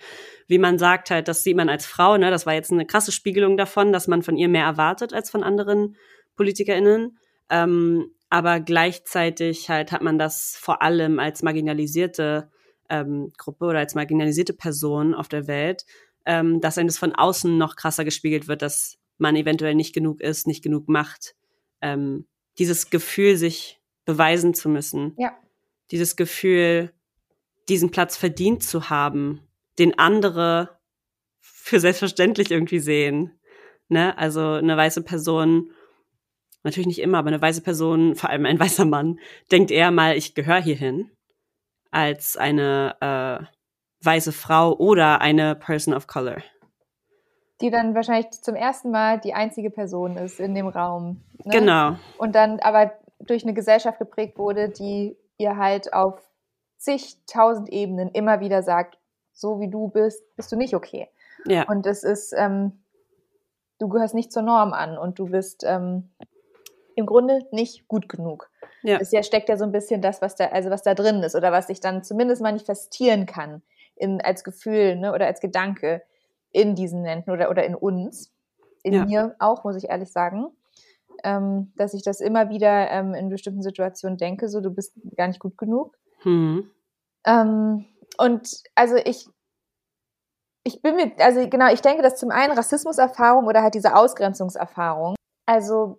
Wie 0.47 0.59
man 0.59 0.77
sagt 0.77 1.09
halt, 1.09 1.27
das 1.27 1.43
sieht 1.43 1.57
man 1.57 1.69
als 1.69 1.85
Frau, 1.85 2.17
ne, 2.17 2.29
das 2.29 2.45
war 2.45 2.53
jetzt 2.53 2.71
eine 2.71 2.85
krasse 2.85 3.11
Spiegelung 3.11 3.57
davon, 3.57 3.91
dass 3.91 4.07
man 4.07 4.21
von 4.21 4.37
ihr 4.37 4.47
mehr 4.47 4.65
erwartet 4.65 5.13
als 5.13 5.29
von 5.29 5.43
anderen 5.43 5.95
PolitikerInnen. 6.35 7.17
Ähm, 7.49 8.11
aber 8.29 8.59
gleichzeitig 8.59 9.69
halt 9.69 9.91
hat 9.91 10.01
man 10.01 10.17
das 10.17 10.55
vor 10.57 10.81
allem 10.81 11.19
als 11.19 11.43
marginalisierte 11.43 12.49
ähm, 12.89 13.33
Gruppe 13.37 13.65
oder 13.65 13.79
als 13.79 13.95
marginalisierte 13.95 14.53
Person 14.53 15.13
auf 15.13 15.27
der 15.27 15.47
Welt, 15.47 15.85
ähm, 16.25 16.61
dass 16.61 16.77
einem 16.77 16.87
das 16.87 16.97
von 16.97 17.13
außen 17.13 17.57
noch 17.57 17.75
krasser 17.75 18.05
gespiegelt 18.05 18.47
wird, 18.47 18.61
dass 18.61 18.99
man 19.17 19.35
eventuell 19.35 19.75
nicht 19.75 19.93
genug 19.93 20.21
ist, 20.21 20.47
nicht 20.47 20.63
genug 20.63 20.87
macht. 20.87 21.35
Ähm, 21.81 22.27
dieses 22.57 22.89
Gefühl, 22.89 23.35
sich 23.35 23.80
beweisen 24.05 24.53
zu 24.53 24.69
müssen. 24.69 25.13
Ja. 25.17 25.37
Dieses 25.91 26.15
Gefühl, 26.15 26.93
diesen 27.69 27.91
Platz 27.91 28.17
verdient 28.17 28.63
zu 28.63 28.89
haben, 28.89 29.41
den 29.79 29.97
andere 29.97 30.79
für 31.39 31.79
selbstverständlich 31.79 32.51
irgendwie 32.51 32.79
sehen. 32.79 33.39
Ne? 33.87 34.17
Also 34.17 34.53
eine 34.53 34.75
weiße 34.75 35.03
Person, 35.03 35.71
natürlich 36.63 36.87
nicht 36.87 36.99
immer, 36.99 37.19
aber 37.19 37.29
eine 37.29 37.41
weiße 37.41 37.61
Person, 37.61 38.15
vor 38.15 38.29
allem 38.29 38.45
ein 38.45 38.59
weißer 38.59 38.85
Mann, 38.85 39.19
denkt 39.51 39.71
eher 39.71 39.91
mal, 39.91 40.17
ich 40.17 40.35
gehöre 40.35 40.61
hierhin 40.61 41.11
als 41.91 42.37
eine 42.37 42.95
äh, 43.01 43.45
weiße 44.05 44.31
Frau 44.31 44.73
oder 44.73 45.21
eine 45.21 45.55
Person 45.55 45.93
of 45.93 46.07
Color. 46.07 46.37
Die 47.59 47.69
dann 47.69 47.93
wahrscheinlich 47.93 48.31
zum 48.31 48.55
ersten 48.55 48.89
Mal 48.91 49.19
die 49.19 49.33
einzige 49.33 49.69
Person 49.69 50.17
ist 50.17 50.39
in 50.39 50.55
dem 50.55 50.67
Raum. 50.67 51.21
Ne? 51.43 51.51
Genau. 51.51 51.95
Und 52.17 52.33
dann 52.33 52.59
aber 52.59 52.93
durch 53.25 53.43
eine 53.43 53.53
Gesellschaft 53.53 53.99
geprägt 53.99 54.37
wurde, 54.37 54.69
die 54.69 55.17
ihr 55.37 55.57
halt 55.57 55.93
auf 55.93 56.29
zigtausend 56.77 57.69
Ebenen 57.69 58.09
immer 58.09 58.39
wieder 58.39 58.63
sagt, 58.63 58.97
so 59.33 59.59
wie 59.59 59.69
du 59.69 59.87
bist, 59.87 60.23
bist 60.35 60.51
du 60.51 60.55
nicht 60.55 60.75
okay. 60.75 61.07
Ja. 61.45 61.67
Und 61.67 61.85
es 61.85 62.03
ist, 62.03 62.33
ähm, 62.35 62.83
du 63.79 63.87
gehörst 63.87 64.13
nicht 64.13 64.31
zur 64.31 64.43
Norm 64.43 64.73
an 64.73 64.97
und 64.97 65.17
du 65.19 65.27
bist 65.27 65.63
ähm, 65.65 66.09
im 66.95 67.05
Grunde 67.05 67.47
nicht 67.51 67.87
gut 67.87 68.09
genug. 68.09 68.49
Ja. 68.83 68.97
Es 68.99 69.11
ja 69.11 69.23
steckt 69.23 69.49
ja 69.49 69.57
so 69.57 69.63
ein 69.63 69.71
bisschen 69.71 70.01
das, 70.01 70.21
was 70.21 70.35
da, 70.35 70.47
also 70.47 70.69
was 70.69 70.83
da 70.83 70.93
drin 70.93 71.23
ist 71.23 71.35
oder 71.35 71.51
was 71.51 71.67
sich 71.67 71.79
dann 71.79 72.03
zumindest 72.03 72.41
manifestieren 72.41 73.25
kann 73.25 73.61
in, 73.95 74.21
als 74.21 74.43
Gefühl 74.43 74.95
ne, 74.95 75.13
oder 75.13 75.27
als 75.27 75.39
Gedanke 75.39 76.01
in 76.51 76.75
diesen 76.75 77.01
Menschen 77.01 77.31
oder, 77.31 77.49
oder 77.49 77.63
in 77.63 77.75
uns. 77.75 78.31
In 78.83 78.93
ja. 78.93 79.05
mir 79.05 79.35
auch, 79.39 79.63
muss 79.63 79.75
ich 79.75 79.89
ehrlich 79.89 80.11
sagen. 80.11 80.47
Ähm, 81.23 81.71
dass 81.75 81.93
ich 81.93 82.03
das 82.03 82.19
immer 82.19 82.49
wieder 82.49 82.89
ähm, 82.89 83.13
in 83.13 83.29
bestimmten 83.29 83.61
Situationen 83.61 84.17
denke, 84.17 84.49
so 84.49 84.61
du 84.61 84.71
bist 84.71 84.93
gar 85.15 85.27
nicht 85.27 85.39
gut 85.39 85.57
genug. 85.57 85.97
Hm. 86.23 86.69
Ähm, 87.25 87.85
und 88.17 88.63
also 88.75 88.95
ich, 88.95 89.27
ich 90.63 90.81
bin 90.81 90.95
mir, 90.95 91.11
also 91.19 91.47
genau, 91.47 91.71
ich 91.71 91.81
denke, 91.81 92.01
dass 92.01 92.17
zum 92.17 92.31
einen 92.31 92.53
Rassismuserfahrung 92.53 93.45
oder 93.47 93.61
halt 93.61 93.75
diese 93.75 93.95
Ausgrenzungserfahrung, 93.95 95.15
also 95.45 95.97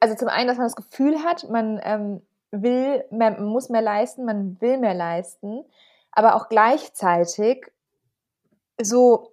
also 0.00 0.14
zum 0.14 0.28
einen, 0.28 0.48
dass 0.48 0.56
man 0.56 0.66
das 0.66 0.76
Gefühl 0.76 1.22
hat, 1.22 1.48
man 1.50 1.78
ähm, 1.84 2.22
will, 2.50 3.04
man 3.10 3.44
muss 3.44 3.68
mehr 3.68 3.82
leisten, 3.82 4.24
man 4.24 4.60
will 4.60 4.78
mehr 4.78 4.94
leisten, 4.94 5.64
aber 6.10 6.34
auch 6.34 6.48
gleichzeitig 6.48 7.70
so 8.80 9.29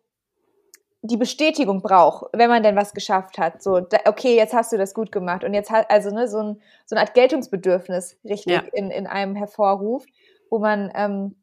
die 1.01 1.17
Bestätigung 1.17 1.81
braucht, 1.81 2.25
wenn 2.33 2.49
man 2.49 2.63
denn 2.63 2.75
was 2.75 2.93
geschafft 2.93 3.37
hat. 3.37 3.61
So, 3.61 3.79
da, 3.79 3.97
okay, 4.05 4.35
jetzt 4.35 4.53
hast 4.53 4.71
du 4.71 4.77
das 4.77 4.93
gut 4.93 5.11
gemacht. 5.11 5.43
Und 5.43 5.53
jetzt 5.53 5.69
hat, 5.69 5.89
also 5.89 6.09
ne, 6.09 6.27
so, 6.27 6.39
ein, 6.39 6.61
so 6.85 6.95
eine 6.95 7.01
Art 7.01 7.13
Geltungsbedürfnis 7.13 8.17
richtig 8.23 8.53
ja. 8.53 8.63
in, 8.73 8.89
in 8.89 9.07
einem 9.07 9.35
hervorruft, 9.35 10.09
wo 10.49 10.59
man 10.59 10.91
ähm, 10.95 11.35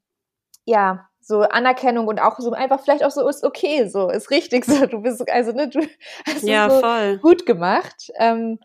ja 0.65 1.09
so 1.21 1.41
Anerkennung 1.41 2.07
und 2.07 2.21
auch 2.21 2.39
so 2.39 2.53
einfach 2.53 2.81
vielleicht 2.81 3.05
auch 3.05 3.11
so 3.11 3.27
ist 3.29 3.45
okay, 3.45 3.89
so 3.89 4.11
ist 4.11 4.31
richtig 4.31 4.65
so. 4.65 4.87
Du 4.87 5.01
bist 5.03 5.29
also 5.31 5.53
ne, 5.53 5.69
du 5.69 5.81
hast 6.27 6.43
ja, 6.43 6.69
so 6.69 6.81
voll. 6.81 7.19
gut 7.19 7.47
gemacht 7.47 8.11
ähm, 8.19 8.59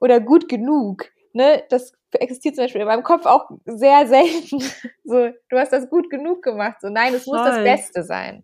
oder 0.00 0.20
gut 0.20 0.48
genug. 0.48 1.10
Ne, 1.32 1.64
das 1.70 1.92
existiert 2.12 2.54
zum 2.56 2.64
Beispiel 2.64 2.82
in 2.82 2.86
meinem 2.86 3.02
Kopf 3.02 3.26
auch 3.26 3.50
sehr 3.64 4.06
selten. 4.06 4.62
So, 5.06 5.28
du 5.50 5.58
hast 5.58 5.70
das 5.70 5.90
gut 5.90 6.08
genug 6.08 6.42
gemacht. 6.42 6.78
So, 6.80 6.88
nein, 6.88 7.12
es 7.12 7.26
muss 7.26 7.36
das 7.36 7.62
Beste 7.62 8.04
sein. 8.04 8.42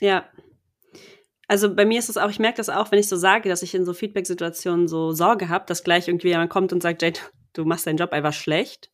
Ja. 0.00 0.24
Also 1.50 1.74
bei 1.74 1.84
mir 1.84 1.98
ist 1.98 2.08
es 2.08 2.16
auch, 2.16 2.30
ich 2.30 2.38
merke 2.38 2.58
das 2.58 2.68
auch, 2.68 2.92
wenn 2.92 3.00
ich 3.00 3.08
so 3.08 3.16
sage, 3.16 3.48
dass 3.48 3.64
ich 3.64 3.74
in 3.74 3.84
so 3.84 3.92
Feedback-Situationen 3.92 4.86
so 4.86 5.10
Sorge 5.10 5.48
habe, 5.48 5.64
dass 5.66 5.82
gleich 5.82 6.06
irgendwie 6.06 6.28
jemand 6.28 6.48
kommt 6.48 6.72
und 6.72 6.80
sagt, 6.80 7.02
Jade, 7.02 7.18
du 7.54 7.64
machst 7.64 7.88
deinen 7.88 7.96
Job 7.96 8.12
einfach 8.12 8.32
schlecht. 8.32 8.92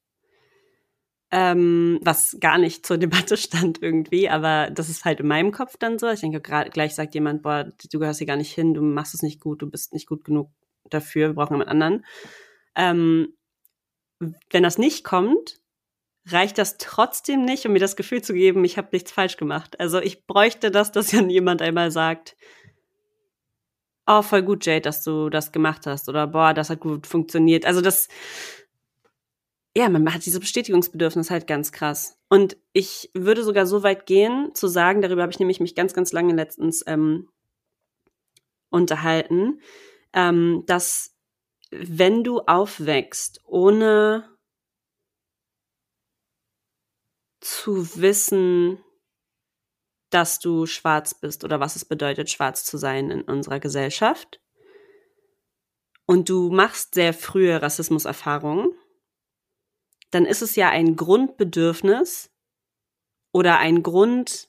Ähm, 1.30 1.98
was 2.00 2.38
gar 2.40 2.56
nicht 2.56 2.86
zur 2.86 2.96
Debatte 2.96 3.36
stand 3.36 3.82
irgendwie, 3.82 4.30
aber 4.30 4.70
das 4.70 4.88
ist 4.88 5.04
halt 5.04 5.20
in 5.20 5.26
meinem 5.26 5.52
Kopf 5.52 5.76
dann 5.76 5.98
so. 5.98 6.08
Ich 6.08 6.20
denke, 6.20 6.40
gerade 6.40 6.70
gleich 6.70 6.94
sagt 6.94 7.14
jemand, 7.14 7.42
boah, 7.42 7.64
du 7.64 7.98
gehörst 7.98 8.20
hier 8.20 8.26
gar 8.26 8.38
nicht 8.38 8.54
hin, 8.54 8.72
du 8.72 8.80
machst 8.80 9.12
es 9.12 9.20
nicht 9.20 9.38
gut, 9.38 9.60
du 9.60 9.70
bist 9.70 9.92
nicht 9.92 10.06
gut 10.06 10.24
genug 10.24 10.48
dafür, 10.88 11.28
wir 11.28 11.34
brauchen 11.34 11.56
jemand 11.56 11.68
anderen. 11.68 12.06
Ähm, 12.74 13.34
wenn 14.18 14.62
das 14.62 14.78
nicht 14.78 15.04
kommt, 15.04 15.60
reicht 16.28 16.58
das 16.58 16.76
trotzdem 16.78 17.44
nicht, 17.44 17.66
um 17.66 17.72
mir 17.72 17.78
das 17.78 17.96
Gefühl 17.96 18.22
zu 18.22 18.34
geben, 18.34 18.64
ich 18.64 18.78
habe 18.78 18.88
nichts 18.92 19.12
falsch 19.12 19.36
gemacht. 19.36 19.78
Also 19.78 20.00
ich 20.00 20.26
bräuchte 20.26 20.70
das, 20.70 20.92
dass 20.92 21.08
dann 21.08 21.30
jemand 21.30 21.62
einmal 21.62 21.90
sagt, 21.90 22.36
oh, 24.06 24.22
voll 24.22 24.42
gut, 24.42 24.66
Jade, 24.66 24.82
dass 24.82 25.02
du 25.02 25.30
das 25.30 25.52
gemacht 25.52 25.86
hast. 25.86 26.08
Oder 26.08 26.26
boah, 26.26 26.54
das 26.54 26.70
hat 26.70 26.80
gut 26.80 27.06
funktioniert. 27.06 27.64
Also 27.66 27.80
das, 27.80 28.08
ja, 29.76 29.88
man 29.88 30.12
hat 30.12 30.26
diese 30.26 30.40
Bestätigungsbedürfnis 30.40 31.30
halt 31.30 31.46
ganz 31.46 31.72
krass. 31.72 32.18
Und 32.28 32.56
ich 32.72 33.10
würde 33.14 33.44
sogar 33.44 33.66
so 33.66 33.82
weit 33.82 34.06
gehen, 34.06 34.50
zu 34.54 34.68
sagen, 34.68 35.02
darüber 35.02 35.22
habe 35.22 35.32
ich 35.32 35.38
nämlich 35.38 35.60
mich 35.60 35.74
ganz, 35.74 35.94
ganz 35.94 36.12
lange 36.12 36.34
letztens 36.34 36.82
ähm, 36.86 37.28
unterhalten, 38.70 39.60
ähm, 40.12 40.64
dass 40.66 41.14
wenn 41.70 42.24
du 42.24 42.40
aufwächst, 42.40 43.40
ohne 43.44 44.35
zu 47.46 47.96
wissen, 47.96 48.82
dass 50.10 50.38
du 50.38 50.66
schwarz 50.66 51.14
bist 51.14 51.44
oder 51.44 51.60
was 51.60 51.76
es 51.76 51.84
bedeutet, 51.84 52.30
schwarz 52.30 52.64
zu 52.64 52.76
sein 52.76 53.10
in 53.10 53.22
unserer 53.22 53.60
Gesellschaft. 53.60 54.40
Und 56.06 56.28
du 56.28 56.50
machst 56.50 56.94
sehr 56.94 57.12
frühe 57.12 57.60
Rassismuserfahrungen, 57.60 58.70
dann 60.10 60.24
ist 60.24 60.42
es 60.42 60.54
ja 60.54 60.70
ein 60.70 60.94
Grundbedürfnis 60.96 62.30
oder 63.32 63.58
ein 63.58 63.82
Grund, 63.82 64.48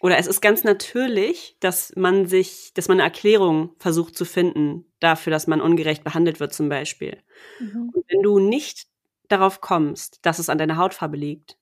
oder 0.00 0.18
es 0.18 0.26
ist 0.26 0.40
ganz 0.40 0.64
natürlich, 0.64 1.56
dass 1.60 1.94
man 1.96 2.26
sich, 2.26 2.72
dass 2.74 2.88
man 2.88 2.98
eine 2.98 3.04
Erklärung 3.04 3.74
versucht 3.78 4.16
zu 4.16 4.24
finden 4.24 4.84
dafür, 5.00 5.30
dass 5.30 5.46
man 5.46 5.60
ungerecht 5.60 6.04
behandelt 6.04 6.40
wird 6.40 6.52
zum 6.52 6.68
Beispiel. 6.68 7.22
Mhm. 7.60 7.92
Und 7.94 8.04
wenn 8.08 8.22
du 8.22 8.38
nicht 8.38 8.87
darauf 9.28 9.60
kommst, 9.60 10.18
dass 10.22 10.38
es 10.38 10.48
an 10.48 10.58
deiner 10.58 10.76
Hautfarbe 10.76 11.16
liegt, 11.16 11.58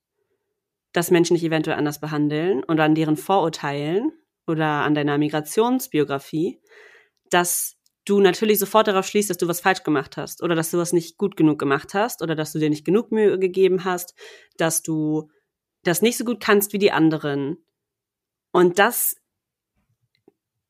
dass 0.93 1.11
Menschen 1.11 1.35
dich 1.35 1.43
eventuell 1.43 1.77
anders 1.77 1.99
behandeln 1.99 2.63
oder 2.63 2.83
an 2.83 2.95
deren 2.95 3.17
Vorurteilen 3.17 4.11
oder 4.47 4.65
an 4.65 4.95
deiner 4.95 5.17
Migrationsbiografie, 5.17 6.59
dass 7.29 7.75
du 8.05 8.21
natürlich 8.21 8.59
sofort 8.59 8.87
darauf 8.87 9.05
schließt, 9.05 9.29
dass 9.29 9.37
du 9.37 9.47
was 9.47 9.59
falsch 9.59 9.83
gemacht 9.83 10.15
hast 10.17 10.41
oder 10.41 10.55
dass 10.55 10.71
du 10.71 10.77
was 10.77 10.93
nicht 10.93 11.17
gut 11.17 11.35
genug 11.35 11.59
gemacht 11.59 11.93
hast 11.93 12.21
oder 12.21 12.35
dass 12.35 12.53
du 12.53 12.59
dir 12.59 12.69
nicht 12.69 12.85
genug 12.85 13.11
Mühe 13.11 13.37
gegeben 13.37 13.83
hast, 13.83 14.15
dass 14.57 14.81
du 14.81 15.29
das 15.83 16.01
nicht 16.01 16.17
so 16.17 16.23
gut 16.23 16.39
kannst 16.39 16.73
wie 16.73 16.79
die 16.79 16.91
anderen, 16.91 17.57
und 18.57 18.79
das, 18.79 19.15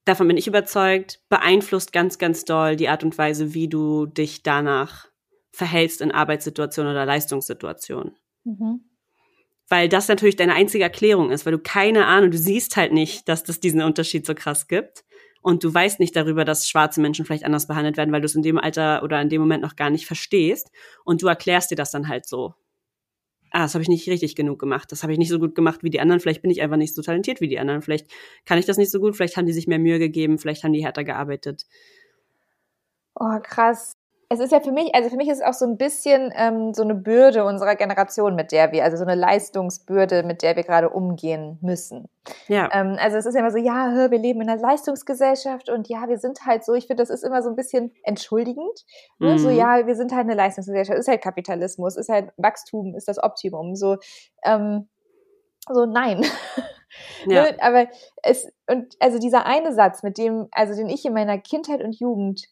davon 0.03 0.27
bin 0.27 0.35
ich 0.35 0.47
überzeugt, 0.47 1.21
beeinflusst 1.29 1.93
ganz, 1.93 2.17
ganz 2.17 2.43
doll 2.43 2.75
die 2.75 2.89
Art 2.89 3.03
und 3.03 3.17
Weise, 3.17 3.53
wie 3.53 3.69
du 3.69 4.05
dich 4.05 4.43
danach 4.43 5.07
verhältst 5.51 6.01
in 6.01 6.11
Arbeitssituationen 6.11 6.91
oder 6.91 7.05
Leistungssituationen. 7.05 8.15
Mhm. 8.43 8.81
Weil 9.69 9.89
das 9.89 10.07
natürlich 10.07 10.37
deine 10.37 10.53
einzige 10.53 10.83
Erklärung 10.83 11.31
ist, 11.31 11.45
weil 11.45 11.53
du 11.53 11.59
keine 11.59 12.05
Ahnung, 12.05 12.31
du 12.31 12.37
siehst 12.37 12.77
halt 12.77 12.93
nicht, 12.93 13.27
dass 13.27 13.43
das 13.43 13.59
diesen 13.59 13.81
Unterschied 13.81 14.25
so 14.25 14.33
krass 14.33 14.67
gibt. 14.67 15.03
Und 15.41 15.63
du 15.63 15.73
weißt 15.73 15.99
nicht 15.99 16.15
darüber, 16.15 16.45
dass 16.45 16.67
schwarze 16.67 16.99
Menschen 16.99 17.25
vielleicht 17.25 17.45
anders 17.45 17.67
behandelt 17.67 17.95
werden, 17.95 18.11
weil 18.11 18.21
du 18.21 18.25
es 18.25 18.35
in 18.35 18.41
dem 18.41 18.57
Alter 18.57 19.03
oder 19.03 19.21
in 19.21 19.29
dem 19.29 19.41
Moment 19.41 19.63
noch 19.63 19.75
gar 19.75 19.89
nicht 19.89 20.05
verstehst. 20.05 20.71
Und 21.05 21.21
du 21.21 21.27
erklärst 21.27 21.71
dir 21.71 21.75
das 21.75 21.91
dann 21.91 22.07
halt 22.07 22.27
so 22.27 22.53
ah, 23.51 23.63
das 23.63 23.73
habe 23.73 23.81
ich 23.81 23.89
nicht 23.89 24.07
richtig 24.07 24.35
genug 24.35 24.59
gemacht, 24.59 24.91
das 24.91 25.03
habe 25.03 25.13
ich 25.13 25.19
nicht 25.19 25.29
so 25.29 25.39
gut 25.39 25.55
gemacht 25.55 25.83
wie 25.83 25.89
die 25.89 25.99
anderen, 25.99 26.19
vielleicht 26.19 26.41
bin 26.41 26.51
ich 26.51 26.61
einfach 26.61 26.77
nicht 26.77 26.93
so 26.93 27.01
talentiert 27.01 27.41
wie 27.41 27.47
die 27.47 27.59
anderen, 27.59 27.81
vielleicht 27.81 28.07
kann 28.45 28.59
ich 28.59 28.65
das 28.65 28.77
nicht 28.77 28.91
so 28.91 28.99
gut, 28.99 29.15
vielleicht 29.15 29.37
haben 29.37 29.45
die 29.45 29.53
sich 29.53 29.67
mehr 29.67 29.79
Mühe 29.79 29.99
gegeben, 29.99 30.37
vielleicht 30.37 30.63
haben 30.63 30.73
die 30.73 30.83
härter 30.83 31.03
gearbeitet. 31.03 31.65
Oh, 33.15 33.39
krass 33.41 33.96
es 34.29 34.39
ist 34.41 34.51
ja 34.51 34.59
für 34.59 34.73
mich, 34.73 34.93
also 34.93 35.09
für 35.09 35.15
mich 35.15 35.29
ist 35.29 35.37
es 35.37 35.43
auch 35.43 35.53
so 35.53 35.65
ein 35.65 35.77
bisschen 35.77 36.33
ähm, 36.35 36.73
so 36.73 36.83
eine 36.83 36.95
Bürde 36.95 37.45
unserer 37.45 37.75
Generation, 37.75 38.35
mit 38.35 38.51
der 38.51 38.73
wir, 38.73 38.83
also 38.83 38.97
so 38.97 39.03
eine 39.03 39.15
Leistungsbürde, 39.15 40.23
mit 40.23 40.41
der 40.41 40.57
wir 40.57 40.63
gerade 40.63 40.89
umgehen 40.89 41.57
müssen. 41.61 42.09
Ja. 42.49 42.69
Ähm, 42.73 42.97
also 42.99 43.17
es 43.17 43.25
ist 43.25 43.35
ja 43.35 43.39
immer 43.39 43.51
so, 43.51 43.57
ja, 43.57 44.11
wir 44.11 44.19
leben 44.19 44.41
in 44.41 44.49
einer 44.49 44.61
Leistungsgesellschaft 44.61 45.69
und 45.69 45.87
ja, 45.87 46.09
wir 46.09 46.17
sind 46.17 46.45
halt 46.45 46.65
so, 46.65 46.73
ich 46.73 46.87
finde, 46.87 47.03
das 47.03 47.09
ist 47.09 47.23
immer 47.23 47.41
so 47.41 47.49
ein 47.49 47.55
bisschen 47.55 47.93
entschuldigend. 48.03 48.85
Ne? 49.19 49.33
Mhm. 49.33 49.37
So, 49.37 49.49
ja, 49.49 49.87
wir 49.87 49.95
sind 49.95 50.11
halt 50.11 50.25
eine 50.25 50.35
Leistungsgesellschaft, 50.35 50.99
ist 50.99 51.07
halt 51.07 51.21
Kapitalismus, 51.21 51.95
ist 51.95 52.09
halt 52.09 52.33
Wachstum, 52.35 52.95
ist 52.95 53.07
das 53.07 53.23
Optimum. 53.23 53.75
So, 53.75 53.95
ähm, 54.43 54.89
so 55.69 55.85
nein. 55.85 56.25
Ja. 57.25 57.43
ne? 57.43 57.57
Aber 57.59 57.87
es, 58.23 58.49
und 58.67 58.95
also 58.99 59.19
dieser 59.19 59.45
eine 59.45 59.73
Satz, 59.73 60.03
mit 60.03 60.17
dem, 60.17 60.47
also 60.51 60.73
den 60.73 60.87
ich 60.87 61.05
in 61.05 61.13
meiner 61.13 61.37
Kindheit 61.37 61.83
und 61.83 61.99
Jugend 61.99 62.47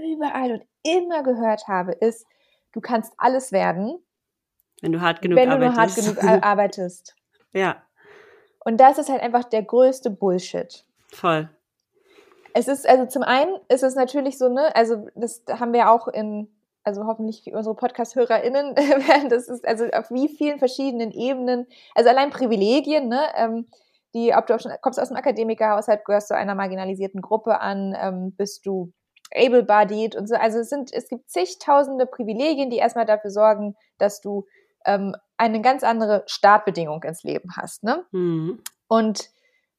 überall 0.00 0.52
und 0.52 0.64
immer 0.82 1.22
gehört 1.22 1.68
habe, 1.68 1.92
ist, 1.92 2.26
du 2.72 2.80
kannst 2.80 3.12
alles 3.18 3.52
werden, 3.52 3.98
wenn 4.80 4.92
du 4.92 5.00
hart 5.00 5.22
genug 5.22 5.38
wenn 5.38 5.48
du 5.48 5.56
arbeitest. 5.56 5.98
Nur 5.98 6.16
hart 6.16 6.20
genug 6.20 6.44
arbeitest. 6.44 7.16
ja. 7.52 7.82
Und 8.64 8.78
das 8.78 8.98
ist 8.98 9.08
halt 9.08 9.22
einfach 9.22 9.42
der 9.42 9.64
größte 9.64 10.08
Bullshit. 10.08 10.84
Voll. 11.08 11.50
Es 12.54 12.68
ist, 12.68 12.88
also 12.88 13.06
zum 13.06 13.22
einen 13.22 13.56
ist 13.68 13.82
es 13.82 13.96
natürlich 13.96 14.38
so, 14.38 14.48
ne, 14.48 14.74
also 14.76 15.08
das 15.16 15.42
haben 15.48 15.72
wir 15.72 15.90
auch 15.90 16.06
in, 16.06 16.48
also 16.84 17.06
hoffentlich 17.06 17.52
unsere 17.52 17.74
Podcast-HörerInnen 17.74 18.76
werden, 18.76 19.30
das 19.30 19.48
ist 19.48 19.66
also 19.66 19.86
auf 19.86 20.10
wie 20.10 20.28
vielen 20.28 20.58
verschiedenen 20.60 21.10
Ebenen, 21.10 21.66
also 21.94 22.10
allein 22.10 22.30
Privilegien, 22.30 23.08
ne, 23.08 23.22
ähm, 23.34 23.66
die, 24.14 24.32
ob 24.34 24.46
du 24.46 24.54
auch 24.54 24.60
schon 24.60 24.72
kommst 24.80 25.00
aus 25.00 25.08
einem 25.08 25.18
Akademikerhaushalt, 25.18 26.04
gehörst 26.04 26.28
zu 26.28 26.36
einer 26.36 26.54
marginalisierten 26.54 27.20
Gruppe 27.22 27.60
an, 27.60 27.96
ähm, 27.98 28.32
bist 28.36 28.66
du 28.66 28.92
able-bodied 29.34 30.16
und 30.16 30.28
so. 30.28 30.34
Also 30.34 30.58
es 30.60 30.68
sind, 30.68 30.92
es 30.92 31.08
gibt 31.08 31.30
zigtausende 31.30 32.06
Privilegien, 32.06 32.70
die 32.70 32.76
erstmal 32.76 33.06
dafür 33.06 33.30
sorgen, 33.30 33.76
dass 33.98 34.20
du 34.20 34.46
ähm, 34.84 35.14
eine 35.36 35.60
ganz 35.60 35.82
andere 35.82 36.22
Startbedingung 36.26 37.02
ins 37.02 37.22
Leben 37.22 37.56
hast. 37.56 37.82
Ne? 37.82 38.04
Mhm. 38.12 38.62
Und 38.88 39.30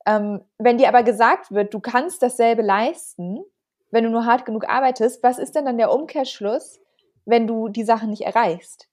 ähm, 0.05 0.41
wenn 0.57 0.77
dir 0.77 0.89
aber 0.89 1.03
gesagt 1.03 1.51
wird, 1.51 1.73
du 1.73 1.79
kannst 1.79 2.21
dasselbe 2.21 2.61
leisten, 2.61 3.43
wenn 3.91 4.03
du 4.03 4.09
nur 4.09 4.25
hart 4.25 4.45
genug 4.45 4.67
arbeitest, 4.67 5.23
was 5.23 5.37
ist 5.37 5.55
denn 5.55 5.65
dann 5.65 5.77
der 5.77 5.91
Umkehrschluss, 5.91 6.79
wenn 7.25 7.47
du 7.47 7.69
die 7.69 7.83
Sachen 7.83 8.09
nicht 8.09 8.25
erreichst? 8.25 8.87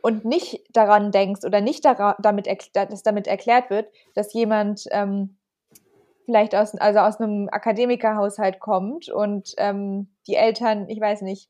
Und 0.00 0.26
nicht 0.26 0.62
daran 0.70 1.12
denkst 1.12 1.44
oder 1.44 1.62
nicht 1.62 1.84
damit, 1.84 2.46
dass 2.74 3.02
damit 3.02 3.26
erklärt 3.26 3.70
wird, 3.70 3.90
dass 4.14 4.34
jemand 4.34 4.84
ähm, 4.90 5.38
vielleicht 6.24 6.54
aus, 6.54 6.74
also 6.74 7.00
aus 7.00 7.20
einem 7.20 7.48
Akademikerhaushalt 7.50 8.60
kommt 8.60 9.08
und 9.08 9.54
ähm, 9.58 10.08
die 10.26 10.34
Eltern, 10.34 10.88
ich 10.88 11.00
weiß 11.00 11.22
nicht, 11.22 11.48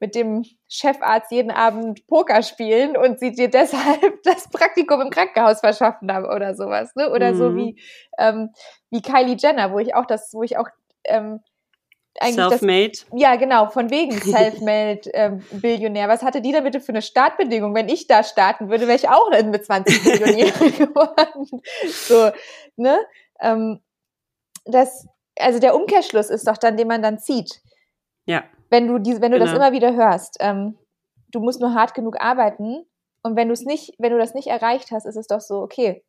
mit 0.00 0.14
dem 0.14 0.44
Chefarzt 0.66 1.30
jeden 1.30 1.50
Abend 1.50 2.06
Poker 2.06 2.42
spielen 2.42 2.96
und 2.96 3.20
sie 3.20 3.32
dir 3.32 3.48
deshalb 3.50 4.22
das 4.24 4.48
Praktikum 4.48 5.00
im 5.02 5.10
Krankenhaus 5.10 5.60
verschaffen 5.60 6.12
haben 6.12 6.24
oder 6.24 6.54
sowas, 6.54 6.94
ne? 6.96 7.10
Oder 7.10 7.32
mhm. 7.32 7.36
so 7.36 7.54
wie, 7.54 7.80
ähm, 8.18 8.50
wie 8.90 9.02
Kylie 9.02 9.36
Jenner, 9.38 9.72
wo 9.72 9.78
ich 9.78 9.94
auch 9.94 10.06
das, 10.06 10.32
wo 10.32 10.42
ich 10.42 10.56
auch 10.56 10.68
ähm, 11.04 11.40
eigentlich 12.18 12.48
Selfmade. 12.48 12.90
Das, 12.90 13.06
ja, 13.14 13.36
genau, 13.36 13.68
von 13.68 13.90
wegen 13.90 14.12
Selfmade 14.12 15.02
ähm, 15.14 15.44
Billionär. 15.52 16.08
Was 16.08 16.22
hatte 16.22 16.40
die 16.40 16.52
da 16.52 16.60
bitte 16.60 16.80
für 16.80 16.92
eine 16.92 17.02
Startbedingung? 17.02 17.74
Wenn 17.74 17.88
ich 17.88 18.06
da 18.06 18.24
starten 18.24 18.68
würde, 18.68 18.88
wäre 18.88 18.96
ich 18.96 19.08
auch 19.08 19.30
mit 19.30 19.64
20 19.64 20.04
Millionär 20.04 20.50
geworden. 20.78 21.62
So, 21.86 22.30
ne? 22.76 22.98
Ähm, 23.40 23.80
das, 24.70 25.06
also 25.38 25.58
der 25.58 25.74
Umkehrschluss 25.74 26.30
ist 26.30 26.46
doch 26.46 26.56
dann, 26.56 26.76
den 26.76 26.88
man 26.88 27.02
dann 27.02 27.18
zieht. 27.18 27.60
Ja. 28.26 28.44
Wenn 28.70 28.86
du, 28.86 28.98
die, 28.98 29.20
wenn 29.20 29.32
du 29.32 29.38
genau. 29.38 29.46
das 29.46 29.54
immer 29.54 29.72
wieder 29.72 29.94
hörst. 29.94 30.36
Ähm, 30.40 30.78
du 31.28 31.40
musst 31.40 31.60
nur 31.60 31.74
hart 31.74 31.94
genug 31.94 32.20
arbeiten 32.20 32.84
und 33.22 33.36
wenn 33.36 33.48
du 33.48 33.54
es 33.54 33.62
nicht, 33.62 33.94
wenn 33.98 34.12
du 34.12 34.18
das 34.18 34.34
nicht 34.34 34.48
erreicht 34.48 34.90
hast, 34.90 35.06
ist 35.06 35.16
es 35.16 35.26
doch 35.26 35.40
so, 35.40 35.60
okay, 35.60 36.04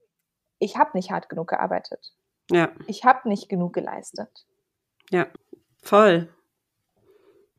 ich 0.59 0.77
habe 0.77 0.91
nicht 0.93 1.11
hart 1.11 1.29
genug 1.29 1.49
gearbeitet. 1.49 2.13
Ja. 2.51 2.71
Ich 2.87 3.03
habe 3.03 3.27
nicht 3.27 3.49
genug 3.49 3.73
geleistet. 3.73 4.29
Ja, 5.09 5.27
voll. 5.81 6.29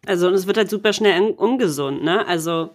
Also, 0.06 0.28
und 0.28 0.34
es 0.34 0.46
wird 0.46 0.56
halt 0.56 0.70
super 0.70 0.92
schnell 0.92 1.32
ungesund, 1.32 2.02
ne? 2.02 2.26
Also, 2.26 2.74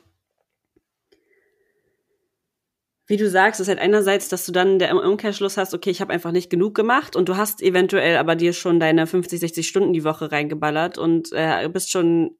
wie 3.08 3.18
du 3.18 3.30
sagst, 3.30 3.62
ist 3.62 3.70
halt 3.70 3.80
einerseits, 3.80 4.28
dass 4.28 4.46
du 4.46 4.52
dann 4.52 4.80
der 4.80 4.94
Umkehrschluss 4.94 5.56
hast, 5.56 5.74
okay, 5.74 5.90
ich 5.90 6.02
habe 6.02 6.12
einfach 6.12 6.32
nicht 6.32 6.50
genug 6.50 6.76
gemacht 6.76 7.16
und 7.16 7.30
du 7.30 7.38
hast 7.38 7.62
eventuell 7.62 8.18
aber 8.18 8.36
dir 8.36 8.52
schon 8.52 8.82
deine 8.82 9.08
50, 9.08 9.40
60 9.40 9.68
Stunden 9.68 9.94
die 9.94 10.04
Woche 10.04 10.32
reingeballert 10.32 10.98
und 10.98 11.32
äh, 11.32 11.70
bist 11.72 11.90
schon 11.90 12.38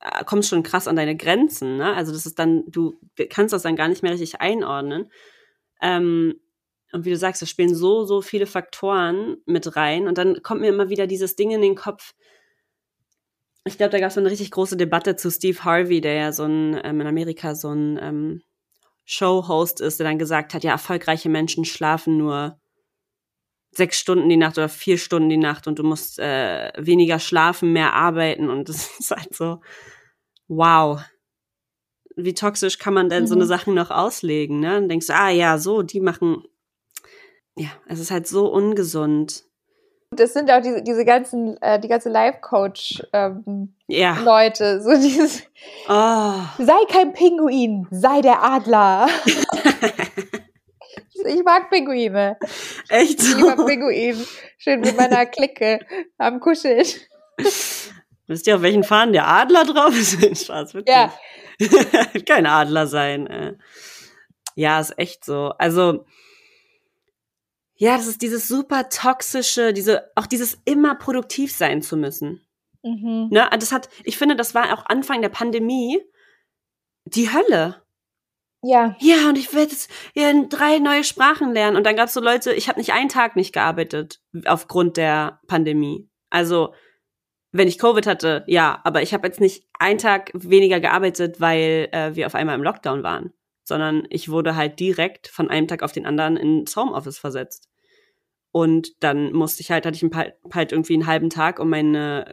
äh, 0.00 0.24
kommst 0.24 0.50
schon 0.50 0.62
krass 0.62 0.86
an 0.86 0.96
deine 0.96 1.16
Grenzen, 1.16 1.78
ne? 1.78 1.94
Also 1.94 2.12
das 2.12 2.26
ist 2.26 2.38
dann, 2.38 2.62
du 2.68 2.98
kannst 3.28 3.52
das 3.52 3.62
dann 3.62 3.76
gar 3.76 3.88
nicht 3.88 4.04
mehr 4.04 4.12
richtig 4.12 4.40
einordnen. 4.40 5.10
Ähm, 5.80 6.34
und 6.92 7.04
wie 7.04 7.10
du 7.10 7.16
sagst, 7.16 7.42
da 7.42 7.46
spielen 7.46 7.74
so, 7.74 8.04
so 8.04 8.20
viele 8.20 8.46
Faktoren 8.46 9.38
mit 9.46 9.76
rein. 9.76 10.06
Und 10.06 10.18
dann 10.18 10.42
kommt 10.42 10.60
mir 10.60 10.68
immer 10.68 10.90
wieder 10.90 11.06
dieses 11.06 11.36
Ding 11.36 11.50
in 11.50 11.62
den 11.62 11.74
Kopf. 11.74 12.12
Ich 13.64 13.78
glaube, 13.78 13.90
da 13.90 13.98
gab 13.98 14.10
es 14.10 14.18
eine 14.18 14.30
richtig 14.30 14.50
große 14.50 14.76
Debatte 14.76 15.16
zu 15.16 15.30
Steve 15.30 15.64
Harvey, 15.64 16.00
der 16.00 16.14
ja 16.14 16.32
so 16.32 16.44
ein, 16.44 16.78
ähm, 16.84 17.00
in 17.00 17.06
Amerika 17.06 17.54
so 17.54 17.70
ein 17.70 17.98
ähm, 18.00 18.42
Show-Host 19.04 19.80
ist, 19.80 19.98
der 19.98 20.06
dann 20.06 20.18
gesagt 20.18 20.54
hat, 20.54 20.64
ja, 20.64 20.72
erfolgreiche 20.72 21.28
Menschen 21.28 21.64
schlafen 21.64 22.16
nur 22.18 22.58
sechs 23.72 23.98
Stunden 23.98 24.28
die 24.28 24.36
Nacht 24.36 24.58
oder 24.58 24.68
vier 24.68 24.98
Stunden 24.98 25.28
die 25.28 25.38
Nacht 25.38 25.66
und 25.66 25.78
du 25.78 25.82
musst 25.82 26.18
äh, 26.18 26.70
weniger 26.76 27.18
schlafen, 27.18 27.72
mehr 27.72 27.94
arbeiten. 27.94 28.50
Und 28.50 28.68
das 28.68 28.88
ist 28.98 29.10
halt 29.10 29.34
so, 29.34 29.60
wow. 30.48 31.02
Wie 32.14 32.34
toxisch 32.34 32.78
kann 32.78 32.92
man 32.92 33.08
denn 33.08 33.24
mhm. 33.24 33.28
so 33.28 33.34
eine 33.34 33.44
mhm. 33.44 33.48
Sachen 33.48 33.74
noch 33.74 33.90
auslegen, 33.90 34.60
ne? 34.60 34.76
Und 34.76 34.88
denkst 34.88 35.06
du, 35.06 35.14
ah 35.14 35.30
ja, 35.30 35.58
so, 35.58 35.82
die 35.82 36.00
machen, 36.00 36.44
ja, 37.56 37.70
es 37.86 37.98
ist 38.00 38.10
halt 38.10 38.26
so 38.26 38.52
ungesund. 38.52 39.44
Das 40.14 40.34
sind 40.34 40.50
auch 40.50 40.60
diese, 40.60 40.82
diese 40.82 41.04
ganzen, 41.04 41.60
äh, 41.62 41.80
die 41.80 41.88
ganze 41.88 42.10
Life-Coach 42.10 43.02
ähm, 43.12 43.74
ja. 43.86 44.18
Leute, 44.20 44.82
so 44.82 44.90
dieses 44.92 45.42
oh. 45.88 46.34
sei 46.58 46.84
kein 46.90 47.12
Pinguin, 47.12 47.86
sei 47.90 48.20
der 48.20 48.42
Adler. 48.42 49.08
ich 51.26 51.42
mag 51.44 51.70
Pinguine. 51.70 52.36
Echt 52.88 53.20
so? 53.20 53.38
Ich 53.38 53.44
mag 53.44 53.66
Pinguin. 53.66 54.24
Schön 54.58 54.80
mit 54.80 54.96
meiner 54.96 55.24
Clique 55.26 55.80
am 56.18 56.40
Kuscheln. 56.40 56.86
Wisst 58.26 58.46
ihr, 58.46 58.56
auf 58.56 58.62
welchen 58.62 58.84
Fahnen 58.84 59.12
der 59.12 59.26
Adler 59.26 59.64
drauf 59.64 59.98
ist? 59.98 60.20
Spaß, 60.44 60.74
wirklich. 60.74 60.94
Ja. 60.94 61.12
Kein 62.26 62.46
Adler 62.46 62.86
sein. 62.86 63.26
Äh. 63.26 63.54
Ja, 64.54 64.80
ist 64.80 64.98
echt 64.98 65.24
so. 65.24 65.52
Also, 65.58 66.04
ja, 67.82 67.96
das 67.96 68.06
ist 68.06 68.22
dieses 68.22 68.46
super 68.46 68.88
toxische, 68.90 69.72
diese, 69.72 70.08
auch 70.14 70.26
dieses 70.26 70.56
immer 70.66 70.94
produktiv 70.94 71.52
sein 71.52 71.82
zu 71.82 71.96
müssen. 71.96 72.46
Mhm. 72.84 73.26
Ne, 73.32 73.50
das 73.58 73.72
hat, 73.72 73.88
ich 74.04 74.16
finde, 74.16 74.36
das 74.36 74.54
war 74.54 74.72
auch 74.72 74.86
Anfang 74.86 75.20
der 75.20 75.30
Pandemie 75.30 76.00
die 77.06 77.32
Hölle. 77.32 77.82
Ja. 78.62 78.94
Ja, 79.00 79.28
und 79.28 79.36
ich 79.36 79.52
werde 79.52 79.72
jetzt 79.72 79.90
ja, 80.14 80.32
drei 80.48 80.78
neue 80.78 81.02
Sprachen 81.02 81.52
lernen. 81.52 81.76
Und 81.76 81.84
dann 81.84 81.96
gab 81.96 82.06
es 82.06 82.14
so 82.14 82.20
Leute, 82.20 82.52
ich 82.52 82.68
habe 82.68 82.78
nicht 82.78 82.92
einen 82.92 83.08
Tag 83.08 83.34
nicht 83.34 83.52
gearbeitet 83.52 84.20
aufgrund 84.44 84.96
der 84.96 85.40
Pandemie. 85.48 86.08
Also 86.30 86.74
wenn 87.50 87.66
ich 87.66 87.80
Covid 87.80 88.06
hatte, 88.06 88.44
ja, 88.46 88.80
aber 88.84 89.02
ich 89.02 89.12
habe 89.12 89.26
jetzt 89.26 89.40
nicht 89.40 89.66
einen 89.76 89.98
Tag 89.98 90.30
weniger 90.34 90.78
gearbeitet, 90.78 91.40
weil 91.40 91.88
äh, 91.90 92.14
wir 92.14 92.26
auf 92.26 92.36
einmal 92.36 92.54
im 92.54 92.62
Lockdown 92.62 93.02
waren, 93.02 93.32
sondern 93.64 94.06
ich 94.08 94.28
wurde 94.28 94.54
halt 94.54 94.78
direkt 94.78 95.26
von 95.26 95.50
einem 95.50 95.66
Tag 95.66 95.82
auf 95.82 95.90
den 95.90 96.06
anderen 96.06 96.36
ins 96.36 96.76
Homeoffice 96.76 97.18
versetzt. 97.18 97.71
Und 98.52 99.02
dann 99.02 99.32
musste 99.32 99.62
ich 99.62 99.70
halt, 99.70 99.86
hatte 99.86 99.96
ich 99.96 100.14
halt 100.54 100.72
irgendwie 100.72 100.94
einen 100.94 101.06
halben 101.06 101.30
Tag, 101.30 101.58
um 101.58 101.70
meine 101.70 102.32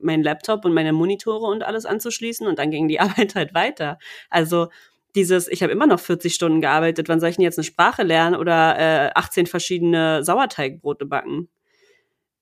meinen 0.00 0.22
Laptop 0.22 0.64
und 0.64 0.74
meine 0.74 0.92
Monitore 0.92 1.46
und 1.46 1.62
alles 1.62 1.86
anzuschließen 1.86 2.46
und 2.46 2.58
dann 2.58 2.70
ging 2.70 2.88
die 2.88 3.00
Arbeit 3.00 3.34
halt 3.34 3.54
weiter. 3.54 3.98
Also 4.30 4.68
dieses, 5.14 5.48
ich 5.48 5.62
habe 5.62 5.72
immer 5.72 5.86
noch 5.86 6.00
40 6.00 6.34
Stunden 6.34 6.60
gearbeitet, 6.60 7.08
wann 7.08 7.20
soll 7.20 7.30
ich 7.30 7.36
denn 7.36 7.44
jetzt 7.44 7.58
eine 7.58 7.64
Sprache 7.64 8.02
lernen 8.02 8.36
oder 8.36 8.78
äh, 8.78 9.10
18 9.14 9.46
verschiedene 9.46 10.24
Sauerteigbrote 10.24 11.06
backen? 11.06 11.48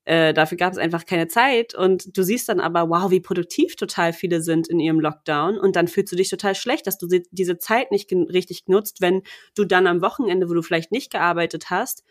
Äh, 0.05 0.35
dafür 0.35 0.59
gab 0.59 0.73
es 0.73 0.79
einfach 0.79 1.07
keine 1.07 1.29
Zeit 1.29 1.77
und 1.77 2.17
du 2.17 2.25
siehst 2.25 2.49
dann 2.49 2.59
aber, 2.59 2.89
wow, 2.89 3.11
wie 3.13 3.21
produktiv 3.21 3.77
total 3.77 4.13
viele 4.13 4.43
sind 4.43 4.67
in 4.67 4.81
ihrem 4.81 4.99
Lockdown 4.99 5.59
und 5.59 5.77
dann 5.77 5.87
fühlst 5.87 6.13
du 6.13 6.17
dich 6.17 6.29
total 6.29 6.57
schlecht, 6.57 6.89
dass 6.89 6.99
du 6.99 7.07
diese 7.31 7.59
Zeit 7.59 7.93
nicht 7.93 8.11
richtig 8.11 8.65
nutzt, 8.67 9.01
wenn 9.01 9.23
du 9.55 9.65
dann 9.65 9.87
am 9.87 10.03
Wochenende, 10.03 10.49
wo 10.49 10.55
du 10.55 10.63
vielleicht 10.63 10.91
nicht 10.91 11.13
gearbeitet 11.13 11.71
hast, 11.71 12.03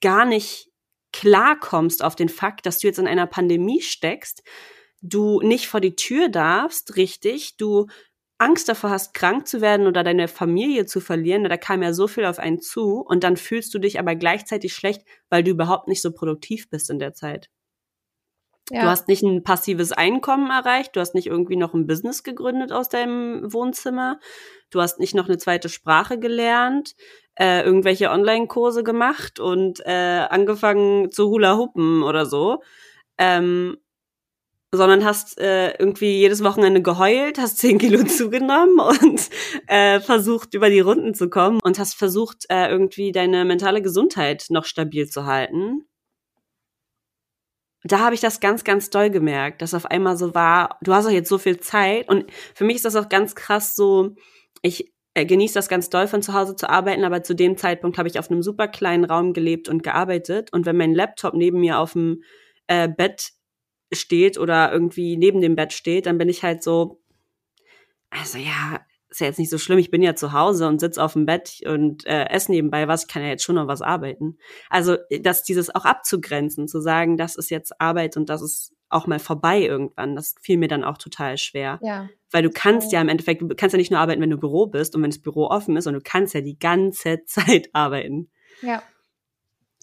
gar 0.00 0.24
nicht 0.24 0.70
klarkommst 1.12 2.02
auf 2.02 2.16
den 2.16 2.28
Fakt, 2.28 2.66
dass 2.66 2.78
du 2.78 2.86
jetzt 2.86 2.98
in 2.98 3.08
einer 3.08 3.26
Pandemie 3.26 3.80
steckst, 3.80 4.42
du 5.00 5.40
nicht 5.40 5.68
vor 5.68 5.80
die 5.80 5.96
Tür 5.96 6.28
darfst, 6.28 6.96
richtig, 6.96 7.56
du 7.56 7.86
Angst 8.38 8.68
davor 8.68 8.90
hast, 8.90 9.14
krank 9.14 9.48
zu 9.48 9.60
werden 9.60 9.86
oder 9.86 10.04
deine 10.04 10.28
Familie 10.28 10.86
zu 10.86 11.00
verlieren, 11.00 11.44
da 11.44 11.56
kam 11.56 11.82
ja 11.82 11.92
so 11.92 12.06
viel 12.06 12.24
auf 12.24 12.38
einen 12.38 12.60
zu 12.60 13.00
und 13.00 13.24
dann 13.24 13.36
fühlst 13.36 13.74
du 13.74 13.78
dich 13.80 13.98
aber 13.98 14.14
gleichzeitig 14.14 14.74
schlecht, 14.74 15.02
weil 15.28 15.42
du 15.42 15.50
überhaupt 15.50 15.88
nicht 15.88 16.02
so 16.02 16.12
produktiv 16.12 16.70
bist 16.70 16.88
in 16.90 17.00
der 17.00 17.14
Zeit. 17.14 17.50
Ja. 18.70 18.82
Du 18.82 18.88
hast 18.88 19.08
nicht 19.08 19.22
ein 19.22 19.42
passives 19.42 19.92
Einkommen 19.92 20.50
erreicht, 20.50 20.94
du 20.94 21.00
hast 21.00 21.14
nicht 21.14 21.26
irgendwie 21.26 21.56
noch 21.56 21.74
ein 21.74 21.86
Business 21.86 22.22
gegründet 22.22 22.72
aus 22.72 22.88
deinem 22.88 23.52
Wohnzimmer, 23.52 24.20
du 24.70 24.80
hast 24.80 25.00
nicht 25.00 25.14
noch 25.14 25.26
eine 25.26 25.38
zweite 25.38 25.68
Sprache 25.68 26.18
gelernt, 26.18 26.94
äh, 27.38 27.62
irgendwelche 27.62 28.10
Online-Kurse 28.10 28.82
gemacht 28.82 29.40
und 29.40 29.80
äh, 29.86 30.26
angefangen 30.28 31.10
zu 31.10 31.28
Hula-Huppen 31.28 32.02
oder 32.02 32.26
so. 32.26 32.62
Ähm, 33.16 33.78
sondern 34.72 35.04
hast 35.04 35.38
äh, 35.40 35.70
irgendwie 35.78 36.18
jedes 36.18 36.44
Wochenende 36.44 36.82
geheult, 36.82 37.38
hast 37.38 37.58
zehn 37.58 37.78
Kilo 37.78 38.02
zugenommen 38.04 38.78
und 38.80 39.30
äh, 39.66 40.00
versucht 40.00 40.52
über 40.54 40.68
die 40.68 40.80
Runden 40.80 41.14
zu 41.14 41.30
kommen 41.30 41.60
und 41.62 41.78
hast 41.78 41.94
versucht 41.94 42.44
äh, 42.50 42.68
irgendwie 42.68 43.12
deine 43.12 43.44
mentale 43.44 43.80
Gesundheit 43.80 44.46
noch 44.50 44.64
stabil 44.64 45.08
zu 45.08 45.24
halten. 45.24 45.86
Da 47.84 48.00
habe 48.00 48.14
ich 48.14 48.20
das 48.20 48.40
ganz, 48.40 48.64
ganz 48.64 48.90
doll 48.90 49.10
gemerkt, 49.10 49.62
dass 49.62 49.74
auf 49.74 49.86
einmal 49.86 50.16
so 50.16 50.34
war, 50.34 50.78
du 50.82 50.92
hast 50.92 51.06
doch 51.06 51.12
jetzt 51.12 51.28
so 51.28 51.38
viel 51.38 51.60
Zeit. 51.60 52.08
Und 52.08 52.26
für 52.54 52.64
mich 52.64 52.76
ist 52.76 52.84
das 52.84 52.96
auch 52.96 53.08
ganz 53.08 53.34
krass 53.34 53.76
so, 53.76 54.16
ich 54.62 54.92
äh, 55.14 55.24
genieße 55.24 55.54
das 55.54 55.68
ganz 55.68 55.88
doll 55.90 56.08
von 56.08 56.22
zu 56.22 56.34
Hause 56.34 56.56
zu 56.56 56.68
arbeiten, 56.68 57.04
aber 57.04 57.22
zu 57.22 57.34
dem 57.34 57.56
Zeitpunkt 57.56 57.98
habe 57.98 58.08
ich 58.08 58.18
auf 58.18 58.30
einem 58.30 58.42
super 58.42 58.68
kleinen 58.68 59.04
Raum 59.04 59.32
gelebt 59.32 59.68
und 59.68 59.82
gearbeitet. 59.82 60.52
Und 60.52 60.66
wenn 60.66 60.76
mein 60.76 60.94
Laptop 60.94 61.34
neben 61.34 61.60
mir 61.60 61.78
auf 61.78 61.92
dem 61.92 62.22
äh, 62.66 62.88
Bett 62.88 63.30
steht 63.92 64.38
oder 64.38 64.72
irgendwie 64.72 65.16
neben 65.16 65.40
dem 65.40 65.56
Bett 65.56 65.72
steht, 65.72 66.06
dann 66.06 66.18
bin 66.18 66.28
ich 66.28 66.42
halt 66.42 66.62
so, 66.62 67.00
also 68.10 68.38
ja, 68.38 68.80
ist 69.10 69.20
ja 69.20 69.26
jetzt 69.26 69.38
nicht 69.38 69.50
so 69.50 69.58
schlimm, 69.58 69.78
ich 69.78 69.90
bin 69.90 70.02
ja 70.02 70.14
zu 70.14 70.32
Hause 70.32 70.68
und 70.68 70.80
sitze 70.80 71.02
auf 71.02 71.14
dem 71.14 71.26
Bett 71.26 71.60
und 71.66 72.06
äh, 72.06 72.26
esse 72.28 72.52
nebenbei 72.52 72.88
was, 72.88 73.02
ich 73.02 73.08
kann 73.08 73.22
ja 73.22 73.28
jetzt 73.28 73.44
schon 73.44 73.54
noch 73.54 73.66
was 73.66 73.82
arbeiten. 73.82 74.38
Also, 74.68 74.96
dass 75.20 75.42
dieses 75.42 75.74
auch 75.74 75.84
abzugrenzen, 75.84 76.68
zu 76.68 76.80
sagen, 76.80 77.16
das 77.16 77.36
ist 77.36 77.50
jetzt 77.50 77.80
Arbeit 77.80 78.16
und 78.16 78.28
das 78.28 78.42
ist 78.42 78.74
auch 78.90 79.06
mal 79.06 79.18
vorbei 79.18 79.60
irgendwann, 79.60 80.16
das 80.16 80.34
fiel 80.40 80.58
mir 80.58 80.68
dann 80.68 80.84
auch 80.84 80.98
total 80.98 81.38
schwer. 81.38 81.78
Ja. 81.82 82.08
Weil 82.30 82.42
du 82.42 82.50
kannst 82.50 82.92
ja 82.92 83.00
im 83.00 83.08
Endeffekt, 83.08 83.42
du 83.42 83.54
kannst 83.54 83.72
ja 83.72 83.78
nicht 83.78 83.90
nur 83.90 84.00
arbeiten, 84.00 84.20
wenn 84.20 84.30
du 84.30 84.36
im 84.36 84.40
Büro 84.40 84.66
bist 84.66 84.94
und 84.94 85.02
wenn 85.02 85.10
das 85.10 85.20
Büro 85.20 85.46
offen 85.46 85.76
ist, 85.76 85.84
sondern 85.84 86.02
du 86.02 86.10
kannst 86.10 86.34
ja 86.34 86.40
die 86.40 86.58
ganze 86.58 87.24
Zeit 87.26 87.70
arbeiten. 87.72 88.30
Ja. 88.62 88.82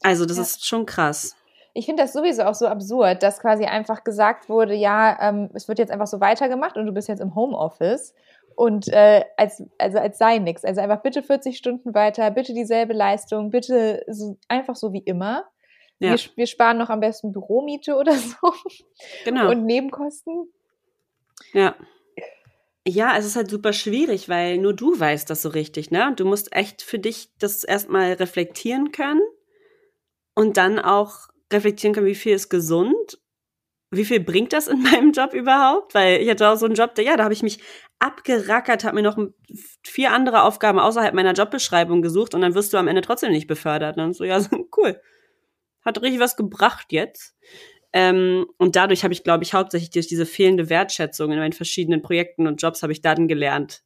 Also, 0.02 0.26
das 0.26 0.38
ja. 0.38 0.44
ist 0.44 0.66
schon 0.66 0.86
krass 0.86 1.36
ich 1.78 1.86
finde 1.86 2.04
das 2.04 2.14
sowieso 2.14 2.44
auch 2.44 2.56
so 2.56 2.68
absurd, 2.68 3.22
dass 3.22 3.42
quasi 3.42 3.66
einfach 3.66 4.06
gesagt 4.06 4.48
wurde, 4.48 4.74
ja, 4.74 5.18
ähm, 5.20 5.50
es 5.54 5.68
wird 5.68 5.78
jetzt 5.78 5.92
einfach 5.92 6.08
so 6.08 6.22
weitergemacht 6.22 6.78
und 6.78 6.86
du 6.86 6.94
bist 6.94 7.10
jetzt 7.10 7.20
im 7.20 7.36
Homeoffice 7.36 8.14
und 8.56 8.88
äh, 8.88 9.24
als, 9.38 9.64
also 9.78 9.98
als 10.00 10.18
sei 10.18 10.38
nichts. 10.40 10.64
Also 10.64 10.82
einfach 10.82 11.02
bitte 11.02 11.24
40 11.24 11.58
Stunden 11.58 11.94
weiter, 11.94 12.30
bitte 12.32 12.54
dieselbe 12.54 12.94
Leistung, 12.94 13.50
bitte 13.50 14.04
so, 14.08 14.38
einfach 14.48 14.76
so 14.76 14.94
wie 14.94 15.04
immer. 15.04 15.46
Ja. 16.00 16.12
Wir, 16.12 16.20
wir 16.36 16.48
sparen 16.48 16.78
noch 16.78 16.90
am 16.90 17.00
besten 17.00 17.32
Büromiete 17.32 17.96
oder 17.96 18.14
so. 18.16 18.54
Genau. 19.24 19.52
Und 19.52 19.66
Nebenkosten. 19.66 20.48
Ja. 21.54 21.76
Ja, 22.88 23.18
es 23.18 23.26
ist 23.26 23.36
halt 23.36 23.50
super 23.50 23.74
schwierig, 23.74 24.30
weil 24.30 24.60
nur 24.60 24.74
du 24.74 25.00
weißt 25.00 25.28
das 25.30 25.42
so 25.42 25.50
richtig, 25.50 25.90
ne? 25.90 26.06
Und 26.08 26.20
du 26.20 26.26
musst 26.26 26.56
echt 26.56 26.84
für 26.84 27.00
dich 27.00 27.30
das 27.40 27.64
erstmal 27.64 28.14
reflektieren 28.14 28.92
können 28.92 29.22
und 30.36 30.58
dann 30.58 30.78
auch 30.78 31.30
reflektieren 31.52 31.96
können, 31.96 32.06
wie 32.06 32.14
viel 32.14 32.36
ist 32.36 32.50
gesund, 32.50 33.20
wie 33.92 34.06
viel 34.06 34.20
bringt 34.20 34.54
das 34.54 34.68
in 34.68 34.82
meinem 34.84 35.12
Job 35.12 35.34
überhaupt? 35.34 35.94
Weil 35.94 36.22
ich 36.22 36.30
hatte 36.30 36.50
auch 36.50 36.58
so 36.58 36.66
einen 36.66 36.76
Job, 36.76 36.96
der, 36.96 37.06
ja, 37.06 37.18
da 37.18 37.24
habe 37.24 37.34
ich 37.34 37.44
mich 37.44 37.60
abgerackert, 38.00 38.84
habe 38.84 38.96
mir 38.96 39.04
noch 39.04 39.18
vier 39.84 40.12
andere 40.12 40.44
Aufgaben 40.44 40.80
außerhalb 40.80 41.14
meiner 41.14 41.34
Jobbeschreibung 41.34 42.02
gesucht 42.02 42.34
und 42.34 42.42
dann 42.42 42.56
wirst 42.56 42.74
du 42.74 42.78
am 42.78 42.88
Ende 42.88 43.02
trotzdem 43.02 43.32
nicht 43.32 43.48
befördert. 43.48 43.98
Und 43.98 44.04
dann 44.04 44.14
so, 44.14 44.24
ja, 44.24 44.40
cool. 44.78 45.00
Hat 45.84 46.02
richtig 46.02 46.20
was 46.20 46.36
gebracht 46.36 46.88
jetzt. 46.92 47.36
Ähm, 47.94 48.46
und 48.58 48.76
dadurch 48.76 49.04
habe 49.04 49.14
ich, 49.14 49.24
glaube 49.24 49.44
ich, 49.44 49.54
hauptsächlich 49.54 49.92
durch 49.92 50.08
diese 50.08 50.26
fehlende 50.26 50.70
Wertschätzung 50.70 51.32
in 51.32 51.40
meinen 51.40 51.54
verschiedenen 51.54 52.02
Projekten 52.02 52.48
und 52.48 52.62
Jobs 52.62 52.84
habe 52.84 52.92
ich 52.92 53.02
dann 53.02 53.28
gelernt, 53.28 53.84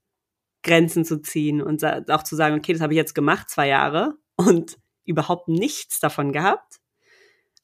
Grenzen 0.64 1.06
zu 1.06 1.22
ziehen 1.22 1.62
und 1.62 1.84
auch 2.10 2.24
zu 2.24 2.36
sagen, 2.36 2.56
okay, 2.56 2.74
das 2.74 2.82
habe 2.82 2.94
ich 2.94 2.98
jetzt 2.98 3.16
gemacht, 3.16 3.50
zwei 3.50 3.68
Jahre. 3.68 4.16
Und 4.36 4.78
überhaupt 5.06 5.48
nichts 5.48 6.00
davon 6.00 6.32
gehabt. 6.32 6.80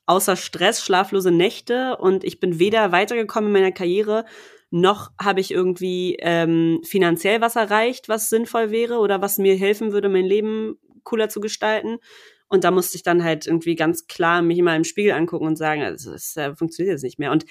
Außer 0.06 0.36
Stress, 0.36 0.84
schlaflose 0.84 1.32
Nächte 1.32 1.98
und 1.98 2.24
ich 2.24 2.39
bin 2.39 2.60
weder 2.60 2.91
weitergekommen 2.91 3.48
in 3.48 3.54
meiner 3.54 3.72
Karriere, 3.72 4.26
noch 4.70 5.12
habe 5.20 5.39
ich 5.39 5.52
irgendwie 5.52 6.18
ähm, 6.20 6.82
finanziell 6.84 7.41
was 7.41 7.56
erreicht, 7.56 8.10
was 8.10 8.30
sinnvoll 8.30 8.72
wäre 8.72 9.00
oder 9.00 9.22
was 9.22 9.38
mir 9.38 9.56
helfen 9.56 9.91
würde, 9.94 10.10
mein 10.10 10.26
Leben 10.26 10.78
cooler 11.04 11.30
zu 11.30 11.39
gestalten. 11.39 11.98
Und 12.48 12.63
da 12.63 12.72
musste 12.72 12.98
ich 12.98 13.04
dann 13.04 13.24
halt 13.24 13.48
irgendwie 13.48 13.76
ganz 13.76 14.08
klar 14.08 14.41
mich 14.41 14.62
mal 14.62 14.76
im 14.76 14.84
Spiegel 14.84 15.13
angucken 15.13 15.48
und 15.48 15.56
sagen, 15.56 15.82
also 15.82 16.12
das 16.12 16.36
äh, 16.36 16.56
funktioniert 16.56 16.94
jetzt 16.94 17.04
nicht 17.04 17.20
mehr. 17.20 17.32
Und 17.32 17.46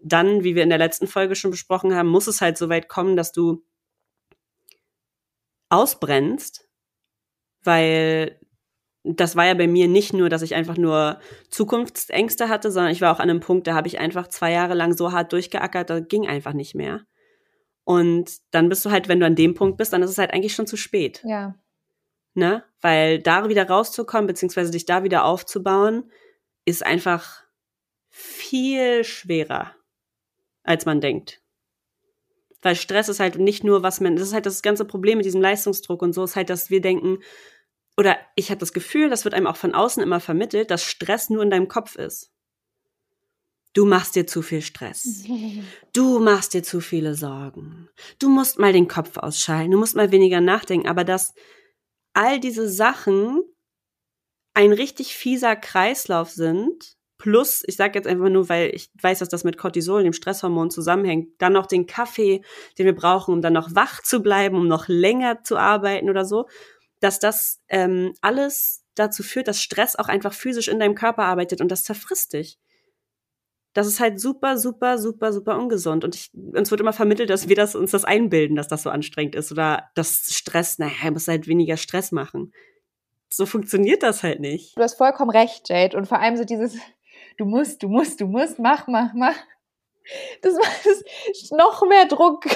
dann, 0.00 0.44
wie 0.44 0.54
wir 0.54 0.62
in 0.62 0.68
der 0.70 0.78
letzten 0.78 1.06
Folge 1.06 1.34
schon 1.34 1.50
besprochen 1.50 1.94
haben, 1.94 2.08
muss 2.08 2.26
es 2.26 2.40
halt 2.40 2.56
so 2.56 2.68
weit 2.68 2.88
kommen, 2.88 3.16
dass 3.16 3.32
du 3.32 3.64
ausbrennst, 5.68 6.68
weil 7.62 8.40
das 9.04 9.36
war 9.36 9.46
ja 9.46 9.54
bei 9.54 9.66
mir 9.66 9.88
nicht 9.88 10.12
nur, 10.12 10.28
dass 10.28 10.42
ich 10.42 10.54
einfach 10.54 10.76
nur 10.76 11.20
Zukunftsängste 11.50 12.48
hatte, 12.48 12.70
sondern 12.70 12.92
ich 12.92 13.00
war 13.00 13.14
auch 13.14 13.20
an 13.20 13.30
einem 13.30 13.40
Punkt, 13.40 13.66
da 13.66 13.74
habe 13.74 13.88
ich 13.88 13.98
einfach 13.98 14.28
zwei 14.28 14.52
Jahre 14.52 14.74
lang 14.74 14.96
so 14.96 15.12
hart 15.12 15.32
durchgeackert, 15.32 15.90
da 15.90 16.00
ging 16.00 16.26
einfach 16.26 16.52
nicht 16.52 16.74
mehr. 16.74 17.02
Und 17.84 18.30
dann 18.50 18.68
bist 18.68 18.84
du 18.84 18.90
halt, 18.90 19.08
wenn 19.08 19.20
du 19.20 19.26
an 19.26 19.34
dem 19.34 19.54
Punkt 19.54 19.78
bist, 19.78 19.92
dann 19.92 20.02
ist 20.02 20.10
es 20.10 20.18
halt 20.18 20.32
eigentlich 20.32 20.54
schon 20.54 20.66
zu 20.66 20.76
spät. 20.76 21.22
Ja. 21.24 21.54
Ne? 22.34 22.62
Weil 22.80 23.20
da 23.20 23.48
wieder 23.48 23.66
rauszukommen, 23.66 24.26
beziehungsweise 24.26 24.70
dich 24.70 24.84
da 24.84 25.04
wieder 25.04 25.24
aufzubauen, 25.24 26.10
ist 26.64 26.84
einfach 26.84 27.44
viel 28.10 29.04
schwerer, 29.04 29.74
als 30.64 30.84
man 30.84 31.00
denkt. 31.00 31.40
Weil 32.60 32.74
Stress 32.74 33.08
ist 33.08 33.20
halt 33.20 33.38
nicht 33.38 33.64
nur, 33.64 33.82
was 33.82 34.00
man, 34.00 34.16
das 34.16 34.28
ist 34.28 34.34
halt 34.34 34.46
das 34.46 34.62
ganze 34.62 34.84
Problem 34.84 35.18
mit 35.18 35.24
diesem 35.24 35.40
Leistungsdruck 35.40 36.02
und 36.02 36.12
so, 36.12 36.24
ist 36.24 36.36
halt, 36.36 36.50
dass 36.50 36.70
wir 36.70 36.80
denken, 36.80 37.20
oder 37.98 38.16
ich 38.36 38.50
habe 38.50 38.60
das 38.60 38.72
Gefühl, 38.72 39.10
das 39.10 39.24
wird 39.24 39.34
einem 39.34 39.48
auch 39.48 39.56
von 39.56 39.74
außen 39.74 40.00
immer 40.00 40.20
vermittelt, 40.20 40.70
dass 40.70 40.84
Stress 40.84 41.30
nur 41.30 41.42
in 41.42 41.50
deinem 41.50 41.66
Kopf 41.66 41.96
ist. 41.96 42.30
Du 43.74 43.84
machst 43.84 44.14
dir 44.14 44.24
zu 44.26 44.40
viel 44.40 44.62
Stress. 44.62 45.24
Du 45.92 46.20
machst 46.20 46.54
dir 46.54 46.62
zu 46.62 46.80
viele 46.80 47.16
Sorgen. 47.16 47.88
Du 48.20 48.28
musst 48.28 48.60
mal 48.60 48.72
den 48.72 48.86
Kopf 48.86 49.16
ausschalten. 49.16 49.72
Du 49.72 49.78
musst 49.78 49.96
mal 49.96 50.12
weniger 50.12 50.40
nachdenken. 50.40 50.86
Aber 50.86 51.02
dass 51.02 51.34
all 52.12 52.38
diese 52.38 52.68
Sachen 52.68 53.42
ein 54.54 54.72
richtig 54.72 55.16
fieser 55.16 55.56
Kreislauf 55.56 56.30
sind, 56.30 56.96
plus, 57.18 57.62
ich 57.66 57.74
sage 57.74 57.98
jetzt 57.98 58.06
einfach 58.06 58.28
nur, 58.28 58.48
weil 58.48 58.70
ich 58.74 58.90
weiß, 59.02 59.18
dass 59.18 59.28
das 59.28 59.42
mit 59.42 59.58
Cortisol, 59.58 60.04
dem 60.04 60.12
Stresshormon, 60.12 60.70
zusammenhängt, 60.70 61.30
dann 61.38 61.52
noch 61.52 61.66
den 61.66 61.86
Kaffee, 61.86 62.42
den 62.78 62.86
wir 62.86 62.94
brauchen, 62.94 63.34
um 63.34 63.42
dann 63.42 63.54
noch 63.54 63.74
wach 63.74 64.02
zu 64.02 64.22
bleiben, 64.22 64.56
um 64.56 64.68
noch 64.68 64.86
länger 64.86 65.42
zu 65.42 65.56
arbeiten 65.56 66.08
oder 66.08 66.24
so 66.24 66.46
dass 67.00 67.18
das 67.18 67.60
ähm, 67.68 68.14
alles 68.20 68.84
dazu 68.94 69.22
führt, 69.22 69.48
dass 69.48 69.60
Stress 69.60 69.96
auch 69.96 70.08
einfach 70.08 70.32
physisch 70.32 70.68
in 70.68 70.80
deinem 70.80 70.94
Körper 70.94 71.24
arbeitet 71.24 71.60
und 71.60 71.70
das 71.70 71.84
zerfrisst 71.84 72.32
dich. 72.32 72.58
Das 73.74 73.86
ist 73.86 74.00
halt 74.00 74.20
super, 74.20 74.58
super, 74.58 74.98
super, 74.98 75.32
super 75.32 75.58
ungesund. 75.58 76.02
Und 76.02 76.16
ich, 76.16 76.30
uns 76.34 76.70
wird 76.70 76.80
immer 76.80 76.92
vermittelt, 76.92 77.30
dass 77.30 77.48
wir 77.48 77.54
das, 77.54 77.76
uns 77.76 77.92
das 77.92 78.04
einbilden, 78.04 78.56
dass 78.56 78.66
das 78.66 78.82
so 78.82 78.90
anstrengend 78.90 79.36
ist 79.36 79.52
oder 79.52 79.90
dass 79.94 80.34
Stress, 80.34 80.78
naja, 80.78 80.94
er 81.04 81.10
muss 81.12 81.28
halt 81.28 81.46
weniger 81.46 81.76
Stress 81.76 82.10
machen. 82.10 82.52
So 83.30 83.46
funktioniert 83.46 84.02
das 84.02 84.22
halt 84.22 84.40
nicht. 84.40 84.76
Du 84.76 84.82
hast 84.82 84.96
vollkommen 84.96 85.30
recht, 85.30 85.68
Jade. 85.68 85.96
Und 85.96 86.06
vor 86.06 86.18
allem 86.18 86.36
so 86.36 86.44
dieses, 86.44 86.76
du 87.36 87.44
musst, 87.44 87.82
du 87.82 87.88
musst, 87.88 88.20
du 88.20 88.26
musst, 88.26 88.58
mach, 88.58 88.86
mach, 88.88 89.12
mach. 89.14 89.36
Das 90.40 90.54
macht 90.54 91.52
noch 91.52 91.86
mehr 91.86 92.06
Druck. 92.06 92.46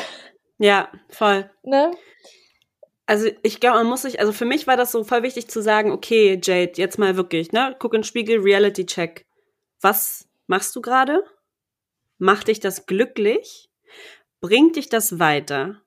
Ja, 0.59 0.91
voll. 1.11 1.51
Ne? 1.63 1.93
Also 3.07 3.29
ich 3.43 3.61
glaube, 3.61 3.79
man 3.79 3.87
muss 3.89 4.03
sich, 4.03 4.21
also 4.21 4.33
für 4.33 4.45
mich 4.45 4.67
war 4.67 4.77
das 4.77 4.93
so 4.93 5.05
voll 5.05 5.23
wichtig 5.23 5.49
zu 5.49 5.63
sagen, 5.63 5.91
okay, 5.91 6.41
Jade, 6.43 6.73
jetzt 6.77 6.99
mal 6.99 7.17
wirklich, 7.17 7.53
ne? 7.53 7.75
Guck 7.79 7.95
in 7.95 8.01
den 8.01 8.05
Spiegel, 8.05 8.41
Reality 8.41 8.87
Check. 8.87 9.27
Was 9.81 10.29
machst 10.47 10.75
du 10.77 10.81
gerade? 10.81 11.25
Macht 12.19 12.49
dich 12.49 12.61
das 12.61 12.87
glücklich? 12.87 13.69
Bringt 14.41 14.77
dich 14.77 14.89
das 14.89 15.19
weiter? 15.19 15.83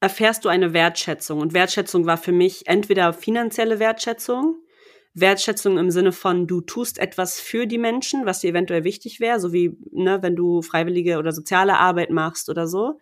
Erfährst 0.00 0.44
du 0.44 0.48
eine 0.48 0.72
Wertschätzung? 0.72 1.40
Und 1.40 1.54
Wertschätzung 1.54 2.06
war 2.06 2.16
für 2.16 2.32
mich 2.32 2.66
entweder 2.66 3.12
finanzielle 3.12 3.78
Wertschätzung, 3.78 4.56
Wertschätzung 5.14 5.78
im 5.78 5.90
Sinne 5.90 6.12
von, 6.12 6.46
du 6.46 6.60
tust 6.60 6.98
etwas 6.98 7.40
für 7.40 7.66
die 7.66 7.78
Menschen, 7.78 8.26
was 8.26 8.40
dir 8.40 8.50
eventuell 8.50 8.84
wichtig 8.84 9.18
wäre, 9.18 9.40
so 9.40 9.52
wie, 9.52 9.76
ne, 9.90 10.22
wenn 10.22 10.36
du 10.36 10.60
freiwillige 10.60 11.18
oder 11.18 11.32
soziale 11.32 11.78
Arbeit 11.78 12.10
machst 12.10 12.50
oder 12.50 12.66
so. 12.66 12.98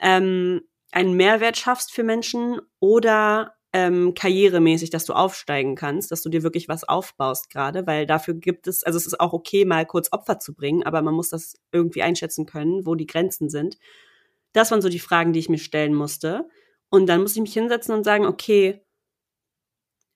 Ähm, 0.00 0.62
einen 0.94 1.14
Mehrwert 1.14 1.56
schaffst 1.56 1.92
für 1.92 2.04
Menschen 2.04 2.60
oder 2.78 3.56
ähm, 3.72 4.14
karrieremäßig, 4.14 4.90
dass 4.90 5.04
du 5.04 5.12
aufsteigen 5.12 5.74
kannst, 5.74 6.12
dass 6.12 6.22
du 6.22 6.28
dir 6.28 6.44
wirklich 6.44 6.68
was 6.68 6.84
aufbaust 6.84 7.50
gerade, 7.50 7.88
weil 7.88 8.06
dafür 8.06 8.34
gibt 8.34 8.68
es, 8.68 8.84
also 8.84 8.96
es 8.96 9.06
ist 9.06 9.18
auch 9.18 9.32
okay, 9.32 9.64
mal 9.64 9.84
kurz 9.84 10.12
Opfer 10.12 10.38
zu 10.38 10.54
bringen, 10.54 10.84
aber 10.84 11.02
man 11.02 11.14
muss 11.14 11.30
das 11.30 11.56
irgendwie 11.72 12.02
einschätzen 12.02 12.46
können, 12.46 12.86
wo 12.86 12.94
die 12.94 13.08
Grenzen 13.08 13.48
sind. 13.50 13.76
Das 14.52 14.70
waren 14.70 14.82
so 14.82 14.88
die 14.88 15.00
Fragen, 15.00 15.32
die 15.32 15.40
ich 15.40 15.48
mir 15.48 15.58
stellen 15.58 15.94
musste. 15.94 16.48
Und 16.90 17.06
dann 17.06 17.22
muss 17.22 17.34
ich 17.34 17.42
mich 17.42 17.52
hinsetzen 17.52 17.92
und 17.92 18.04
sagen, 18.04 18.24
okay, 18.24 18.80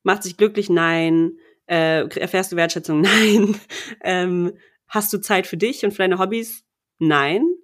macht 0.05 0.23
sich 0.23 0.37
glücklich? 0.37 0.71
Nein. 0.71 1.39
Äh, 1.67 2.07
erfährst 2.17 2.53
du 2.53 2.57
Wertschätzung? 2.57 3.01
Nein. 3.03 3.61
ähm, 4.05 4.53
hast 4.87 5.13
du 5.13 5.19
Zeit 5.19 5.49
für 5.49 5.57
dich 5.57 5.85
und 5.85 5.91
für 5.91 6.03
deine 6.03 6.21
Hobbys? 6.21 6.65
Nein. 7.01 7.58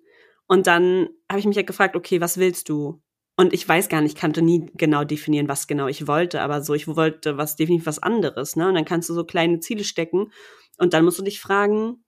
Und 0.47 0.67
dann 0.67 1.09
habe 1.31 1.41
ich 1.41 1.47
mich 1.47 1.57
halt 1.57 1.67
gefragt, 1.67 1.97
okay, 1.97 2.21
was 2.21 2.39
willst 2.39 2.69
du? 2.69 3.03
Und 3.37 3.53
ich 3.53 3.69
weiß 3.69 3.89
gar 3.89 4.01
nicht, 4.01 4.17
kannte 4.17 4.43
nie 4.43 4.71
genau 4.75 5.05
definieren, 5.05 5.49
was 5.49 5.67
genau 5.67 5.89
ich 5.89 6.07
wollte, 6.07 6.41
aber 6.41 6.63
so, 6.63 6.75
ich 6.75 6.87
wollte 6.87 7.37
was 7.37 7.57
definitiv 7.57 7.87
was 7.87 7.99
anderes, 7.99 8.55
ne? 8.55 8.69
Und 8.69 8.75
dann 8.75 8.85
kannst 8.85 9.09
du 9.09 9.15
so 9.15 9.25
kleine 9.25 9.59
Ziele 9.59 9.83
stecken 9.83 10.31
und 10.79 10.95
dann 10.95 11.05
musst 11.05 11.19
du 11.19 11.25
dich 11.25 11.41
fragen, 11.41 12.05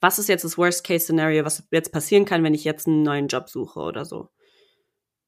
was 0.00 0.18
ist 0.18 0.28
jetzt 0.28 0.44
das 0.44 0.58
Worst-Case-Szenario, 0.58 1.44
was 1.44 1.66
jetzt 1.72 1.90
passieren 1.90 2.24
kann, 2.24 2.44
wenn 2.44 2.54
ich 2.54 2.64
jetzt 2.64 2.86
einen 2.86 3.02
neuen 3.02 3.26
Job 3.28 3.48
suche 3.48 3.80
oder 3.80 4.04
so. 4.04 4.28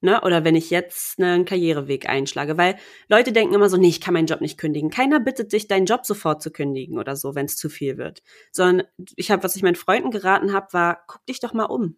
Ne? 0.01 0.21
Oder 0.23 0.45
wenn 0.45 0.55
ich 0.55 0.71
jetzt 0.71 1.21
einen 1.21 1.45
Karriereweg 1.45 2.09
einschlage. 2.09 2.57
Weil 2.57 2.77
Leute 3.09 3.33
denken 3.33 3.55
immer 3.55 3.69
so, 3.69 3.77
nee, 3.77 3.89
ich 3.89 4.01
kann 4.01 4.15
meinen 4.15 4.27
Job 4.27 4.41
nicht 4.41 4.59
kündigen. 4.59 4.91
Keiner 4.91 5.21
bittet 5.21 5.53
dich, 5.53 5.67
deinen 5.67 5.87
Job 5.87 6.07
sofort 6.07 6.43
zu 6.43 6.51
kündigen 6.51 6.99
oder 6.99 7.17
so, 7.17 7.35
wenn 7.35 7.47
es 7.47 7.57
zu 7.57 7.69
viel 7.69 7.99
wird. 7.99 8.23
Sondern 8.53 8.87
ich 9.17 9.31
habe, 9.31 9.43
was 9.43 9.57
ich 9.57 9.63
meinen 9.63 9.75
Freunden 9.75 10.11
geraten 10.11 10.53
habe, 10.53 10.73
war, 10.73 11.03
guck 11.07 11.27
dich 11.27 11.41
doch 11.41 11.53
mal 11.53 11.65
um 11.65 11.97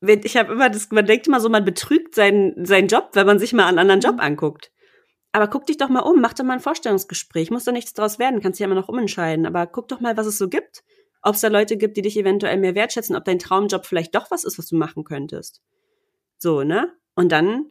ich 0.00 0.36
habe 0.36 0.52
immer 0.52 0.70
das, 0.70 0.90
man 0.90 1.06
denkt 1.06 1.26
immer 1.26 1.40
so, 1.40 1.48
man 1.48 1.64
betrügt 1.64 2.14
seinen, 2.14 2.64
seinen 2.64 2.88
Job, 2.88 3.10
wenn 3.14 3.26
man 3.26 3.38
sich 3.38 3.52
mal 3.52 3.66
einen 3.66 3.78
anderen 3.78 4.00
Job 4.00 4.14
mhm. 4.14 4.20
anguckt. 4.20 4.70
Aber 5.32 5.48
guck 5.48 5.66
dich 5.66 5.76
doch 5.76 5.88
mal 5.88 6.00
um, 6.00 6.20
mach 6.20 6.34
doch 6.34 6.44
mal 6.44 6.54
ein 6.54 6.60
Vorstellungsgespräch, 6.60 7.50
muss 7.50 7.64
doch 7.64 7.72
nichts 7.72 7.92
draus 7.92 8.18
werden, 8.18 8.40
kannst 8.40 8.58
dich 8.58 8.64
ja 8.64 8.66
immer 8.66 8.80
noch 8.80 8.88
umentscheiden, 8.88 9.46
aber 9.46 9.66
guck 9.66 9.88
doch 9.88 10.00
mal, 10.00 10.16
was 10.16 10.26
es 10.26 10.38
so 10.38 10.48
gibt. 10.48 10.84
Ob 11.20 11.34
es 11.34 11.40
da 11.40 11.48
Leute 11.48 11.76
gibt, 11.76 11.96
die 11.96 12.02
dich 12.02 12.16
eventuell 12.16 12.56
mehr 12.58 12.74
wertschätzen, 12.74 13.16
ob 13.16 13.24
dein 13.24 13.40
Traumjob 13.40 13.84
vielleicht 13.84 14.14
doch 14.14 14.30
was 14.30 14.44
ist, 14.44 14.58
was 14.58 14.68
du 14.68 14.76
machen 14.76 15.04
könntest. 15.04 15.60
So, 16.38 16.62
ne? 16.62 16.94
Und 17.14 17.30
dann 17.32 17.66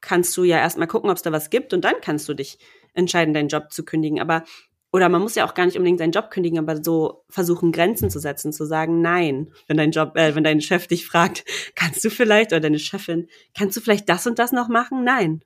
kannst 0.00 0.36
du 0.36 0.44
ja 0.44 0.58
erstmal 0.58 0.86
gucken, 0.86 1.10
ob 1.10 1.16
es 1.16 1.22
da 1.22 1.32
was 1.32 1.50
gibt 1.50 1.72
und 1.72 1.84
dann 1.84 1.94
kannst 2.00 2.28
du 2.28 2.34
dich 2.34 2.58
entscheiden, 2.94 3.34
deinen 3.34 3.48
Job 3.48 3.72
zu 3.72 3.84
kündigen. 3.84 4.20
Aber 4.20 4.44
oder 4.92 5.08
man 5.08 5.20
muss 5.20 5.34
ja 5.34 5.46
auch 5.46 5.54
gar 5.54 5.66
nicht 5.66 5.76
unbedingt 5.76 5.98
seinen 5.98 6.12
Job 6.12 6.30
kündigen, 6.30 6.58
aber 6.58 6.82
so 6.82 7.24
versuchen 7.28 7.72
Grenzen 7.72 8.08
zu 8.08 8.18
setzen, 8.18 8.52
zu 8.52 8.64
sagen 8.64 9.02
nein, 9.02 9.52
wenn 9.66 9.76
dein 9.76 9.90
Job, 9.90 10.16
äh, 10.16 10.34
wenn 10.34 10.44
dein 10.44 10.60
Chef 10.60 10.86
dich 10.86 11.06
fragt, 11.06 11.44
kannst 11.74 12.04
du 12.04 12.10
vielleicht 12.10 12.52
oder 12.52 12.60
deine 12.60 12.78
Chefin, 12.78 13.28
kannst 13.54 13.76
du 13.76 13.80
vielleicht 13.80 14.08
das 14.08 14.26
und 14.26 14.38
das 14.38 14.52
noch 14.52 14.68
machen? 14.68 15.04
Nein. 15.04 15.42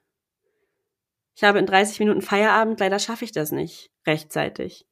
Ich 1.35 1.43
habe 1.43 1.59
in 1.59 1.67
30 1.67 1.99
Minuten 2.01 2.23
Feierabend, 2.23 2.79
leider 2.81 2.99
schaffe 2.99 3.25
ich 3.25 3.33
das 3.33 3.51
nicht 3.51 3.91
rechtzeitig. 4.07 4.85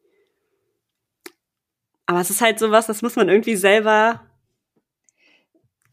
Aber 2.07 2.21
es 2.21 2.31
ist 2.31 2.41
halt 2.41 2.59
sowas, 2.59 2.87
das 2.87 3.03
muss 3.03 3.17
man 3.17 3.29
irgendwie 3.29 3.57
selber. 3.57 4.28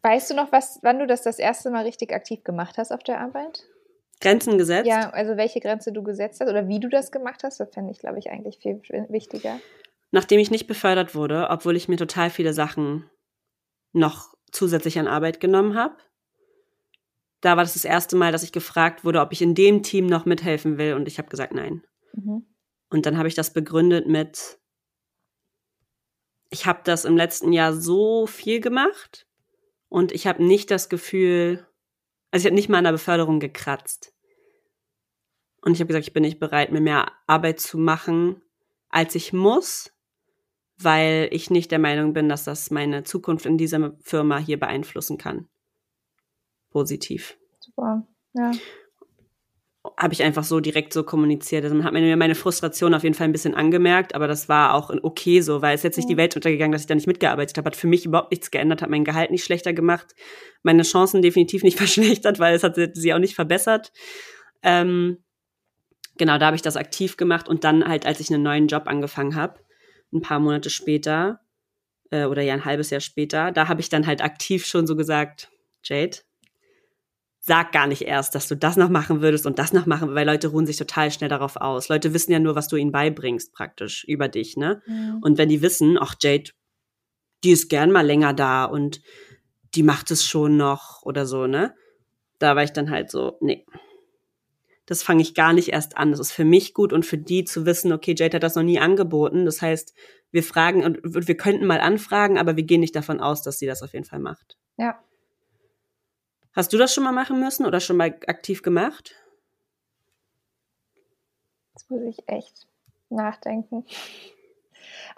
Weißt 0.06 0.30
du 0.30 0.36
noch, 0.36 0.52
was, 0.52 0.78
wann 0.84 1.00
du 1.00 1.08
das 1.08 1.24
das 1.24 1.40
erste 1.40 1.72
Mal 1.72 1.84
richtig 1.84 2.14
aktiv 2.14 2.44
gemacht 2.44 2.78
hast 2.78 2.92
auf 2.92 3.02
der 3.02 3.20
Arbeit? 3.20 3.64
Grenzen 4.22 4.60
gesetzt? 4.60 4.86
Ja, 4.86 5.10
also 5.10 5.36
welche 5.36 5.60
Grenze 5.60 5.92
du 5.92 6.04
gesetzt 6.04 6.40
hast 6.40 6.48
oder 6.48 6.68
wie 6.68 6.80
du 6.80 6.90
das 6.90 7.12
gemacht 7.12 7.44
hast, 7.44 7.60
das 7.60 7.74
fände 7.74 7.92
ich, 7.92 7.98
glaube 7.98 8.20
ich, 8.20 8.30
eigentlich 8.30 8.60
viel 8.60 8.84
wichtiger. 9.10 9.60
Nachdem 10.12 10.40
ich 10.40 10.52
nicht 10.52 10.68
befördert 10.68 11.16
wurde, 11.16 11.48
obwohl 11.50 11.76
ich 11.76 11.88
mir 11.88 11.98
total 11.98 12.30
viele 12.30 12.54
Sachen 12.54 13.10
noch 13.94 14.36
zusätzlich 14.52 15.00
an 15.00 15.08
Arbeit 15.08 15.40
genommen 15.40 15.74
habe, 15.76 15.98
da 17.42 17.58
war 17.58 17.64
das 17.64 17.74
das 17.74 17.84
erste 17.84 18.16
Mal, 18.16 18.32
dass 18.32 18.44
ich 18.44 18.52
gefragt 18.52 19.06
wurde, 19.06 19.22
ob 19.22 19.32
ich 19.32 19.42
in 19.42 19.56
dem 19.56 19.82
Team 19.82 20.06
noch 20.06 20.26
mithelfen 20.26 20.78
will 20.78 20.94
und 20.94 21.08
ich 21.08 21.18
habe 21.18 21.30
gesagt 21.30 21.56
nein. 21.56 21.84
Mhm. 22.14 22.46
Und 22.92 23.08
dann 23.08 23.18
habe 23.18 23.28
ich 23.28 23.34
das 23.34 23.54
begründet 23.54 24.06
mit, 24.08 24.60
ich 26.52 26.68
habe 26.68 26.82
das 26.84 27.06
im 27.06 27.18
letzten 27.18 27.52
Jahr 27.54 27.74
so 27.74 28.28
viel 28.28 28.60
gemacht 28.60 29.25
und 29.96 30.12
ich 30.12 30.28
habe 30.28 30.44
nicht 30.44 30.72
das 30.72 30.90
Gefühl, 30.90 31.66
also 32.30 32.42
ich 32.42 32.46
habe 32.48 32.56
nicht 32.56 32.68
mal 32.68 32.80
an 32.80 32.84
der 32.84 32.92
Beförderung 32.92 33.40
gekratzt. 33.40 34.14
Und 35.62 35.72
ich 35.72 35.80
habe 35.80 35.88
gesagt, 35.88 36.06
ich 36.06 36.12
bin 36.12 36.24
nicht 36.24 36.38
bereit, 36.38 36.70
mir 36.74 36.82
mehr 36.82 37.14
Arbeit 37.28 37.62
zu 37.62 37.78
machen, 37.78 38.42
als 38.90 39.16
ich 39.16 39.32
muss, 39.32 39.94
weil 40.76 41.30
ich 41.32 41.50
nicht 41.50 41.72
der 41.72 41.80
Meinung 41.80 42.12
bin, 42.12 42.28
dass 42.28 42.44
das 42.44 42.72
meine 42.72 43.06
Zukunft 43.06 43.46
in 43.46 43.58
dieser 43.58 43.96
Firma 44.02 44.38
hier 44.38 44.60
beeinflussen 44.60 45.18
kann. 45.18 45.48
Positiv. 46.72 47.38
Super, 47.62 48.06
ja. 48.34 48.52
Habe 49.98 50.14
ich 50.14 50.24
einfach 50.24 50.44
so 50.44 50.60
direkt 50.60 50.94
so 50.94 51.04
kommuniziert. 51.04 51.64
Also 51.64 51.76
man 51.76 51.86
hat 51.86 51.94
mir 51.94 52.18
meine 52.18 52.36
Frustration 52.36 52.94
auf 52.94 53.04
jeden 53.04 53.16
Fall 53.16 53.28
ein 53.28 53.32
bisschen 53.32 53.56
angemerkt, 53.56 54.16
aber 54.16 54.28
das 54.28 54.50
war 54.50 54.74
auch 54.74 54.90
okay 55.04 55.42
so, 55.42 55.62
weil 55.62 55.76
es 55.76 55.84
jetzt 55.84 55.98
nicht 55.98 56.10
die 56.10 56.18
Welt 56.18 56.36
untergegangen, 56.36 56.72
dass 56.72 56.82
ich 56.82 56.88
da 56.88 56.96
nicht 56.96 57.08
mitgearbeitet 57.08 57.58
habe. 57.58 57.68
Hat 57.68 57.76
für 57.76 57.88
mich 57.88 58.06
überhaupt 58.06 58.32
nichts 58.32 58.52
geändert, 58.52 58.82
hat 58.82 58.90
mein 58.90 59.06
Gehalt 59.06 59.32
nicht 59.32 59.44
schlechter 59.44 59.74
gemacht, 59.74 60.16
meine 60.64 60.84
Chancen 60.84 61.22
definitiv 61.22 61.64
nicht 61.64 61.78
verschlechtert, 61.78 62.40
weil 62.40 62.56
es 62.56 62.64
hat 62.64 62.76
sie 62.94 63.14
auch 63.14 63.20
nicht 63.20 63.36
verbessert. 63.36 63.92
Ähm, 64.64 65.18
genau, 66.18 66.38
da 66.38 66.48
habe 66.48 66.56
ich 66.56 66.62
das 66.62 66.78
aktiv 66.78 67.18
gemacht 67.18 67.48
und 67.48 67.64
dann 67.64 67.88
halt, 67.88 68.06
als 68.06 68.20
ich 68.20 68.34
einen 68.34 68.44
neuen 68.44 68.68
Job 68.68 68.84
angefangen 68.88 69.36
habe, 69.36 69.60
ein 70.14 70.22
paar 70.22 70.40
Monate 70.40 70.70
später 70.70 71.42
äh, 72.12 72.26
oder 72.26 72.42
ja 72.42 72.54
ein 72.54 72.66
halbes 72.66 72.90
Jahr 72.90 73.02
später, 73.02 73.52
da 73.52 73.68
habe 73.68 73.82
ich 73.82 73.90
dann 73.90 74.08
halt 74.08 74.24
aktiv 74.24 74.66
schon 74.66 74.88
so 74.88 74.96
gesagt, 74.96 75.50
Jade, 75.84 76.18
sag 77.46 77.72
gar 77.72 77.86
nicht 77.86 78.02
erst, 78.02 78.34
dass 78.34 78.48
du 78.48 78.56
das 78.56 78.76
noch 78.76 78.90
machen 78.90 79.22
würdest 79.22 79.46
und 79.46 79.60
das 79.60 79.72
noch 79.72 79.86
machen, 79.86 80.16
weil 80.16 80.26
Leute 80.26 80.48
ruhen 80.48 80.66
sich 80.66 80.78
total 80.78 81.12
schnell 81.12 81.30
darauf 81.30 81.58
aus. 81.58 81.90
Leute 81.90 82.12
wissen 82.12 82.32
ja 82.32 82.40
nur, 82.40 82.56
was 82.56 82.68
du 82.68 82.76
ihnen 82.76 82.92
beibringst, 82.92 83.54
praktisch 83.54 84.04
über 84.06 84.28
dich, 84.28 84.58
ne? 84.58 84.82
Mhm. 84.88 85.20
Und 85.22 85.38
wenn 85.38 85.48
die 85.48 85.62
wissen, 85.62 86.00
ach 86.02 86.16
Jade, 86.20 86.52
die 87.44 87.52
ist 87.52 87.70
gern 87.70 87.92
mal 87.92 88.06
länger 88.06 88.34
da 88.34 88.66
und 88.66 89.00
die 89.76 89.84
macht 89.84 90.10
es 90.10 90.26
schon 90.26 90.58
noch 90.58 91.04
oder 91.04 91.28
so, 91.28 91.46
ne? 91.46 91.76
Da 92.40 92.56
war 92.56 92.64
ich 92.64 92.74
dann 92.74 92.90
halt 92.90 93.12
so, 93.12 93.38
nee. 93.42 93.64
Das 94.88 95.04
fange 95.04 95.22
ich 95.22 95.36
gar 95.36 95.54
nicht 95.54 95.70
erst 95.70 95.98
an. 95.98 96.12
Das 96.12 96.20
ist 96.20 96.32
für 96.32 96.46
mich 96.46 96.74
gut 96.74 96.94
und 96.94 97.06
für 97.06 97.18
die 97.20 97.44
zu 97.44 97.68
wissen, 97.68 97.92
okay, 97.92 98.16
Jade 98.18 98.38
hat 98.38 98.44
das 98.44 98.56
noch 98.56 98.64
nie 98.64 98.80
angeboten. 98.80 99.46
Das 99.46 99.62
heißt, 99.62 99.94
wir 100.32 100.42
fragen 100.42 100.84
und 100.84 101.00
wir 101.04 101.38
könnten 101.38 101.68
mal 101.68 101.80
anfragen, 101.80 102.40
aber 102.40 102.56
wir 102.56 102.64
gehen 102.64 102.82
nicht 102.82 102.96
davon 102.96 103.20
aus, 103.20 103.44
dass 103.44 103.60
sie 103.60 103.68
das 103.68 103.84
auf 103.84 103.94
jeden 103.94 104.06
Fall 104.06 104.20
macht. 104.20 104.58
Ja. 104.78 105.00
Hast 106.56 106.72
du 106.72 106.78
das 106.78 106.94
schon 106.94 107.04
mal 107.04 107.12
machen 107.12 107.40
müssen 107.40 107.66
oder 107.66 107.82
schon 107.82 107.98
mal 107.98 108.18
aktiv 108.28 108.62
gemacht? 108.62 109.14
Jetzt 111.74 111.92
muss 111.92 112.02
ich 112.04 112.28
echt 112.28 112.66
nachdenken. 113.10 113.86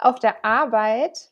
Auf 0.00 0.18
der 0.18 0.44
Arbeit. 0.44 1.30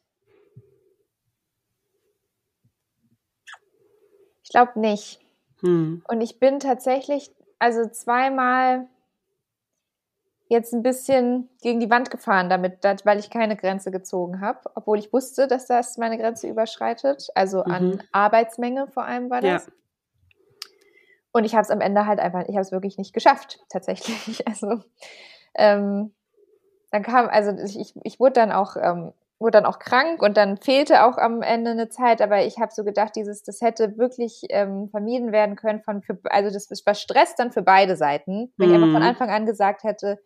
Ich 4.44 4.50
glaube 4.50 4.78
nicht. 4.78 5.20
Hm. 5.60 6.04
Und 6.06 6.20
ich 6.20 6.38
bin 6.38 6.60
tatsächlich, 6.60 7.32
also 7.58 7.88
zweimal 7.88 8.86
jetzt 10.48 10.72
ein 10.72 10.84
bisschen 10.84 11.48
gegen 11.60 11.80
die 11.80 11.90
Wand 11.90 12.12
gefahren 12.12 12.48
damit, 12.48 12.84
weil 13.04 13.18
ich 13.18 13.30
keine 13.30 13.56
Grenze 13.56 13.90
gezogen 13.90 14.40
habe, 14.40 14.60
obwohl 14.76 15.00
ich 15.00 15.12
wusste, 15.12 15.48
dass 15.48 15.66
das 15.66 15.98
meine 15.98 16.16
Grenze 16.16 16.46
überschreitet. 16.48 17.28
Also 17.34 17.62
an 17.62 17.88
mhm. 17.88 18.00
Arbeitsmenge 18.12 18.86
vor 18.86 19.04
allem 19.04 19.30
war 19.30 19.40
das. 19.40 19.66
Ja. 19.66 19.72
Und 21.36 21.44
ich 21.44 21.52
habe 21.52 21.60
es 21.64 21.70
am 21.70 21.82
Ende 21.82 22.06
halt 22.06 22.18
einfach, 22.18 22.44
ich 22.48 22.54
habe 22.54 22.62
es 22.62 22.72
wirklich 22.72 22.96
nicht 22.96 23.12
geschafft, 23.12 23.60
tatsächlich. 23.68 24.42
Also 24.46 24.80
ähm, 25.54 26.14
dann 26.90 27.02
kam, 27.02 27.28
also 27.28 27.52
ich, 27.62 27.92
ich 28.04 28.18
wurde 28.18 28.32
dann 28.32 28.52
auch, 28.52 28.76
ähm, 28.76 29.12
wurde 29.38 29.58
dann 29.58 29.66
auch 29.66 29.78
krank 29.78 30.22
und 30.22 30.38
dann 30.38 30.56
fehlte 30.56 31.04
auch 31.04 31.18
am 31.18 31.42
Ende 31.42 31.72
eine 31.72 31.90
Zeit, 31.90 32.22
aber 32.22 32.46
ich 32.46 32.58
habe 32.58 32.72
so 32.72 32.84
gedacht, 32.84 33.16
dieses, 33.16 33.42
das 33.42 33.60
hätte 33.60 33.98
wirklich 33.98 34.44
ähm, 34.48 34.88
vermieden 34.88 35.30
werden 35.30 35.56
können 35.56 35.82
von, 35.82 36.00
für, 36.00 36.18
also 36.24 36.50
das 36.50 36.70
war 36.70 36.94
Stress 36.94 37.34
dann 37.34 37.52
für 37.52 37.62
beide 37.62 37.96
Seiten, 37.96 38.50
wenn 38.56 38.70
mhm. 38.70 38.74
ich 38.74 38.80
einfach 38.80 38.92
von 38.94 39.02
mhm. 39.02 39.08
Anfang 39.08 39.28
an 39.28 39.44
gesagt 39.44 39.84
hätte, 39.84 40.18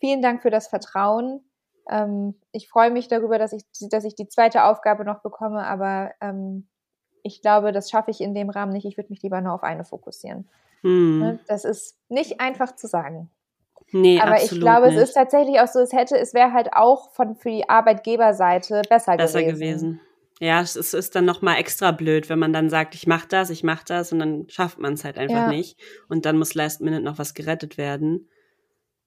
vielen 0.00 0.20
Dank 0.20 0.42
für 0.42 0.50
das 0.50 0.66
Vertrauen. 0.66 1.44
Ähm, 1.88 2.34
ich 2.50 2.68
freue 2.68 2.90
mich 2.90 3.06
darüber, 3.06 3.38
dass 3.38 3.52
ich, 3.52 3.62
dass 3.88 4.02
ich 4.02 4.16
die 4.16 4.26
zweite 4.26 4.64
Aufgabe 4.64 5.04
noch 5.04 5.20
bekomme, 5.20 5.64
aber 5.64 6.10
ähm, 6.20 6.66
ich 7.22 7.42
glaube, 7.42 7.72
das 7.72 7.90
schaffe 7.90 8.10
ich 8.10 8.20
in 8.20 8.34
dem 8.34 8.50
Rahmen 8.50 8.72
nicht. 8.72 8.84
Ich 8.84 8.96
würde 8.96 9.10
mich 9.10 9.22
lieber 9.22 9.40
nur 9.40 9.54
auf 9.54 9.62
eine 9.62 9.84
fokussieren. 9.84 10.48
Hm. 10.82 11.38
Das 11.46 11.64
ist 11.64 11.96
nicht 12.08 12.40
einfach 12.40 12.74
zu 12.74 12.86
sagen. 12.88 13.30
Nee, 13.92 14.20
Aber 14.20 14.42
ich 14.42 14.50
glaube, 14.50 14.88
nicht. 14.88 14.96
es 14.96 15.10
ist 15.10 15.14
tatsächlich 15.14 15.60
auch 15.60 15.68
so, 15.68 15.80
es 15.80 15.92
hätte, 15.92 16.16
es 16.18 16.32
wäre 16.32 16.52
halt 16.52 16.72
auch 16.72 17.12
von 17.12 17.36
für 17.36 17.50
die 17.50 17.68
Arbeitgeberseite 17.68 18.82
besser, 18.88 19.16
besser 19.16 19.42
gewesen. 19.42 19.58
gewesen. 19.58 20.00
Ja, 20.40 20.60
es 20.60 20.76
ist, 20.76 20.94
ist 20.94 21.14
dann 21.14 21.24
nochmal 21.24 21.58
extra 21.58 21.92
blöd, 21.92 22.28
wenn 22.28 22.38
man 22.38 22.52
dann 22.52 22.70
sagt, 22.70 22.94
ich 22.94 23.06
mach 23.06 23.26
das, 23.26 23.50
ich 23.50 23.62
mach 23.62 23.84
das 23.84 24.12
und 24.12 24.18
dann 24.18 24.48
schafft 24.48 24.78
man 24.78 24.94
es 24.94 25.04
halt 25.04 25.18
einfach 25.18 25.36
ja. 25.36 25.48
nicht. 25.48 25.78
Und 26.08 26.24
dann 26.24 26.38
muss 26.38 26.54
Last 26.54 26.80
Minute 26.80 27.02
noch 27.02 27.18
was 27.18 27.34
gerettet 27.34 27.76
werden. 27.76 28.28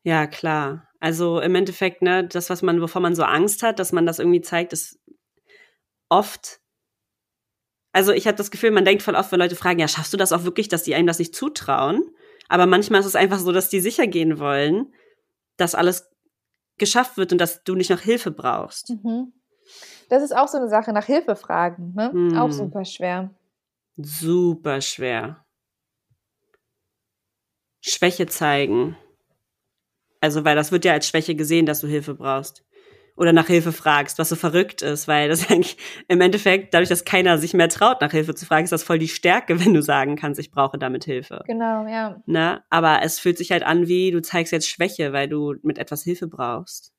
Ja, 0.03 0.27
klar. 0.27 0.87
Also 0.99 1.41
im 1.41 1.55
Endeffekt, 1.55 2.01
ne, 2.03 2.23
das, 2.23 2.49
was 2.49 2.61
man, 2.61 2.79
wovor 2.79 3.01
man 3.01 3.15
so 3.15 3.23
Angst 3.23 3.63
hat, 3.63 3.79
dass 3.79 3.91
man 3.91 4.05
das 4.05 4.19
irgendwie 4.19 4.41
zeigt, 4.41 4.71
ist 4.71 4.99
oft 6.09 6.61
also 7.95 8.11
ich 8.11 8.27
habe 8.27 8.35
das 8.35 8.51
Gefühl, 8.51 8.71
man 8.71 8.83
denkt 8.83 9.03
voll 9.03 9.15
oft, 9.15 9.31
wenn 9.31 9.39
Leute 9.39 9.55
fragen, 9.55 9.79
ja, 9.79 9.87
schaffst 9.87 10.11
du 10.11 10.17
das 10.17 10.33
auch 10.33 10.43
wirklich, 10.43 10.67
dass 10.67 10.83
die 10.83 10.95
einem 10.95 11.07
das 11.07 11.17
nicht 11.17 11.33
zutrauen? 11.33 12.03
Aber 12.49 12.65
manchmal 12.65 12.99
ist 12.99 13.05
es 13.05 13.15
einfach 13.15 13.39
so, 13.39 13.53
dass 13.53 13.69
die 13.69 13.79
sicher 13.79 14.05
gehen 14.05 14.37
wollen, 14.37 14.93
dass 15.55 15.75
alles 15.75 16.11
geschafft 16.77 17.15
wird 17.15 17.31
und 17.31 17.39
dass 17.39 17.63
du 17.63 17.73
nicht 17.73 17.89
noch 17.89 18.01
Hilfe 18.01 18.31
brauchst. 18.31 18.89
Mhm. 18.89 19.31
Das 20.09 20.21
ist 20.21 20.35
auch 20.35 20.49
so 20.49 20.57
eine 20.57 20.67
Sache, 20.67 20.91
nach 20.91 21.05
Hilfe 21.05 21.37
fragen, 21.37 21.93
ne? 21.95 22.11
Mhm. 22.13 22.37
Auch 22.37 22.51
super 22.51 22.83
schwer. 22.83 23.33
Super 23.95 24.81
schwer. 24.81 25.45
Schwäche 27.79 28.27
zeigen. 28.27 28.97
Also, 30.19 30.43
weil 30.43 30.57
das 30.57 30.73
wird 30.73 30.83
ja 30.83 30.91
als 30.91 31.07
Schwäche 31.07 31.35
gesehen, 31.35 31.65
dass 31.65 31.79
du 31.79 31.87
Hilfe 31.87 32.13
brauchst 32.13 32.64
oder 33.15 33.33
nach 33.33 33.47
Hilfe 33.47 33.71
fragst, 33.71 34.19
was 34.19 34.29
so 34.29 34.35
verrückt 34.35 34.81
ist, 34.81 35.07
weil 35.07 35.29
das 35.29 35.49
eigentlich 35.49 35.77
im 36.07 36.21
Endeffekt, 36.21 36.73
dadurch, 36.73 36.89
dass 36.89 37.05
keiner 37.05 37.37
sich 37.37 37.53
mehr 37.53 37.69
traut, 37.69 38.01
nach 38.01 38.11
Hilfe 38.11 38.35
zu 38.35 38.45
fragen, 38.45 38.65
ist 38.65 38.71
das 38.71 38.83
voll 38.83 38.99
die 38.99 39.07
Stärke, 39.07 39.59
wenn 39.63 39.73
du 39.73 39.81
sagen 39.81 40.15
kannst, 40.15 40.39
ich 40.39 40.51
brauche 40.51 40.77
damit 40.77 41.05
Hilfe. 41.05 41.43
Genau, 41.47 41.87
ja. 41.87 42.21
Ne? 42.25 42.63
Aber 42.69 43.01
es 43.03 43.19
fühlt 43.19 43.37
sich 43.37 43.51
halt 43.51 43.63
an, 43.63 43.87
wie 43.87 44.11
du 44.11 44.21
zeigst 44.21 44.51
jetzt 44.51 44.69
Schwäche, 44.69 45.13
weil 45.13 45.29
du 45.29 45.55
mit 45.63 45.77
etwas 45.77 46.03
Hilfe 46.03 46.27
brauchst. 46.27 46.91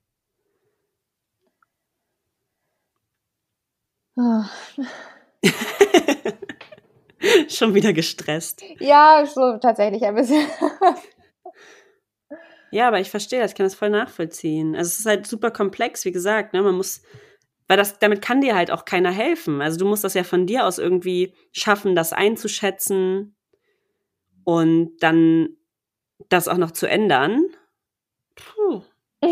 Oh. 4.16 4.42
Schon 7.48 7.74
wieder 7.74 7.92
gestresst. 7.92 8.62
Ja, 8.78 9.24
so 9.26 9.58
tatsächlich 9.58 10.02
ein 10.04 10.14
bisschen. 10.14 10.46
Ja, 12.70 12.88
aber 12.88 13.00
ich 13.00 13.10
verstehe 13.10 13.40
das, 13.40 13.52
ich 13.52 13.56
kann 13.56 13.66
das 13.66 13.74
voll 13.74 13.90
nachvollziehen. 13.90 14.74
Also 14.74 14.88
es 14.88 15.00
ist 15.00 15.06
halt 15.06 15.26
super 15.26 15.50
komplex, 15.50 16.04
wie 16.04 16.12
gesagt, 16.12 16.52
ne? 16.52 16.62
Man 16.62 16.76
muss, 16.76 17.02
weil 17.68 17.76
das, 17.76 17.98
damit 17.98 18.22
kann 18.22 18.40
dir 18.40 18.54
halt 18.54 18.70
auch 18.70 18.84
keiner 18.84 19.10
helfen. 19.10 19.62
Also 19.62 19.78
du 19.78 19.86
musst 19.86 20.04
das 20.04 20.14
ja 20.14 20.24
von 20.24 20.46
dir 20.46 20.66
aus 20.66 20.78
irgendwie 20.78 21.34
schaffen, 21.52 21.94
das 21.94 22.12
einzuschätzen 22.12 23.36
und 24.44 24.96
dann 25.00 25.56
das 26.28 26.48
auch 26.48 26.56
noch 26.56 26.70
zu 26.70 26.88
ändern. 26.88 27.44
Puh. 28.34 28.82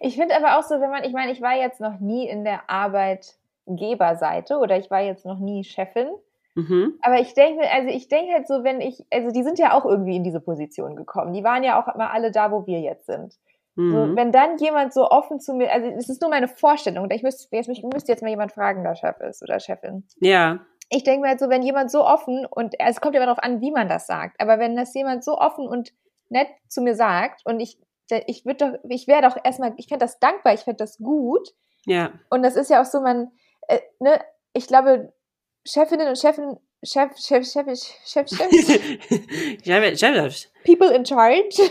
ich 0.00 0.16
finde 0.16 0.36
aber 0.36 0.58
auch 0.58 0.62
so, 0.62 0.80
wenn 0.80 0.90
man, 0.90 1.04
ich 1.04 1.12
meine, 1.12 1.32
ich 1.32 1.40
war 1.40 1.56
jetzt 1.56 1.80
noch 1.80 2.00
nie 2.00 2.28
in 2.28 2.44
der 2.44 2.68
Arbeitgeberseite 2.70 4.58
oder 4.58 4.78
ich 4.78 4.90
war 4.90 5.00
jetzt 5.02 5.24
noch 5.24 5.38
nie 5.38 5.64
Chefin. 5.64 6.08
Mhm. 6.54 6.98
Aber 7.02 7.20
ich 7.20 7.34
denke, 7.34 7.68
also 7.70 7.88
ich 7.88 8.08
denke 8.08 8.32
halt 8.32 8.46
so, 8.46 8.62
wenn 8.62 8.80
ich, 8.80 9.04
also 9.12 9.30
die 9.30 9.42
sind 9.42 9.58
ja 9.58 9.72
auch 9.72 9.84
irgendwie 9.84 10.16
in 10.16 10.24
diese 10.24 10.40
Position 10.40 10.94
gekommen. 10.94 11.32
Die 11.32 11.44
waren 11.44 11.64
ja 11.64 11.82
auch 11.82 11.92
immer 11.92 12.12
alle 12.12 12.30
da, 12.30 12.52
wo 12.52 12.66
wir 12.66 12.80
jetzt 12.80 13.06
sind. 13.06 13.34
Mhm. 13.76 13.92
So, 13.92 14.16
wenn 14.16 14.30
dann 14.30 14.56
jemand 14.58 14.92
so 14.92 15.10
offen 15.10 15.40
zu 15.40 15.54
mir, 15.54 15.72
also 15.72 15.88
es 15.88 16.08
ist 16.08 16.20
nur 16.20 16.30
meine 16.30 16.48
Vorstellung, 16.48 17.10
ich 17.10 17.22
müsste 17.22 17.48
jetzt, 17.50 17.68
ich 17.68 17.82
müsste 17.82 18.12
jetzt 18.12 18.22
mal 18.22 18.28
jemand 18.28 18.52
fragen, 18.52 18.84
der 18.84 18.94
Chef 18.94 19.18
ist 19.20 19.42
oder 19.42 19.58
Chefin. 19.58 20.04
Ja. 20.20 20.60
Ich 20.90 21.02
denke 21.02 21.22
mir 21.22 21.28
halt 21.28 21.40
so, 21.40 21.48
wenn 21.48 21.62
jemand 21.62 21.90
so 21.90 22.04
offen 22.04 22.46
und 22.46 22.74
es 22.78 23.00
kommt 23.00 23.14
ja 23.14 23.20
immer 23.20 23.26
darauf 23.26 23.42
an, 23.42 23.60
wie 23.60 23.72
man 23.72 23.88
das 23.88 24.06
sagt, 24.06 24.40
aber 24.40 24.58
wenn 24.58 24.76
das 24.76 24.94
jemand 24.94 25.24
so 25.24 25.38
offen 25.38 25.66
und 25.66 25.92
nett 26.28 26.48
zu 26.68 26.82
mir 26.82 26.94
sagt 26.94 27.40
und 27.44 27.58
ich, 27.58 27.78
ich 28.26 28.44
würde 28.44 28.72
doch, 28.72 28.78
ich 28.88 29.08
wäre 29.08 29.22
doch 29.22 29.36
erstmal, 29.42 29.72
ich 29.76 29.88
fände 29.88 30.04
das 30.04 30.20
dankbar, 30.20 30.54
ich 30.54 30.60
fände 30.60 30.78
das 30.78 30.98
gut. 30.98 31.48
Ja. 31.86 32.12
Und 32.30 32.42
das 32.42 32.54
ist 32.54 32.70
ja 32.70 32.80
auch 32.80 32.86
so, 32.86 33.00
man, 33.00 33.32
äh, 33.66 33.80
ne, 33.98 34.20
ich 34.52 34.66
glaube, 34.66 35.12
Chefinnen 35.66 36.08
und 36.08 36.18
Chefin, 36.18 36.58
Chef, 36.82 37.16
Chef, 37.16 37.46
Chef, 37.46 37.66
Chef, 38.04 38.28
Chef, 38.28 38.48
Chef, 39.98 40.46
People 40.64 40.94
in 40.94 41.04
charge. 41.04 41.70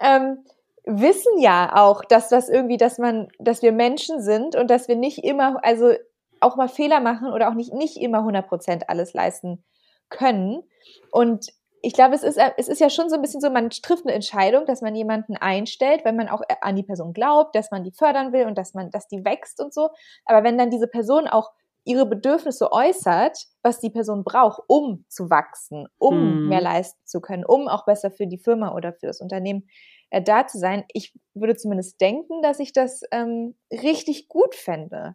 Ähm, 0.00 0.44
wissen 0.84 1.38
ja 1.40 1.74
auch, 1.74 2.04
dass 2.04 2.28
das 2.28 2.48
irgendwie, 2.48 2.76
dass 2.76 2.98
man, 2.98 3.28
dass 3.38 3.62
wir 3.62 3.72
Menschen 3.72 4.22
sind 4.22 4.54
und 4.56 4.70
dass 4.70 4.88
wir 4.88 4.96
nicht 4.96 5.24
immer, 5.24 5.64
also 5.64 5.92
auch 6.40 6.56
mal 6.56 6.68
Fehler 6.68 7.00
machen 7.00 7.32
oder 7.32 7.48
auch 7.48 7.54
nicht, 7.54 7.72
nicht 7.72 7.96
immer 7.96 8.18
100% 8.18 8.84
alles 8.88 9.14
leisten 9.14 9.64
können. 10.08 10.62
Und 11.10 11.52
ich 11.86 11.92
glaube, 11.92 12.16
es 12.16 12.24
ist, 12.24 12.36
es 12.56 12.66
ist 12.66 12.80
ja 12.80 12.90
schon 12.90 13.08
so 13.08 13.14
ein 13.14 13.22
bisschen 13.22 13.40
so, 13.40 13.48
man 13.48 13.70
trifft 13.70 14.04
eine 14.04 14.12
Entscheidung, 14.12 14.66
dass 14.66 14.82
man 14.82 14.96
jemanden 14.96 15.36
einstellt, 15.36 16.04
wenn 16.04 16.16
man 16.16 16.28
auch 16.28 16.42
an 16.60 16.74
die 16.74 16.82
Person 16.82 17.12
glaubt, 17.12 17.54
dass 17.54 17.70
man 17.70 17.84
die 17.84 17.92
fördern 17.92 18.32
will 18.32 18.46
und 18.46 18.58
dass 18.58 18.74
man, 18.74 18.90
dass 18.90 19.06
die 19.06 19.24
wächst 19.24 19.60
und 19.60 19.72
so. 19.72 19.90
Aber 20.24 20.42
wenn 20.42 20.58
dann 20.58 20.70
diese 20.70 20.88
Person 20.88 21.28
auch 21.28 21.52
ihre 21.84 22.04
Bedürfnisse 22.04 22.72
äußert, 22.72 23.38
was 23.62 23.78
die 23.78 23.90
Person 23.90 24.24
braucht, 24.24 24.62
um 24.66 25.04
zu 25.08 25.30
wachsen, 25.30 25.86
um 25.96 26.16
hm. 26.16 26.48
mehr 26.48 26.60
leisten 26.60 27.00
zu 27.04 27.20
können, 27.20 27.44
um 27.44 27.68
auch 27.68 27.84
besser 27.84 28.10
für 28.10 28.26
die 28.26 28.38
Firma 28.38 28.74
oder 28.74 28.92
für 28.92 29.06
das 29.06 29.20
Unternehmen 29.20 29.68
äh, 30.10 30.20
da 30.20 30.48
zu 30.48 30.58
sein. 30.58 30.82
Ich 30.92 31.14
würde 31.34 31.54
zumindest 31.54 32.00
denken, 32.00 32.42
dass 32.42 32.58
ich 32.58 32.72
das 32.72 33.02
ähm, 33.12 33.54
richtig 33.70 34.26
gut 34.26 34.56
fände. 34.56 35.14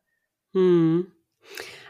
Hm. 0.54 1.12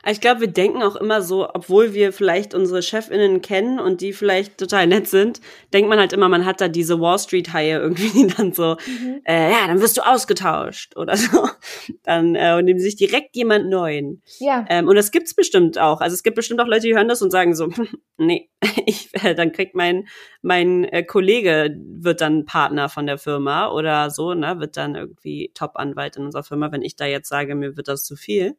Ich 0.10 0.20
glaube, 0.20 0.42
wir 0.42 0.48
denken 0.48 0.82
auch 0.82 0.96
immer 0.96 1.22
so, 1.22 1.48
obwohl 1.54 1.94
wir 1.94 2.12
vielleicht 2.12 2.56
unsere 2.56 2.82
Chefinnen 2.82 3.42
kennen 3.42 3.80
und 3.80 4.02
die 4.02 4.14
vielleicht 4.14 4.58
total 4.58 4.88
nett 4.88 5.08
sind, 5.08 5.42
denkt 5.74 5.90
man 5.90 6.00
halt 6.00 6.12
immer, 6.12 6.28
man 6.28 6.46
hat 6.46 6.60
da 6.60 6.68
diese 6.68 7.00
Wall 7.00 7.20
Street 7.20 7.54
Haie 7.54 7.78
irgendwie, 7.78 8.10
die 8.10 8.28
dann 8.28 8.52
so, 8.52 8.78
mhm. 8.88 9.22
äh, 9.26 9.52
ja, 9.52 9.68
dann 9.68 9.80
wirst 9.80 9.98
du 9.98 10.02
ausgetauscht 10.02 10.98
oder 10.98 11.16
so. 11.16 11.48
Dann 12.04 12.36
äh, 12.36 12.56
und 12.58 12.66
nehmen 12.66 12.80
sich 12.80 12.96
direkt 12.96 13.36
jemand 13.36 13.70
neuen. 13.70 14.22
Ja. 14.40 14.66
Ähm, 14.70 14.88
und 14.88 14.96
das 14.96 15.12
gibt's 15.12 15.34
bestimmt 15.34 15.78
auch. 15.78 16.02
Also 16.02 16.14
es 16.14 16.24
gibt 16.24 16.36
bestimmt 16.36 16.60
auch 16.60 16.68
Leute, 16.68 16.88
die 16.88 16.96
hören 16.96 17.08
das 17.08 17.22
und 17.22 17.32
sagen 17.32 17.56
so, 17.56 17.70
nee, 18.18 18.50
ich, 18.86 19.10
äh, 19.24 19.36
dann 19.36 19.52
kriegt 19.52 19.76
mein 19.76 20.08
mein 20.42 20.84
äh, 20.86 21.04
Kollege 21.04 21.76
wird 21.78 22.22
dann 22.22 22.46
Partner 22.46 22.90
von 22.90 23.06
der 23.06 23.18
Firma 23.18 23.72
oder 23.72 24.10
so, 24.10 24.34
ne, 24.34 24.60
wird 24.60 24.78
dann 24.78 24.96
irgendwie 24.96 25.52
Top-Anwalt 25.54 26.18
in 26.18 26.26
unserer 26.26 26.44
Firma, 26.44 26.72
wenn 26.72 26.82
ich 26.82 26.96
da 26.96 27.06
jetzt 27.06 27.30
sage, 27.30 27.56
mir 27.56 27.78
wird 27.78 27.88
das 27.88 28.04
zu 28.04 28.16
viel. 28.16 28.56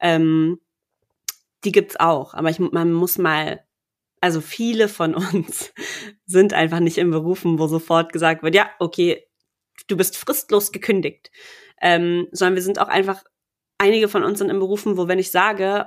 Ähm, 0.00 0.58
die 1.64 1.72
gibt's 1.72 1.98
auch, 1.98 2.34
aber 2.34 2.50
ich, 2.50 2.58
man 2.58 2.92
muss 2.92 3.18
mal, 3.18 3.64
also 4.20 4.40
viele 4.40 4.88
von 4.88 5.14
uns 5.32 5.72
sind 6.26 6.52
einfach 6.52 6.80
nicht 6.80 6.98
in 6.98 7.10
Berufen, 7.10 7.58
wo 7.58 7.66
sofort 7.66 8.12
gesagt 8.12 8.42
wird, 8.42 8.54
ja, 8.54 8.70
okay, 8.78 9.26
du 9.88 9.96
bist 9.96 10.16
fristlos 10.16 10.72
gekündigt, 10.72 11.30
ähm, 11.80 12.28
sondern 12.32 12.54
wir 12.54 12.62
sind 12.62 12.78
auch 12.80 12.88
einfach, 12.88 13.24
einige 13.78 14.08
von 14.08 14.22
uns 14.22 14.38
sind 14.38 14.50
in 14.50 14.58
Berufen, 14.58 14.96
wo 14.96 15.08
wenn 15.08 15.18
ich 15.18 15.30
sage, 15.30 15.86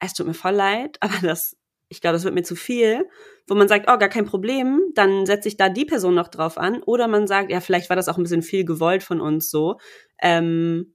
es 0.00 0.14
tut 0.14 0.26
mir 0.26 0.34
voll 0.34 0.54
leid, 0.54 0.96
aber 1.00 1.18
das, 1.22 1.56
ich 1.88 2.00
glaube, 2.00 2.14
das 2.14 2.24
wird 2.24 2.34
mir 2.34 2.42
zu 2.42 2.56
viel, 2.56 3.08
wo 3.46 3.54
man 3.54 3.68
sagt, 3.68 3.86
oh, 3.88 3.96
gar 3.96 4.08
kein 4.08 4.26
Problem, 4.26 4.82
dann 4.94 5.24
setze 5.24 5.48
ich 5.48 5.56
da 5.56 5.68
die 5.68 5.84
Person 5.84 6.14
noch 6.14 6.28
drauf 6.28 6.58
an, 6.58 6.82
oder 6.82 7.08
man 7.08 7.26
sagt, 7.26 7.50
ja, 7.50 7.60
vielleicht 7.60 7.88
war 7.88 7.96
das 7.96 8.08
auch 8.08 8.16
ein 8.16 8.24
bisschen 8.24 8.42
viel 8.42 8.64
gewollt 8.64 9.02
von 9.02 9.20
uns 9.20 9.50
so, 9.50 9.78
ähm, 10.20 10.94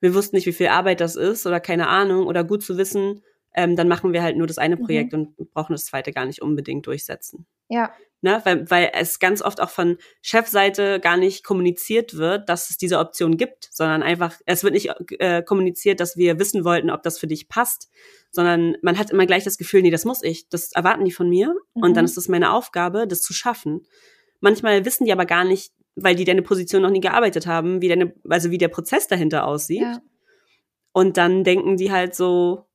wir 0.00 0.14
wussten 0.14 0.36
nicht, 0.36 0.46
wie 0.46 0.52
viel 0.52 0.68
Arbeit 0.68 1.00
das 1.00 1.16
ist 1.16 1.46
oder 1.46 1.58
keine 1.58 1.88
Ahnung, 1.88 2.26
oder 2.26 2.44
gut 2.44 2.62
zu 2.62 2.76
wissen, 2.76 3.22
ähm, 3.56 3.74
dann 3.74 3.88
machen 3.88 4.12
wir 4.12 4.22
halt 4.22 4.36
nur 4.36 4.46
das 4.46 4.58
eine 4.58 4.76
mhm. 4.76 4.84
Projekt 4.84 5.12
mhm. 5.12 5.34
und 5.36 5.52
brauchen 5.52 5.72
das 5.72 5.86
zweite 5.86 6.12
gar 6.12 6.26
nicht 6.26 6.42
unbedingt 6.42 6.86
durchsetzen. 6.86 7.46
Ja. 7.68 7.92
Ne? 8.20 8.40
Weil, 8.44 8.70
weil 8.70 8.90
es 8.94 9.18
ganz 9.18 9.42
oft 9.42 9.60
auch 9.60 9.70
von 9.70 9.96
Chefseite 10.20 11.00
gar 11.00 11.16
nicht 11.16 11.42
kommuniziert 11.42 12.16
wird, 12.16 12.48
dass 12.48 12.70
es 12.70 12.76
diese 12.76 12.98
Option 12.98 13.36
gibt, 13.36 13.68
sondern 13.72 14.02
einfach, 14.02 14.34
es 14.44 14.62
wird 14.62 14.74
nicht 14.74 14.90
äh, 15.18 15.42
kommuniziert, 15.42 16.00
dass 16.00 16.16
wir 16.16 16.38
wissen 16.38 16.64
wollten, 16.64 16.90
ob 16.90 17.02
das 17.02 17.18
für 17.18 17.26
dich 17.26 17.48
passt, 17.48 17.90
sondern 18.30 18.76
man 18.82 18.98
hat 18.98 19.10
immer 19.10 19.26
gleich 19.26 19.44
das 19.44 19.58
Gefühl, 19.58 19.82
nee, 19.82 19.90
das 19.90 20.04
muss 20.04 20.22
ich, 20.22 20.48
das 20.48 20.72
erwarten 20.72 21.04
die 21.04 21.12
von 21.12 21.28
mir 21.28 21.54
mhm. 21.74 21.82
und 21.82 21.96
dann 21.96 22.04
mhm. 22.04 22.10
ist 22.10 22.18
es 22.18 22.28
meine 22.28 22.52
Aufgabe, 22.52 23.06
das 23.06 23.22
zu 23.22 23.32
schaffen. 23.32 23.86
Manchmal 24.40 24.84
wissen 24.84 25.06
die 25.06 25.12
aber 25.12 25.24
gar 25.24 25.44
nicht, 25.44 25.72
weil 25.94 26.14
die 26.14 26.24
deine 26.24 26.42
Position 26.42 26.82
noch 26.82 26.90
nie 26.90 27.00
gearbeitet 27.00 27.46
haben, 27.46 27.80
wie 27.80 27.88
deine, 27.88 28.14
also 28.28 28.50
wie 28.50 28.58
der 28.58 28.68
Prozess 28.68 29.08
dahinter 29.08 29.46
aussieht. 29.46 29.80
Ja. 29.80 30.02
Und 30.92 31.16
dann 31.16 31.44
denken 31.44 31.76
die 31.76 31.90
halt 31.90 32.14
so, 32.14 32.66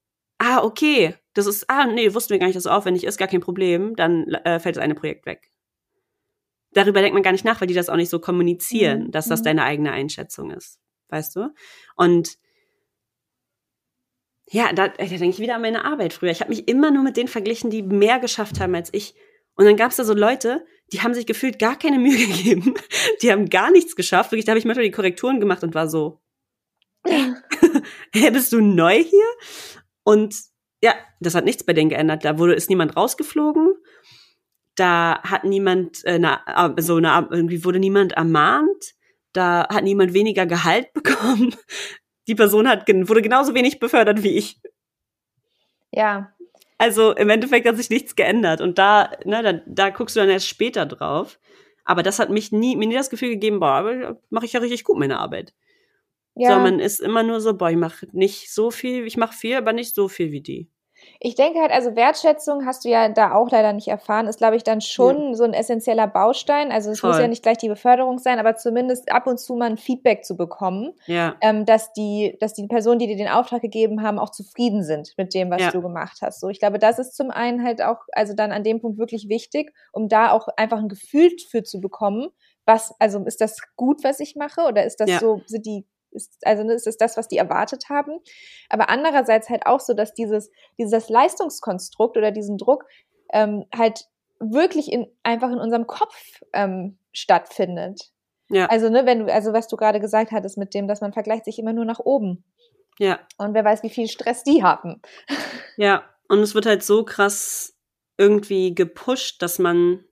ah, 0.42 0.64
okay, 0.64 1.16
das 1.34 1.46
ist, 1.46 1.70
ah, 1.70 1.86
nee, 1.86 2.14
wussten 2.14 2.32
wir 2.32 2.40
gar 2.40 2.48
nicht, 2.48 2.56
dass 2.56 2.66
es 2.66 2.72
aufwendig 2.72 3.04
ist, 3.04 3.18
gar 3.18 3.28
kein 3.28 3.42
Problem, 3.42 3.96
dann 3.96 4.28
äh, 4.28 4.60
fällt 4.60 4.76
das 4.76 4.84
eine 4.84 4.96
Projekt 4.96 5.26
weg. 5.26 5.52
Darüber 6.74 7.02
denkt 7.02 7.14
man 7.14 7.24
gar 7.24 7.32
nicht 7.32 7.46
nach, 7.46 7.62
weil 7.62 7.68
die 7.68 7.74
das 7.74 7.90
auch 7.90 7.96
nicht 7.96 8.10
so 8.10 8.20
kommunizieren, 8.20 9.06
mhm. 9.06 9.12
dass 9.12 9.28
das 9.28 9.42
mhm. 9.42 9.46
deine 9.46 9.64
eigene 9.64 9.92
Einschätzung 9.92 10.52
ist. 10.52 10.80
Weißt 11.10 11.36
du? 11.36 11.54
Und 11.96 12.38
ja, 14.50 14.74
da, 14.74 14.88
da 14.88 15.06
denke 15.06 15.28
ich 15.28 15.40
wieder 15.40 15.56
an 15.56 15.62
meine 15.62 15.86
Arbeit 15.86 16.14
früher. 16.14 16.32
Ich 16.32 16.42
habe 16.42 16.50
mich 16.50 16.68
immer 16.68 16.92
nur 16.92 17.04
mit 17.04 17.18
denen 17.18 17.30
verglichen, 17.30 17.70
die 17.70 17.84
mehr 17.84 18.20
geschafft 18.20 18.60
haben 18.60 18.76
als 18.76 18.90
ich. 18.94 19.14
Und 19.56 19.66
dann 19.66 19.78
gab 19.78 19.92
es 19.92 19.98
da 19.98 20.04
so 20.04 20.14
Leute, 20.14 20.66
die 20.92 21.02
haben 21.02 21.14
sich 21.14 21.26
gefühlt 21.26 21.60
gar 21.60 21.78
keine 21.78 22.00
Mühe 22.00 22.18
gegeben. 22.28 22.74
Die 23.22 23.32
haben 23.32 23.50
gar 23.50 23.70
nichts 23.72 23.96
geschafft. 23.96 24.32
Wirklich, 24.32 24.46
da 24.46 24.52
habe 24.52 24.60
ich 24.60 24.66
manchmal 24.66 24.86
die 24.86 24.92
Korrekturen 24.92 25.40
gemacht 25.40 25.64
und 25.64 25.76
war 25.76 25.88
so, 25.88 26.20
hey, 27.04 28.32
bist 28.32 28.54
du 28.54 28.62
neu 28.62 29.04
hier? 29.04 29.28
Und 30.04 30.36
ja, 30.84 30.96
das 31.20 31.36
hat 31.36 31.46
nichts 31.46 31.64
bei 31.64 31.74
denen 31.74 31.90
geändert. 31.90 32.26
Da 32.26 32.40
wurde, 32.40 32.56
ist 32.56 32.70
niemand 32.70 32.96
rausgeflogen. 32.96 33.76
Da 34.76 35.22
hat 35.24 35.44
niemand, 35.44 36.04
äh, 36.06 36.18
na, 36.18 36.42
so 36.80 36.96
eine, 36.96 37.28
irgendwie 37.30 37.64
wurde 37.64 37.80
niemand 37.80 38.14
ermahnt. 38.14 38.94
Da 39.34 39.68
hat 39.70 39.84
niemand 39.84 40.14
weniger 40.14 40.46
Gehalt 40.46 40.92
bekommen. 40.94 41.56
Die 42.28 42.36
Person 42.36 42.68
hat, 42.68 42.88
wurde 42.88 43.22
genauso 43.22 43.54
wenig 43.54 43.80
befördert 43.80 44.24
wie 44.24 44.38
ich. 44.38 44.60
Ja. 45.92 46.34
Also 46.78 47.12
im 47.12 47.30
Endeffekt 47.30 47.68
hat 47.68 47.78
sich 47.78 47.90
nichts 47.90 48.16
geändert. 48.16 48.62
Und 48.62 48.80
da, 48.80 49.12
ne, 49.26 49.44
da, 49.44 49.62
da 49.68 49.90
guckst 49.92 50.16
du 50.16 50.20
dann 50.20 50.30
erst 50.30 50.48
später 50.48 50.86
drauf. 50.86 51.40
Aber 51.84 52.04
das 52.04 52.20
hat 52.20 52.30
mich 52.30 52.52
nie, 52.52 52.76
mir 52.76 52.88
nie 52.88 52.96
das 52.96 53.10
Gefühl 53.10 53.30
gegeben, 53.30 53.60
boah, 53.60 54.18
mache 54.30 54.46
ich 54.46 54.54
ja 54.54 54.60
richtig 54.60 54.84
gut 54.84 54.98
meine 54.98 55.20
Arbeit. 55.20 55.54
Ja. 56.36 56.54
So, 56.54 56.60
man 56.60 56.80
ist 56.80 57.00
immer 57.00 57.24
nur 57.24 57.42
so, 57.42 57.56
boah, 57.56 57.70
ich 57.70 57.78
mache 57.78 58.08
nicht 58.12 58.54
so 58.54 58.72
viel, 58.72 59.06
ich 59.06 59.18
mache 59.18 59.34
viel, 59.34 59.58
aber 59.58 59.74
nicht 59.74 59.94
so 59.94 60.08
viel 60.08 60.32
wie 60.32 60.42
die. 60.42 60.70
Ich 61.20 61.36
denke 61.36 61.60
halt, 61.60 61.72
also 61.72 61.96
Wertschätzung 61.96 62.66
hast 62.66 62.86
du 62.86 62.90
ja 62.90 63.10
da 63.10 63.34
auch 63.34 63.50
leider 63.52 63.74
nicht 63.74 63.88
erfahren, 63.88 64.28
ist, 64.28 64.38
glaube 64.38 64.56
ich, 64.56 64.64
dann 64.64 64.82
schon 64.82 65.30
ja. 65.30 65.34
so 65.34 65.44
ein 65.44 65.54
essentieller 65.54 66.08
Baustein. 66.08 66.72
Also 66.72 66.92
es 66.92 67.00
Voll. 67.00 67.12
muss 67.12 67.20
ja 67.20 67.28
nicht 67.28 67.44
gleich 67.44 67.58
die 67.58 67.70
Beförderung 67.70 68.18
sein, 68.18 68.40
aber 68.40 68.56
zumindest 68.56 69.12
ab 69.12 69.28
und 69.28 69.40
zu 69.40 69.56
mal 69.56 69.70
ein 69.70 69.78
Feedback 69.78 70.26
zu 70.26 70.36
bekommen, 70.36 70.94
ja. 71.06 71.36
ähm, 71.42 71.66
dass 71.66 71.94
die, 71.94 72.38
dass 72.40 72.54
die 72.54 72.68
Personen, 72.68 73.00
die 73.00 73.08
dir 73.08 73.18
den 73.18 73.28
Auftrag 73.28 73.62
gegeben 73.62 74.02
haben, 74.02 74.20
auch 74.20 74.32
zufrieden 74.32 74.84
sind 74.84 75.14
mit 75.18 75.34
dem, 75.34 75.50
was 75.50 75.62
ja. 75.62 75.72
du 75.72 75.82
gemacht 75.82 76.20
hast. 76.22 76.40
So, 76.40 76.50
ich 76.50 76.60
glaube, 76.60 76.80
das 76.80 77.00
ist 77.00 77.16
zum 77.16 77.32
einen 77.32 77.64
halt 77.64 77.82
auch, 77.82 78.00
also 78.14 78.34
dann 78.34 78.52
an 78.52 78.64
dem 78.64 78.82
Punkt 78.82 78.98
wirklich 78.98 79.30
wichtig, 79.30 79.74
um 79.92 80.08
da 80.08 80.32
auch 80.32 80.48
einfach 80.58 80.80
ein 80.80 80.90
Gefühl 80.90 81.32
für 81.50 81.64
zu 81.64 81.82
bekommen, 81.82 82.30
was, 82.66 82.94
also 83.00 83.24
ist 83.26 83.42
das 83.42 83.58
gut, 83.76 84.04
was 84.04 84.20
ich 84.20 84.36
mache, 84.36 84.62
oder 84.62 84.86
ist 84.86 85.00
das 85.00 85.20
so, 85.20 85.42
sind 85.46 85.66
die 85.66 85.86
ist, 86.12 86.38
also 86.44 86.64
ne, 86.64 86.74
ist 86.74 86.88
es 86.88 86.98
das, 86.98 87.18
was 87.18 87.28
die 87.28 87.38
erwartet 87.38 87.90
haben. 87.90 88.20
Aber 88.70 88.90
andererseits 88.90 89.50
halt 89.50 89.66
auch 89.66 89.80
so, 89.80 89.94
dass 89.94 90.14
dieses, 90.14 90.52
dieses 90.78 91.10
Leistungskonstrukt 91.10 92.18
oder 92.18 92.32
diesen 92.32 92.58
Druck 92.58 92.86
ähm, 93.34 93.66
halt 93.76 94.08
wirklich 94.40 94.92
in, 94.92 95.08
einfach 95.24 95.52
in 95.52 95.60
unserem 95.60 95.88
Kopf 95.88 96.42
ähm, 96.54 96.98
stattfindet. 97.14 98.12
Ja. 98.50 98.66
Also, 98.66 98.90
ne, 98.90 99.06
wenn 99.06 99.20
du, 99.26 99.34
also 99.34 99.54
was 99.54 99.68
du 99.68 99.78
gerade 99.78 100.00
gesagt 100.00 100.32
hattest 100.32 100.58
mit 100.58 100.74
dem, 100.74 100.88
dass 100.88 101.02
man 101.02 101.14
vergleicht 101.14 101.46
sich 101.46 101.60
immer 101.60 101.74
nur 101.74 101.86
nach 101.86 102.00
oben. 102.00 102.44
Ja. 103.00 103.20
Und 103.38 103.54
wer 103.54 103.64
weiß, 103.64 103.84
wie 103.84 103.90
viel 103.90 104.08
Stress 104.08 104.44
die 104.44 104.64
haben. 104.64 105.02
Ja, 105.78 106.04
und 106.28 106.40
es 106.40 106.54
wird 106.54 106.66
halt 106.66 106.84
so 106.84 107.06
krass 107.06 107.76
irgendwie 108.18 108.76
gepusht, 108.76 109.42
dass 109.42 109.58
man 109.58 110.04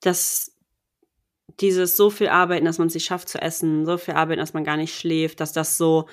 dass 0.00 0.51
dieses 1.60 1.96
so 1.96 2.10
viel 2.10 2.28
Arbeiten, 2.28 2.64
dass 2.64 2.78
man 2.78 2.88
es 2.88 2.94
nicht 2.94 3.04
schafft 3.04 3.28
zu 3.28 3.40
essen, 3.40 3.86
so 3.86 3.98
viel 3.98 4.14
Arbeiten, 4.14 4.40
dass 4.40 4.54
man 4.54 4.64
gar 4.64 4.76
nicht 4.76 4.94
schläft, 4.94 5.40
dass 5.40 5.52
das 5.52 5.76
so, 5.76 6.06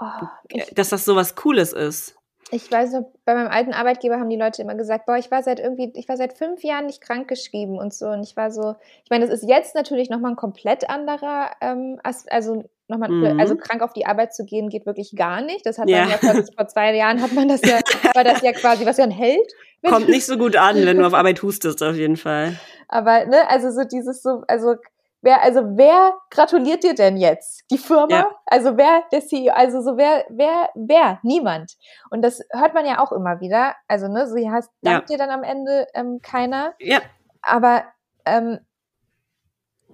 oh, 0.00 0.06
ich, 0.48 0.66
dass 0.74 0.90
das 0.90 1.04
so 1.04 1.16
was 1.16 1.34
Cooles 1.34 1.72
ist. 1.72 2.16
Ich 2.54 2.70
weiß 2.70 2.92
noch, 2.92 3.10
bei 3.24 3.34
meinem 3.34 3.48
alten 3.48 3.72
Arbeitgeber 3.72 4.20
haben 4.20 4.28
die 4.28 4.36
Leute 4.36 4.60
immer 4.60 4.74
gesagt, 4.74 5.06
boah, 5.06 5.16
ich 5.16 5.30
war 5.30 5.42
seit 5.42 5.58
irgendwie, 5.58 5.90
ich 5.94 6.06
war 6.06 6.18
seit 6.18 6.36
fünf 6.36 6.62
Jahren 6.62 6.84
nicht 6.84 7.00
krankgeschrieben 7.00 7.78
und 7.78 7.94
so. 7.94 8.08
Und 8.08 8.22
ich 8.22 8.36
war 8.36 8.50
so, 8.50 8.74
ich 9.04 9.10
meine, 9.10 9.26
das 9.26 9.40
ist 9.40 9.48
jetzt 9.48 9.74
natürlich 9.74 10.10
nochmal 10.10 10.32
ein 10.32 10.36
komplett 10.36 10.90
anderer, 10.90 11.52
ähm, 11.62 11.98
also 12.02 12.64
nochmal, 12.92 13.10
mhm. 13.10 13.40
also 13.40 13.56
krank 13.56 13.82
auf 13.82 13.92
die 13.92 14.06
Arbeit 14.06 14.34
zu 14.34 14.44
gehen, 14.44 14.68
geht 14.68 14.86
wirklich 14.86 15.12
gar 15.16 15.40
nicht. 15.42 15.66
Das 15.66 15.78
hat 15.78 15.88
ja. 15.88 16.02
man 16.02 16.10
ja 16.10 16.18
vor, 16.18 16.34
vor, 16.56 16.68
zwei 16.68 16.94
Jahren 16.94 17.20
hat 17.20 17.32
man 17.32 17.48
das 17.48 17.60
ja, 17.62 17.80
war 18.14 18.24
das 18.24 18.42
ja 18.42 18.52
quasi, 18.52 18.86
was 18.86 18.98
ja 18.98 19.04
ein 19.04 19.10
Held. 19.10 19.52
Kommt 19.86 20.08
nicht 20.08 20.26
so 20.26 20.38
gut 20.38 20.56
an, 20.56 20.76
wenn 20.76 20.98
du 20.98 21.06
auf 21.06 21.14
Arbeit 21.14 21.42
hustest, 21.42 21.82
auf 21.82 21.96
jeden 21.96 22.16
Fall. 22.16 22.56
Aber, 22.88 23.26
ne, 23.26 23.48
also 23.50 23.70
so 23.70 23.84
dieses 23.84 24.22
so, 24.22 24.42
also 24.46 24.76
wer, 25.22 25.42
also 25.42 25.62
wer 25.76 26.14
gratuliert 26.30 26.84
dir 26.84 26.94
denn 26.94 27.16
jetzt? 27.16 27.64
Die 27.70 27.78
Firma? 27.78 28.14
Ja. 28.14 28.30
Also 28.46 28.76
wer, 28.76 29.02
der 29.10 29.20
CEO, 29.20 29.52
also 29.54 29.80
so 29.80 29.96
wer, 29.96 30.24
wer, 30.28 30.70
wer? 30.74 31.18
Niemand. 31.22 31.72
Und 32.10 32.22
das 32.22 32.42
hört 32.52 32.74
man 32.74 32.84
ja 32.84 33.00
auch 33.00 33.12
immer 33.12 33.40
wieder. 33.40 33.74
Also, 33.88 34.08
ne, 34.08 34.28
so 34.28 34.36
hast, 34.50 34.70
dankt 34.82 35.10
ja. 35.10 35.16
dir 35.16 35.18
dann 35.18 35.30
am 35.30 35.42
Ende 35.42 35.86
ähm, 35.94 36.20
keiner. 36.22 36.74
Ja. 36.78 37.00
Aber 37.40 37.84
ähm, 38.26 38.58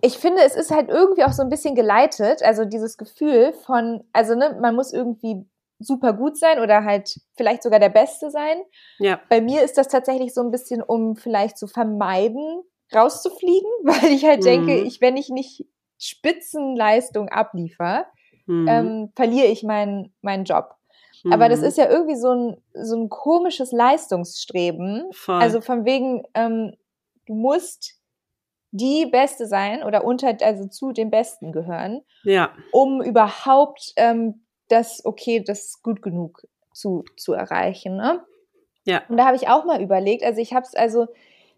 ich 0.01 0.19
finde, 0.19 0.43
es 0.43 0.55
ist 0.55 0.71
halt 0.71 0.89
irgendwie 0.89 1.25
auch 1.25 1.33
so 1.33 1.43
ein 1.43 1.49
bisschen 1.49 1.75
geleitet, 1.75 2.43
also 2.43 2.65
dieses 2.65 2.97
Gefühl 2.97 3.53
von, 3.65 4.05
also 4.13 4.35
ne, 4.35 4.57
man 4.61 4.75
muss 4.75 4.93
irgendwie 4.93 5.47
super 5.81 6.13
gut 6.13 6.37
sein 6.37 6.61
oder 6.61 6.85
halt 6.85 7.21
vielleicht 7.37 7.63
sogar 7.63 7.79
der 7.79 7.89
Beste 7.89 8.31
sein. 8.31 8.59
Ja. 8.99 9.21
Bei 9.29 9.41
mir 9.41 9.63
ist 9.63 9.79
das 9.79 9.89
tatsächlich 9.89 10.35
so 10.35 10.41
ein 10.43 10.51
bisschen, 10.51 10.83
um 10.83 11.17
vielleicht 11.17 11.57
zu 11.57 11.67
vermeiden, 11.67 12.63
rauszufliegen, 12.95 13.71
weil 13.85 14.11
ich 14.13 14.25
halt 14.25 14.41
mhm. 14.41 14.45
denke, 14.45 14.81
ich, 14.81 15.01
wenn 15.01 15.17
ich 15.17 15.29
nicht 15.29 15.67
Spitzenleistung 15.99 17.29
abliefer, 17.29 18.07
mhm. 18.47 18.69
ähm, 18.69 19.13
verliere 19.15 19.47
ich 19.47 19.63
meinen 19.63 20.15
meinen 20.21 20.45
Job. 20.45 20.75
Mhm. 21.25 21.33
Aber 21.33 21.49
das 21.49 21.61
mhm. 21.61 21.67
ist 21.67 21.79
ja 21.79 21.89
irgendwie 21.89 22.17
so 22.17 22.33
ein, 22.33 22.57
so 22.75 22.97
ein 22.97 23.09
komisches 23.09 23.73
Leistungsstreben. 23.73 25.09
Voll. 25.13 25.41
Also 25.41 25.61
von 25.61 25.85
wegen, 25.85 26.23
ähm, 26.35 26.73
du 27.27 27.35
musst 27.35 27.98
die 28.71 29.07
Beste 29.07 29.47
sein 29.47 29.83
oder 29.83 30.05
unter, 30.05 30.37
also 30.43 30.66
zu 30.66 30.93
den 30.93 31.11
Besten 31.11 31.53
gehören, 31.53 32.03
ja. 32.23 32.51
um 32.73 33.03
überhaupt 33.03 33.93
ähm, 33.97 34.45
das, 34.69 35.05
okay, 35.05 35.43
das 35.45 35.64
ist 35.64 35.83
gut 35.83 36.03
genug 36.03 36.43
zu, 36.75 37.05
zu 37.16 37.33
erreichen. 37.33 37.97
Ne? 37.97 38.23
Ja. 38.85 39.03
Und 39.09 39.16
da 39.16 39.27
habe 39.27 39.37
ich 39.37 39.49
auch 39.49 39.64
mal 39.64 39.83
überlegt, 39.83 40.25
also 40.25 40.41
ich 40.41 40.53
habe 40.53 40.64
es 40.64 40.75
also 40.75 41.07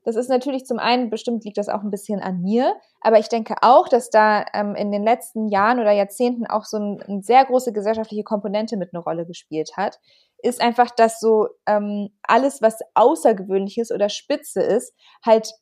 das 0.05 0.17
ist 0.17 0.31
natürlich 0.31 0.65
zum 0.65 0.79
einen, 0.79 1.11
bestimmt 1.11 1.45
liegt 1.45 1.59
das 1.59 1.69
auch 1.69 1.83
ein 1.83 1.91
bisschen 1.91 2.21
an 2.21 2.41
mir, 2.41 2.75
aber 3.03 3.19
ich 3.19 3.29
denke 3.29 3.57
auch, 3.61 3.87
dass 3.87 4.09
da 4.09 4.47
ähm, 4.55 4.75
in 4.75 4.91
den 4.91 5.05
letzten 5.05 5.49
Jahren 5.49 5.79
oder 5.79 5.93
Jahrzehnten 5.93 6.47
auch 6.47 6.65
so 6.65 6.79
ein, 6.79 7.03
eine 7.03 7.23
sehr 7.23 7.45
große 7.45 7.73
gesellschaftliche 7.73 8.25
Komponente 8.25 8.77
mit 8.77 8.95
eine 8.95 9.03
Rolle 9.03 9.27
gespielt 9.27 9.73
hat, 9.77 9.99
ist 10.43 10.63
einfach, 10.63 10.91
dass 10.91 11.21
so 11.21 11.49
ähm, 11.67 12.11
alles, 12.23 12.63
was 12.63 12.79
Außergewöhnliches 12.95 13.91
oder 13.91 14.09
Spitze 14.09 14.63
ist, 14.63 14.95
halt 15.25 15.53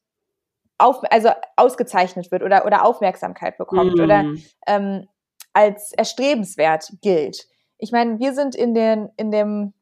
auf, 0.78 1.02
also 1.10 1.30
ausgezeichnet 1.56 2.30
wird 2.30 2.42
oder, 2.42 2.64
oder 2.64 2.84
Aufmerksamkeit 2.84 3.58
bekommt 3.58 3.96
mm. 3.96 4.00
oder 4.00 4.24
ähm, 4.66 5.08
als 5.52 5.92
erstrebenswert 5.92 6.92
gilt. 7.02 7.46
Ich 7.78 7.92
meine, 7.92 8.18
wir 8.18 8.32
sind 8.32 8.54
in 8.54 8.74
den, 8.74 9.10
in 9.16 9.30
dem, 9.30 9.74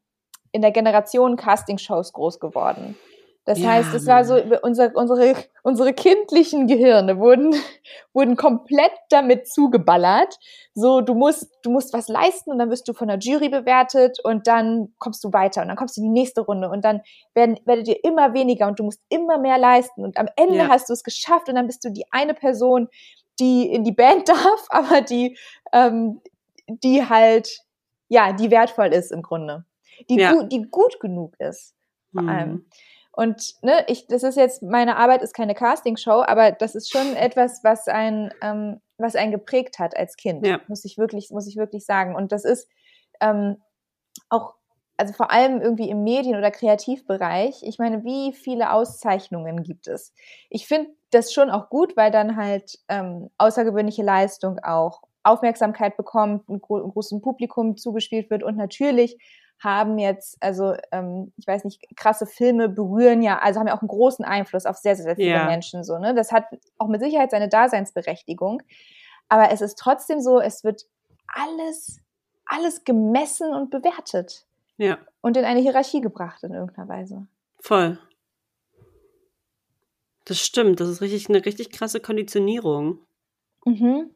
in 0.51 0.61
der 0.61 0.71
Generation 0.71 1.35
Casting-Shows 1.35 2.13
groß 2.13 2.39
geworden. 2.39 2.97
Das 3.47 3.59
ja, 3.59 3.69
heißt, 3.69 3.93
es 3.93 4.05
war 4.07 4.25
so, 4.25 4.35
unsere, 4.61 4.91
unsere, 4.93 5.33
unsere 5.63 5.93
kindlichen 5.93 6.67
Gehirne 6.67 7.17
wurden, 7.17 7.55
wurden 8.13 8.35
komplett 8.35 8.91
damit 9.09 9.47
zugeballert. 9.47 10.37
So, 10.73 10.99
du 10.99 11.13
musst, 11.13 11.49
du 11.63 11.71
musst 11.71 11.93
was 11.93 12.09
leisten 12.09 12.51
und 12.51 12.59
dann 12.59 12.69
wirst 12.69 12.89
du 12.89 12.93
von 12.93 13.07
der 13.07 13.19
Jury 13.19 13.47
bewertet 13.47 14.19
und 14.21 14.47
dann 14.47 14.93
kommst 14.99 15.23
du 15.23 15.31
weiter 15.31 15.61
und 15.61 15.69
dann 15.69 15.77
kommst 15.77 15.95
du 15.95 16.01
in 16.01 16.13
die 16.13 16.19
nächste 16.19 16.41
Runde 16.41 16.69
und 16.69 16.83
dann 16.83 16.99
werden, 17.35 17.57
werdet 17.63 17.87
ihr 17.87 18.03
immer 18.03 18.33
weniger 18.33 18.67
und 18.67 18.79
du 18.79 18.83
musst 18.83 18.99
immer 19.07 19.37
mehr 19.37 19.57
leisten 19.57 20.03
und 20.03 20.17
am 20.17 20.27
Ende 20.35 20.57
ja. 20.57 20.67
hast 20.67 20.89
du 20.89 20.93
es 20.93 21.05
geschafft 21.05 21.47
und 21.47 21.55
dann 21.55 21.67
bist 21.67 21.85
du 21.85 21.89
die 21.89 22.03
eine 22.11 22.33
Person, 22.33 22.89
die 23.39 23.71
in 23.71 23.85
die 23.85 23.93
Band 23.93 24.27
darf, 24.27 24.67
aber 24.67 24.99
die, 24.99 25.37
ähm, 25.71 26.19
die 26.67 27.07
halt, 27.07 27.61
ja, 28.09 28.33
die 28.33 28.51
wertvoll 28.51 28.87
ist 28.87 29.13
im 29.13 29.21
Grunde. 29.21 29.63
Die, 30.09 30.19
ja. 30.19 30.33
gut, 30.33 30.51
die 30.51 30.63
gut 30.63 30.99
genug 30.99 31.39
ist, 31.39 31.73
vor 32.11 32.23
mhm. 32.23 32.65
Und 33.17 33.55
ne, 33.63 33.83
ich, 33.87 34.05
das 34.05 34.21
ist 34.21 34.37
jetzt, 34.37 34.61
meine 34.61 34.95
Arbeit 34.95 35.23
ist 35.23 35.33
keine 35.33 35.55
Castingshow, 35.55 36.23
aber 36.27 36.51
das 36.51 36.75
ist 36.75 36.91
schon 36.91 37.15
etwas, 37.15 37.63
was 37.63 37.87
ein, 37.87 38.31
ähm, 38.43 38.79
was 38.99 39.15
einen 39.15 39.31
geprägt 39.31 39.79
hat 39.79 39.97
als 39.97 40.17
Kind, 40.17 40.45
ja. 40.45 40.61
muss 40.67 40.85
ich 40.85 40.99
wirklich, 40.99 41.31
muss 41.31 41.47
ich 41.47 41.57
wirklich 41.57 41.83
sagen. 41.83 42.15
Und 42.15 42.31
das 42.31 42.45
ist 42.45 42.69
ähm, 43.19 43.57
auch, 44.29 44.53
also 44.97 45.13
vor 45.13 45.31
allem 45.31 45.61
irgendwie 45.61 45.89
im 45.89 46.03
Medien- 46.03 46.37
oder 46.37 46.51
Kreativbereich. 46.51 47.63
Ich 47.63 47.79
meine, 47.79 48.03
wie 48.03 48.33
viele 48.33 48.71
Auszeichnungen 48.71 49.63
gibt 49.63 49.87
es? 49.87 50.13
Ich 50.51 50.67
finde 50.67 50.91
das 51.09 51.33
schon 51.33 51.49
auch 51.49 51.69
gut, 51.69 51.97
weil 51.97 52.11
dann 52.11 52.35
halt 52.35 52.77
ähm, 52.87 53.31
außergewöhnliche 53.39 54.03
Leistung 54.03 54.59
auch 54.59 55.01
Aufmerksamkeit 55.23 55.97
bekommt, 55.97 56.47
einem 56.47 56.61
großen 56.61 57.21
Publikum 57.21 57.77
zugespielt 57.77 58.29
wird 58.29 58.43
und 58.43 58.57
natürlich 58.57 59.17
haben 59.59 59.97
jetzt, 59.97 60.37
also 60.39 60.75
ähm, 60.91 61.33
ich 61.37 61.47
weiß 61.47 61.63
nicht, 61.63 61.81
krasse 61.95 62.27
Filme 62.27 62.69
berühren 62.69 63.21
ja, 63.21 63.39
also 63.39 63.59
haben 63.59 63.67
ja 63.67 63.75
auch 63.75 63.81
einen 63.81 63.87
großen 63.87 64.23
Einfluss 64.23 64.65
auf 64.65 64.77
sehr, 64.77 64.95
sehr, 64.95 65.05
sehr 65.05 65.15
viele 65.15 65.29
ja. 65.29 65.45
Menschen 65.45 65.83
so. 65.83 65.97
Ne? 65.97 66.13
Das 66.13 66.31
hat 66.31 66.45
auch 66.77 66.87
mit 66.87 67.01
Sicherheit 67.01 67.31
seine 67.31 67.49
Daseinsberechtigung. 67.49 68.61
Aber 69.29 69.51
es 69.51 69.61
ist 69.61 69.77
trotzdem 69.77 70.21
so, 70.21 70.39
es 70.39 70.63
wird 70.63 70.85
alles, 71.27 71.99
alles 72.45 72.83
gemessen 72.83 73.53
und 73.53 73.71
bewertet. 73.71 74.45
Ja. 74.77 74.99
Und 75.21 75.37
in 75.37 75.45
eine 75.45 75.59
Hierarchie 75.59 76.01
gebracht 76.01 76.43
in 76.43 76.53
irgendeiner 76.53 76.87
Weise. 76.87 77.27
Voll. 77.59 77.99
Das 80.25 80.39
stimmt, 80.39 80.79
das 80.79 80.89
ist 80.89 81.01
richtig 81.01 81.29
eine 81.29 81.45
richtig 81.45 81.71
krasse 81.71 81.99
Konditionierung. 81.99 82.99
Mhm. 83.65 84.11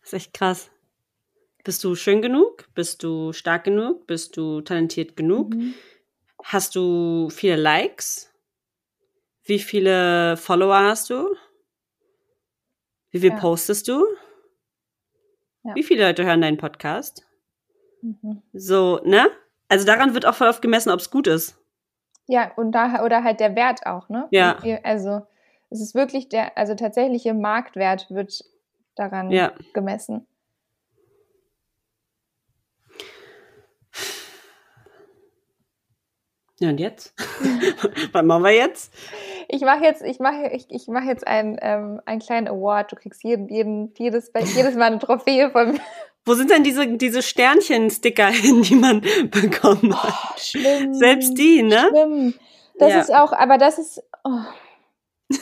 Das 0.00 0.08
ist 0.08 0.14
echt 0.14 0.34
krass. 0.34 0.70
Bist 1.64 1.84
du 1.84 1.94
schön 1.94 2.22
genug? 2.22 2.68
Bist 2.74 3.02
du 3.04 3.32
stark 3.32 3.64
genug? 3.64 4.06
Bist 4.06 4.36
du 4.36 4.62
talentiert 4.62 5.16
genug? 5.16 5.54
Mhm. 5.54 5.74
Hast 6.42 6.74
du 6.74 7.28
viele 7.30 7.56
Likes? 7.56 8.32
Wie 9.44 9.60
viele 9.60 10.36
Follower 10.36 10.78
hast 10.78 11.10
du? 11.10 11.36
Wie 13.10 13.20
viel 13.20 13.30
ja. 13.30 13.36
postest 13.36 13.86
du? 13.86 14.04
Ja. 15.62 15.74
Wie 15.76 15.84
viele 15.84 16.06
Leute 16.06 16.24
hören 16.24 16.40
deinen 16.40 16.56
Podcast? 16.56 17.24
Mhm. 18.00 18.42
So, 18.52 19.00
ne? 19.04 19.30
Also 19.68 19.86
daran 19.86 20.14
wird 20.14 20.26
auch 20.26 20.34
voll 20.34 20.48
oft 20.48 20.62
gemessen, 20.62 20.90
ob 20.90 20.98
es 20.98 21.10
gut 21.10 21.28
ist. 21.28 21.56
Ja, 22.26 22.52
und 22.56 22.72
da, 22.72 23.04
oder 23.04 23.22
halt 23.22 23.40
der 23.40 23.54
Wert 23.54 23.86
auch, 23.86 24.08
ne? 24.08 24.26
Ja. 24.30 24.58
Also, 24.82 25.22
es 25.70 25.80
ist 25.80 25.94
wirklich 25.94 26.28
der, 26.28 26.56
also 26.56 26.74
tatsächliche 26.74 27.34
Marktwert 27.34 28.10
wird 28.10 28.44
daran 28.96 29.30
ja. 29.30 29.52
gemessen. 29.74 30.26
Ja, 36.62 36.68
und 36.68 36.78
jetzt? 36.78 37.12
Was 38.12 38.22
machen 38.22 38.44
wir 38.44 38.52
jetzt? 38.52 38.94
Ich 39.48 39.62
mache 39.62 39.82
jetzt, 39.82 40.00
ich 40.00 40.20
mache, 40.20 40.46
ich, 40.52 40.66
ich 40.68 40.86
mache 40.86 41.06
jetzt 41.06 41.26
einen, 41.26 41.58
ähm, 41.60 42.00
einen 42.06 42.20
kleinen 42.20 42.46
Award. 42.46 42.92
Du 42.92 42.94
kriegst 42.94 43.24
jeden, 43.24 43.48
jeden, 43.48 43.92
jedes, 43.98 44.30
jedes 44.54 44.76
Mal 44.76 44.84
eine 44.84 45.00
Trophäe 45.00 45.50
von 45.50 45.72
mir. 45.72 45.80
Wo 46.24 46.34
sind 46.34 46.52
denn 46.52 46.62
diese, 46.62 46.86
diese 46.86 47.20
Sternchen-Sticker 47.20 48.28
hin, 48.28 48.62
die 48.62 48.76
man 48.76 49.00
bekommen 49.00 50.00
hat? 50.00 50.14
Oh, 50.14 50.38
schlimm. 50.38 50.94
Selbst 50.94 51.36
die, 51.36 51.64
ne? 51.64 51.88
Schlimm. 51.90 52.34
Das 52.78 52.90
ja. 52.90 53.00
ist 53.00 53.12
auch, 53.12 53.32
aber 53.32 53.58
das 53.58 53.80
ist. 53.80 54.00
Oh. 54.22 54.38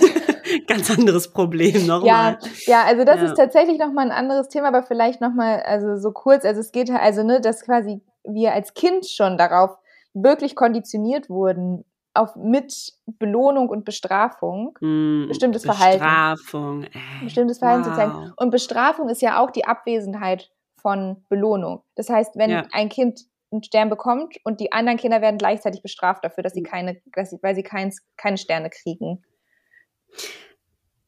Ganz 0.68 0.90
anderes 0.90 1.30
Problem 1.30 1.86
nochmal. 1.86 2.38
Ja, 2.40 2.48
ja, 2.64 2.84
also 2.84 3.04
das 3.04 3.20
ja. 3.20 3.26
ist 3.26 3.34
tatsächlich 3.34 3.78
nochmal 3.78 4.06
ein 4.06 4.16
anderes 4.16 4.48
Thema, 4.48 4.68
aber 4.68 4.84
vielleicht 4.84 5.20
nochmal, 5.20 5.60
also 5.66 5.98
so 5.98 6.12
kurz, 6.12 6.46
also 6.46 6.60
es 6.60 6.72
geht 6.72 6.90
halt, 6.90 7.02
also 7.02 7.24
ne, 7.24 7.42
dass 7.42 7.60
quasi 7.62 8.00
wir 8.24 8.54
als 8.54 8.72
Kind 8.72 9.06
schon 9.06 9.36
darauf 9.36 9.76
wirklich 10.14 10.56
konditioniert 10.56 11.30
wurden 11.30 11.84
auf 12.14 12.34
mit 12.34 12.92
Belohnung 13.06 13.68
und 13.68 13.84
Bestrafung 13.84 14.76
mm, 14.80 15.28
bestimmtes 15.28 15.62
Bestrafung, 15.62 16.82
Verhalten. 16.82 16.84
Ey, 16.92 17.24
bestimmtes 17.24 17.58
Verhalten 17.58 17.84
wow. 17.84 17.90
zu 17.90 17.96
zeigen. 17.96 18.32
Und 18.36 18.50
Bestrafung 18.50 19.08
ist 19.08 19.22
ja 19.22 19.40
auch 19.40 19.50
die 19.50 19.64
Abwesenheit 19.64 20.50
von 20.80 21.24
Belohnung. 21.28 21.82
Das 21.94 22.08
heißt, 22.08 22.36
wenn 22.36 22.50
ja. 22.50 22.66
ein 22.72 22.88
Kind 22.88 23.20
einen 23.52 23.62
Stern 23.62 23.90
bekommt 23.90 24.36
und 24.44 24.60
die 24.60 24.72
anderen 24.72 24.98
Kinder 24.98 25.20
werden 25.20 25.38
gleichzeitig 25.38 25.82
bestraft 25.82 26.24
dafür, 26.24 26.42
dass 26.42 26.54
sie 26.54 26.62
keine, 26.62 27.00
dass 27.14 27.30
sie, 27.30 27.38
weil 27.42 27.54
sie 27.54 27.62
keins, 27.62 28.04
keine 28.16 28.38
Sterne 28.38 28.70
kriegen. 28.70 29.22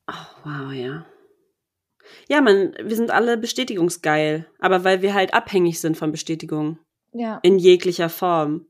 Oh, 0.09 0.45
wow, 0.45 0.73
ja. 0.73 1.07
Ja, 2.29 2.41
man, 2.41 2.75
wir 2.83 2.97
sind 2.97 3.11
alle 3.11 3.37
bestätigungsgeil, 3.37 4.47
aber 4.59 4.85
weil 4.85 5.03
wir 5.03 5.15
halt 5.15 5.35
abhängig 5.35 5.81
sind 5.81 5.97
von 5.97 6.11
Bestätigung. 6.11 6.79
Ja. 7.13 7.39
In 7.43 7.59
jeglicher 7.59 8.09
Form. 8.09 8.67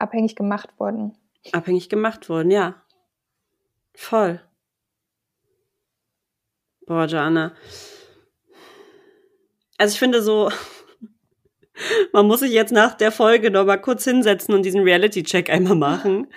Abhängig 0.00 0.36
gemacht 0.36 0.78
worden. 0.78 1.16
Abhängig 1.52 1.88
gemacht 1.88 2.28
worden, 2.28 2.50
ja. 2.50 2.82
Voll. 3.94 4.40
Boah, 6.86 7.06
Joanna. 7.06 7.54
Also 9.78 9.94
ich 9.94 9.98
finde 9.98 10.22
so, 10.22 10.50
man 12.12 12.26
muss 12.26 12.40
sich 12.40 12.52
jetzt 12.52 12.72
nach 12.72 12.94
der 12.94 13.12
Folge 13.12 13.50
noch 13.50 13.64
mal 13.64 13.80
kurz 13.80 14.04
hinsetzen 14.04 14.54
und 14.54 14.62
diesen 14.62 14.82
Reality-Check 14.82 15.50
einmal 15.50 15.76
machen, 15.76 16.28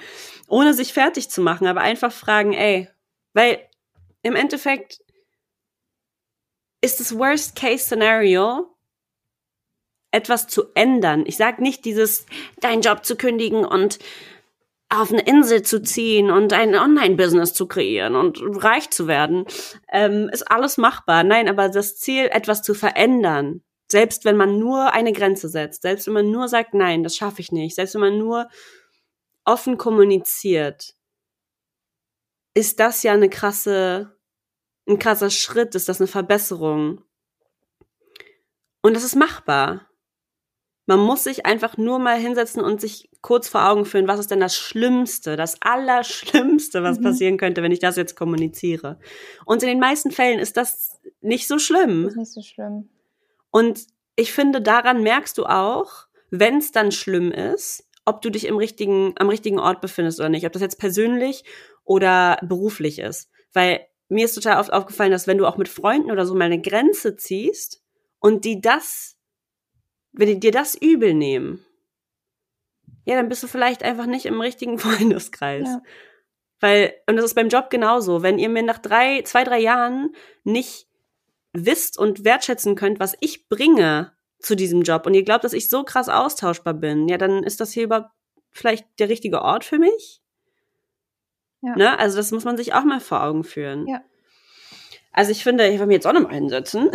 ohne 0.47 0.73
sich 0.73 0.93
fertig 0.93 1.29
zu 1.29 1.41
machen, 1.41 1.67
aber 1.67 1.81
einfach 1.81 2.11
fragen, 2.11 2.53
ey, 2.53 2.89
weil 3.33 3.59
im 4.23 4.35
Endeffekt 4.35 5.01
ist 6.81 6.99
das 6.99 7.17
Worst-Case-Szenario, 7.17 8.75
etwas 10.11 10.47
zu 10.47 10.65
ändern. 10.73 11.23
Ich 11.25 11.37
sage 11.37 11.61
nicht 11.61 11.85
dieses, 11.85 12.25
deinen 12.59 12.81
Job 12.81 13.05
zu 13.05 13.15
kündigen 13.15 13.65
und 13.65 13.99
auf 14.89 15.11
eine 15.11 15.21
Insel 15.21 15.61
zu 15.61 15.81
ziehen 15.81 16.31
und 16.31 16.51
ein 16.51 16.75
Online-Business 16.75 17.53
zu 17.53 17.67
kreieren 17.67 18.15
und 18.15 18.41
reich 18.63 18.89
zu 18.89 19.07
werden, 19.07 19.45
ähm, 19.91 20.29
ist 20.31 20.49
alles 20.49 20.77
machbar. 20.77 21.23
Nein, 21.23 21.47
aber 21.47 21.69
das 21.69 21.97
Ziel, 21.97 22.25
etwas 22.31 22.63
zu 22.63 22.73
verändern, 22.73 23.61
selbst 23.91 24.25
wenn 24.25 24.35
man 24.35 24.57
nur 24.57 24.91
eine 24.93 25.13
Grenze 25.13 25.47
setzt, 25.47 25.83
selbst 25.83 26.07
wenn 26.07 26.13
man 26.13 26.31
nur 26.31 26.47
sagt, 26.47 26.73
nein, 26.73 27.03
das 27.03 27.15
schaffe 27.15 27.41
ich 27.41 27.51
nicht, 27.51 27.75
selbst 27.75 27.93
wenn 27.93 28.01
man 28.01 28.17
nur 28.17 28.49
offen 29.45 29.77
kommuniziert, 29.77 30.95
ist 32.55 32.79
das 32.79 33.03
ja 33.03 33.13
eine 33.13 33.29
krasse, 33.29 34.17
ein 34.87 34.97
krasser 34.97 35.29
Schritt, 35.29 35.75
ist 35.75 35.87
das 35.87 36.01
eine 36.01 36.07
Verbesserung. 36.07 37.03
Und 38.81 38.95
das 38.95 39.03
ist 39.03 39.15
machbar. 39.15 39.88
Man 40.89 41.01
muss 41.01 41.23
sich 41.23 41.45
einfach 41.45 41.77
nur 41.77 41.99
mal 41.99 42.17
hinsetzen 42.17 42.63
und 42.63 42.81
sich 42.81 43.11
kurz 43.21 43.47
vor 43.47 43.69
Augen 43.69 43.85
führen, 43.85 44.07
was 44.07 44.19
ist 44.19 44.31
denn 44.31 44.39
das 44.39 44.55
Schlimmste, 44.55 45.35
das 45.35 45.61
Allerschlimmste, 45.61 46.81
was 46.81 46.97
mhm. 46.97 47.03
passieren 47.03 47.37
könnte, 47.37 47.61
wenn 47.61 47.71
ich 47.71 47.77
das 47.77 47.95
jetzt 47.95 48.15
kommuniziere. 48.15 48.97
Und 49.45 49.61
in 49.61 49.69
den 49.69 49.79
meisten 49.79 50.09
Fällen 50.09 50.39
ist 50.39 50.57
das 50.57 50.99
nicht 51.21 51.47
so 51.47 51.59
schlimm. 51.59 52.05
Das 52.05 52.13
ist 52.13 52.17
nicht 52.17 52.33
so 52.33 52.41
schlimm. 52.41 52.89
Und 53.51 53.85
ich 54.15 54.33
finde, 54.33 54.63
daran 54.63 55.03
merkst 55.03 55.37
du 55.37 55.45
auch, 55.45 56.07
wenn 56.31 56.57
es 56.57 56.71
dann 56.71 56.91
schlimm 56.91 57.31
ist, 57.31 57.87
ob 58.03 58.23
du 58.23 58.31
dich 58.31 58.47
im 58.47 58.57
richtigen, 58.57 59.13
am 59.19 59.29
richtigen 59.29 59.59
Ort 59.59 59.81
befindest 59.81 60.19
oder 60.19 60.29
nicht. 60.29 60.47
Ob 60.47 60.53
das 60.53 60.63
jetzt 60.63 60.79
persönlich 60.79 61.43
oder 61.83 62.39
beruflich 62.41 62.97
ist. 62.97 63.29
Weil 63.53 63.81
mir 64.07 64.25
ist 64.25 64.33
total 64.33 64.59
oft 64.59 64.73
aufgefallen, 64.73 65.11
dass 65.11 65.27
wenn 65.27 65.37
du 65.37 65.45
auch 65.45 65.57
mit 65.57 65.69
Freunden 65.69 66.09
oder 66.09 66.25
so 66.25 66.33
mal 66.33 66.45
eine 66.45 66.59
Grenze 66.59 67.15
ziehst 67.15 67.83
und 68.19 68.43
die 68.43 68.59
das 68.59 69.18
wenn 70.11 70.27
die 70.27 70.39
dir 70.39 70.51
das 70.51 70.75
übel 70.75 71.13
nehmen, 71.13 71.65
ja, 73.05 73.15
dann 73.15 73.29
bist 73.29 73.41
du 73.41 73.47
vielleicht 73.47 73.83
einfach 73.83 74.05
nicht 74.05 74.25
im 74.25 74.39
richtigen 74.41 74.77
Freundeskreis. 74.79 75.67
Ja. 75.67 75.81
Weil, 76.59 76.93
und 77.07 77.15
das 77.15 77.25
ist 77.25 77.35
beim 77.35 77.49
Job 77.49 77.69
genauso. 77.69 78.21
Wenn 78.21 78.37
ihr 78.37 78.49
mir 78.49 78.63
nach 78.63 78.79
drei, 78.79 79.21
zwei, 79.23 79.43
drei 79.43 79.59
Jahren 79.59 80.13
nicht 80.43 80.87
wisst 81.53 81.97
und 81.97 82.25
wertschätzen 82.25 82.75
könnt, 82.75 82.99
was 82.99 83.15
ich 83.21 83.47
bringe 83.47 84.11
zu 84.39 84.55
diesem 84.55 84.81
Job 84.81 85.05
und 85.05 85.13
ihr 85.13 85.23
glaubt, 85.23 85.43
dass 85.43 85.53
ich 85.53 85.69
so 85.69 85.83
krass 85.83 86.09
austauschbar 86.09 86.73
bin, 86.73 87.07
ja, 87.07 87.17
dann 87.17 87.43
ist 87.43 87.61
das 87.61 87.71
hier 87.71 87.83
überhaupt 87.83 88.11
vielleicht 88.51 88.87
der 88.99 89.09
richtige 89.09 89.41
Ort 89.41 89.63
für 89.63 89.79
mich. 89.79 90.21
Ja. 91.61 91.75
Ne? 91.75 91.99
Also 91.99 92.17
das 92.17 92.31
muss 92.31 92.45
man 92.45 92.57
sich 92.57 92.73
auch 92.73 92.83
mal 92.83 92.99
vor 92.99 93.23
Augen 93.23 93.43
führen. 93.43 93.87
Ja. 93.87 94.01
Also 95.11 95.31
ich 95.31 95.43
finde, 95.43 95.67
ich 95.67 95.79
will 95.79 95.87
mir 95.87 95.95
jetzt 95.95 96.07
auch 96.07 96.13
noch 96.13 96.21
mal 96.21 96.33
einsetzen. 96.33 96.91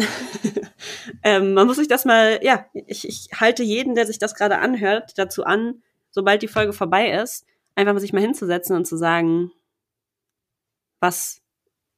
ähm, 1.23 1.55
man 1.55 1.67
muss 1.67 1.77
sich 1.77 1.89
das 1.89 2.05
mal, 2.05 2.39
ja, 2.43 2.67
ich, 2.73 3.07
ich 3.09 3.29
halte 3.39 3.63
jeden, 3.63 3.95
der 3.95 4.07
sich 4.07 4.19
das 4.19 4.35
gerade 4.35 4.59
anhört, 4.59 5.19
dazu 5.19 5.45
an, 5.45 5.83
sobald 6.11 6.43
die 6.43 6.49
Folge 6.49 6.73
vorbei 6.73 7.11
ist, 7.11 7.45
einfach 7.75 7.93
mal 7.93 8.01
sich 8.01 8.13
mal 8.13 8.23
hinzusetzen 8.23 8.77
und 8.77 8.87
zu 8.87 8.97
sagen, 8.97 9.51
was 11.01 11.43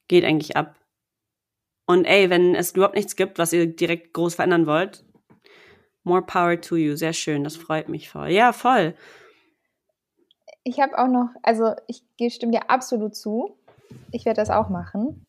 geht 0.08 0.24
eigentlich 0.24 0.56
ab? 0.56 0.76
Und 1.86 2.04
ey, 2.04 2.30
wenn 2.30 2.54
es 2.54 2.72
überhaupt 2.72 2.96
nichts 2.96 3.14
gibt, 3.14 3.38
was 3.38 3.52
ihr 3.52 3.66
direkt 3.66 4.12
groß 4.14 4.34
verändern 4.34 4.66
wollt, 4.66 5.04
more 6.02 6.22
power 6.22 6.60
to 6.60 6.76
you. 6.76 6.96
Sehr 6.96 7.12
schön, 7.12 7.44
das 7.44 7.56
freut 7.56 7.88
mich 7.88 8.08
voll. 8.08 8.30
Ja, 8.30 8.52
voll. 8.52 8.94
Ich 10.64 10.80
habe 10.80 10.98
auch 10.98 11.08
noch, 11.08 11.28
also 11.42 11.74
ich 11.86 12.02
stimme 12.34 12.52
dir 12.52 12.70
absolut 12.70 13.14
zu. 13.14 13.56
Ich 14.10 14.24
werde 14.24 14.40
das 14.40 14.50
auch 14.50 14.68
machen. 14.68 15.25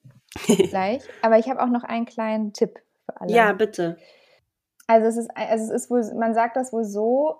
Gleich. 0.69 1.03
Aber 1.21 1.38
ich 1.38 1.49
habe 1.49 1.61
auch 1.61 1.69
noch 1.69 1.84
einen 1.84 2.05
kleinen 2.05 2.53
Tipp 2.53 2.80
für 3.05 3.19
alle. 3.21 3.34
Ja, 3.34 3.53
bitte. 3.53 3.97
Also 4.88 5.07
es 5.07 5.17
ist, 5.17 5.32
also 5.36 5.65
es 5.65 5.84
ist 5.84 5.89
wohl, 5.89 6.03
man 6.15 6.34
sagt 6.34 6.55
das 6.55 6.71
wohl 6.71 6.86
so, 6.86 7.38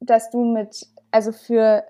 dass 0.00 0.30
du 0.30 0.44
mit, 0.44 0.86
also 1.10 1.32
für, 1.32 1.84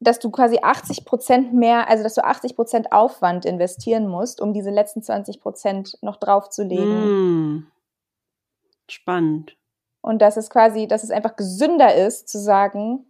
dass 0.00 0.18
du 0.18 0.30
quasi 0.30 0.58
80 0.62 1.04
Prozent 1.04 1.54
mehr, 1.54 1.88
also 1.88 2.02
dass 2.02 2.14
du 2.14 2.24
80 2.24 2.54
Prozent 2.56 2.92
Aufwand 2.92 3.46
investieren 3.46 4.06
musst, 4.06 4.40
um 4.40 4.52
diese 4.52 4.70
letzten 4.70 5.02
20 5.02 5.40
Prozent 5.40 5.98
noch 6.02 6.16
draufzulegen. 6.16 7.56
Mm. 7.56 7.66
Spannend. 8.88 9.56
Und 10.02 10.20
dass 10.20 10.36
es 10.36 10.50
quasi, 10.50 10.86
dass 10.86 11.02
es 11.02 11.10
einfach 11.10 11.36
gesünder 11.36 11.94
ist, 11.94 12.28
zu 12.28 12.38
sagen, 12.38 13.06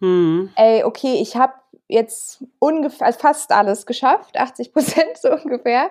hm. 0.00 0.50
ey, 0.56 0.84
okay, 0.84 1.14
ich 1.14 1.36
habe 1.36 1.54
jetzt 1.88 2.44
ungefähr 2.58 3.12
fast 3.12 3.52
alles 3.52 3.86
geschafft, 3.86 4.38
80 4.38 4.72
Prozent 4.72 5.16
so 5.20 5.32
ungefähr. 5.32 5.90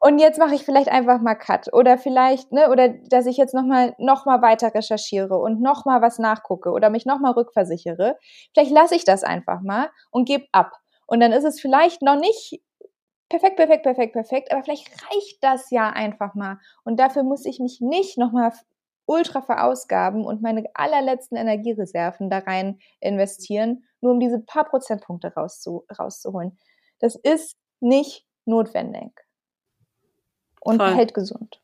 Und 0.00 0.18
jetzt 0.18 0.38
mache 0.38 0.54
ich 0.54 0.64
vielleicht 0.64 0.88
einfach 0.90 1.20
mal 1.22 1.34
Cut 1.34 1.72
oder 1.72 1.96
vielleicht, 1.96 2.52
ne, 2.52 2.70
oder 2.70 2.88
dass 2.90 3.24
ich 3.24 3.38
jetzt 3.38 3.54
nochmal 3.54 3.94
noch 3.98 4.26
mal 4.26 4.42
weiter 4.42 4.74
recherchiere 4.74 5.38
und 5.38 5.62
nochmal 5.62 6.02
was 6.02 6.18
nachgucke 6.18 6.72
oder 6.72 6.90
mich 6.90 7.06
nochmal 7.06 7.32
rückversichere. 7.32 8.18
Vielleicht 8.52 8.70
lasse 8.70 8.96
ich 8.96 9.04
das 9.04 9.24
einfach 9.24 9.62
mal 9.62 9.88
und 10.10 10.26
gebe 10.26 10.44
ab. 10.52 10.72
Und 11.06 11.20
dann 11.20 11.32
ist 11.32 11.44
es 11.44 11.58
vielleicht 11.58 12.02
noch 12.02 12.16
nicht 12.16 12.60
perfekt, 13.30 13.56
perfekt, 13.56 13.82
perfekt, 13.82 14.12
perfekt, 14.12 14.52
aber 14.52 14.62
vielleicht 14.62 14.90
reicht 15.10 15.42
das 15.42 15.70
ja 15.70 15.88
einfach 15.88 16.34
mal. 16.34 16.58
Und 16.84 17.00
dafür 17.00 17.22
muss 17.22 17.46
ich 17.46 17.58
mich 17.58 17.80
nicht 17.80 18.18
nochmal 18.18 18.52
ultra 19.06 19.42
verausgaben 19.42 20.24
und 20.24 20.42
meine 20.42 20.64
allerletzten 20.74 21.36
Energiereserven 21.36 22.30
da 22.30 22.38
rein 22.38 22.78
investieren, 23.00 23.84
nur 24.04 24.12
um 24.12 24.20
diese 24.20 24.38
paar 24.38 24.64
Prozentpunkte 24.64 25.32
rauszu, 25.34 25.86
rauszuholen. 25.98 26.56
Das 27.00 27.16
ist 27.16 27.56
nicht 27.80 28.26
notwendig 28.44 29.10
und 30.60 30.76
Voll. 30.76 30.94
hält 30.94 31.14
gesund. 31.14 31.60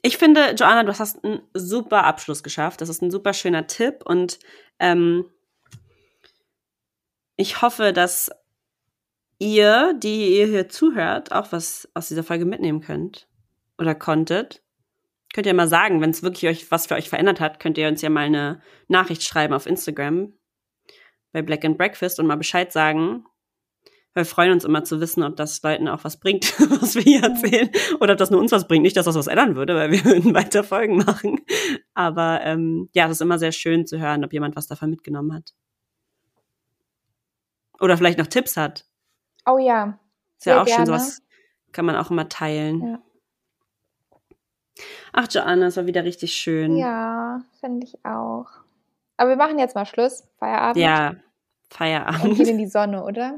Ich 0.00 0.18
finde, 0.18 0.54
Joanna, 0.56 0.82
du 0.82 0.98
hast 0.98 1.22
einen 1.22 1.42
super 1.54 2.04
Abschluss 2.04 2.42
geschafft. 2.42 2.80
Das 2.80 2.88
ist 2.88 3.02
ein 3.02 3.10
super 3.10 3.34
schöner 3.34 3.66
Tipp 3.66 4.02
und 4.04 4.38
ähm, 4.78 5.30
ich 7.36 7.62
hoffe, 7.62 7.92
dass 7.92 8.30
ihr, 9.38 9.94
die 9.94 10.38
ihr 10.38 10.46
hier 10.46 10.68
zuhört, 10.68 11.32
auch 11.32 11.52
was 11.52 11.88
aus 11.94 12.08
dieser 12.08 12.24
Folge 12.24 12.44
mitnehmen 12.44 12.80
könnt 12.80 13.28
oder 13.78 13.94
konntet. 13.94 14.62
Könnt 15.32 15.46
ihr 15.46 15.54
mal 15.54 15.68
sagen, 15.68 16.00
wenn 16.00 16.10
es 16.10 16.22
wirklich 16.22 16.46
euch 16.46 16.70
was 16.70 16.86
für 16.86 16.94
euch 16.94 17.08
verändert 17.08 17.40
hat, 17.40 17.58
könnt 17.58 17.78
ihr 17.78 17.88
uns 17.88 18.02
ja 18.02 18.10
mal 18.10 18.26
eine 18.26 18.60
Nachricht 18.88 19.22
schreiben 19.22 19.54
auf 19.54 19.66
Instagram 19.66 20.32
bei 21.32 21.42
Black 21.42 21.64
and 21.64 21.78
Breakfast 21.78 22.20
und 22.20 22.26
mal 22.26 22.36
Bescheid 22.36 22.72
sagen. 22.72 23.24
Wir 24.14 24.26
freuen 24.26 24.52
uns 24.52 24.64
immer 24.64 24.84
zu 24.84 25.00
wissen, 25.00 25.22
ob 25.22 25.36
das 25.36 25.62
Leuten 25.62 25.88
auch 25.88 26.04
was 26.04 26.20
bringt, 26.20 26.60
was 26.82 26.94
wir 26.94 27.02
hier 27.02 27.22
erzählen, 27.22 27.70
oder 27.98 28.12
ob 28.12 28.18
das 28.18 28.30
nur 28.30 28.40
uns 28.40 28.52
was 28.52 28.68
bringt. 28.68 28.82
Nicht, 28.82 28.96
dass 28.98 29.06
das 29.06 29.14
was 29.14 29.26
ändern 29.26 29.56
würde, 29.56 29.74
weil 29.74 29.90
wir 29.90 30.04
würden 30.04 30.34
weiter 30.34 30.64
Folgen 30.64 30.96
machen. 30.96 31.40
Aber 31.94 32.40
ähm, 32.42 32.90
ja, 32.92 33.06
es 33.06 33.12
ist 33.12 33.22
immer 33.22 33.38
sehr 33.38 33.52
schön 33.52 33.86
zu 33.86 33.98
hören, 33.98 34.22
ob 34.24 34.34
jemand 34.34 34.54
was 34.54 34.66
davon 34.66 34.90
mitgenommen 34.90 35.32
hat. 35.32 35.54
Oder 37.80 37.96
vielleicht 37.96 38.18
noch 38.18 38.26
Tipps 38.26 38.58
hat. 38.58 38.84
Oh 39.46 39.58
ja. 39.58 39.98
Ist 40.38 40.44
ja 40.44 40.60
auch 40.60 40.66
gerne. 40.66 40.80
schön, 40.80 40.86
sowas 40.86 41.22
kann 41.72 41.86
man 41.86 41.96
auch 41.96 42.10
immer 42.10 42.28
teilen. 42.28 42.80
Ja. 42.82 43.02
Ach, 45.12 45.28
Joanna, 45.30 45.66
es 45.66 45.76
war 45.76 45.86
wieder 45.86 46.04
richtig 46.04 46.34
schön. 46.34 46.76
Ja, 46.76 47.42
finde 47.60 47.86
ich 47.86 48.04
auch. 48.04 48.46
Aber 49.16 49.30
wir 49.30 49.36
machen 49.36 49.58
jetzt 49.58 49.74
mal 49.74 49.86
Schluss. 49.86 50.24
Feierabend. 50.38 50.82
Ja, 50.82 51.16
Feierabend. 51.70 52.24
Und 52.24 52.36
gehen 52.36 52.48
in 52.48 52.58
die 52.58 52.66
Sonne, 52.66 53.04
oder? 53.04 53.36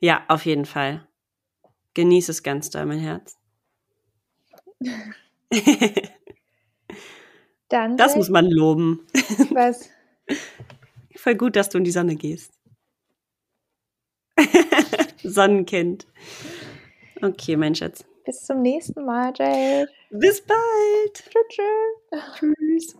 Ja, 0.00 0.24
auf 0.28 0.46
jeden 0.46 0.64
Fall. 0.64 1.06
Genieß 1.94 2.28
es 2.28 2.42
ganz 2.42 2.70
doll, 2.70 2.86
mein 2.86 2.98
Herz. 2.98 3.38
Dann. 7.68 7.96
Das 7.96 8.14
muss 8.14 8.28
man 8.28 8.46
loben. 8.46 9.06
Was? 9.50 9.90
Voll 11.16 11.34
gut, 11.34 11.56
dass 11.56 11.68
du 11.68 11.78
in 11.78 11.84
die 11.84 11.90
Sonne 11.90 12.14
gehst. 12.16 12.52
Sonnenkind. 15.22 16.06
Okay, 17.22 17.56
mein 17.56 17.74
Schatz. 17.74 18.04
Bis 18.24 18.44
zum 18.44 18.60
nächsten 18.62 19.04
Mal, 19.04 19.32
Jade. 19.36 19.88
Bis 20.20 20.40
bald. 20.40 21.24
Tschüss. 21.48 21.64
Tschüss. 22.32 22.96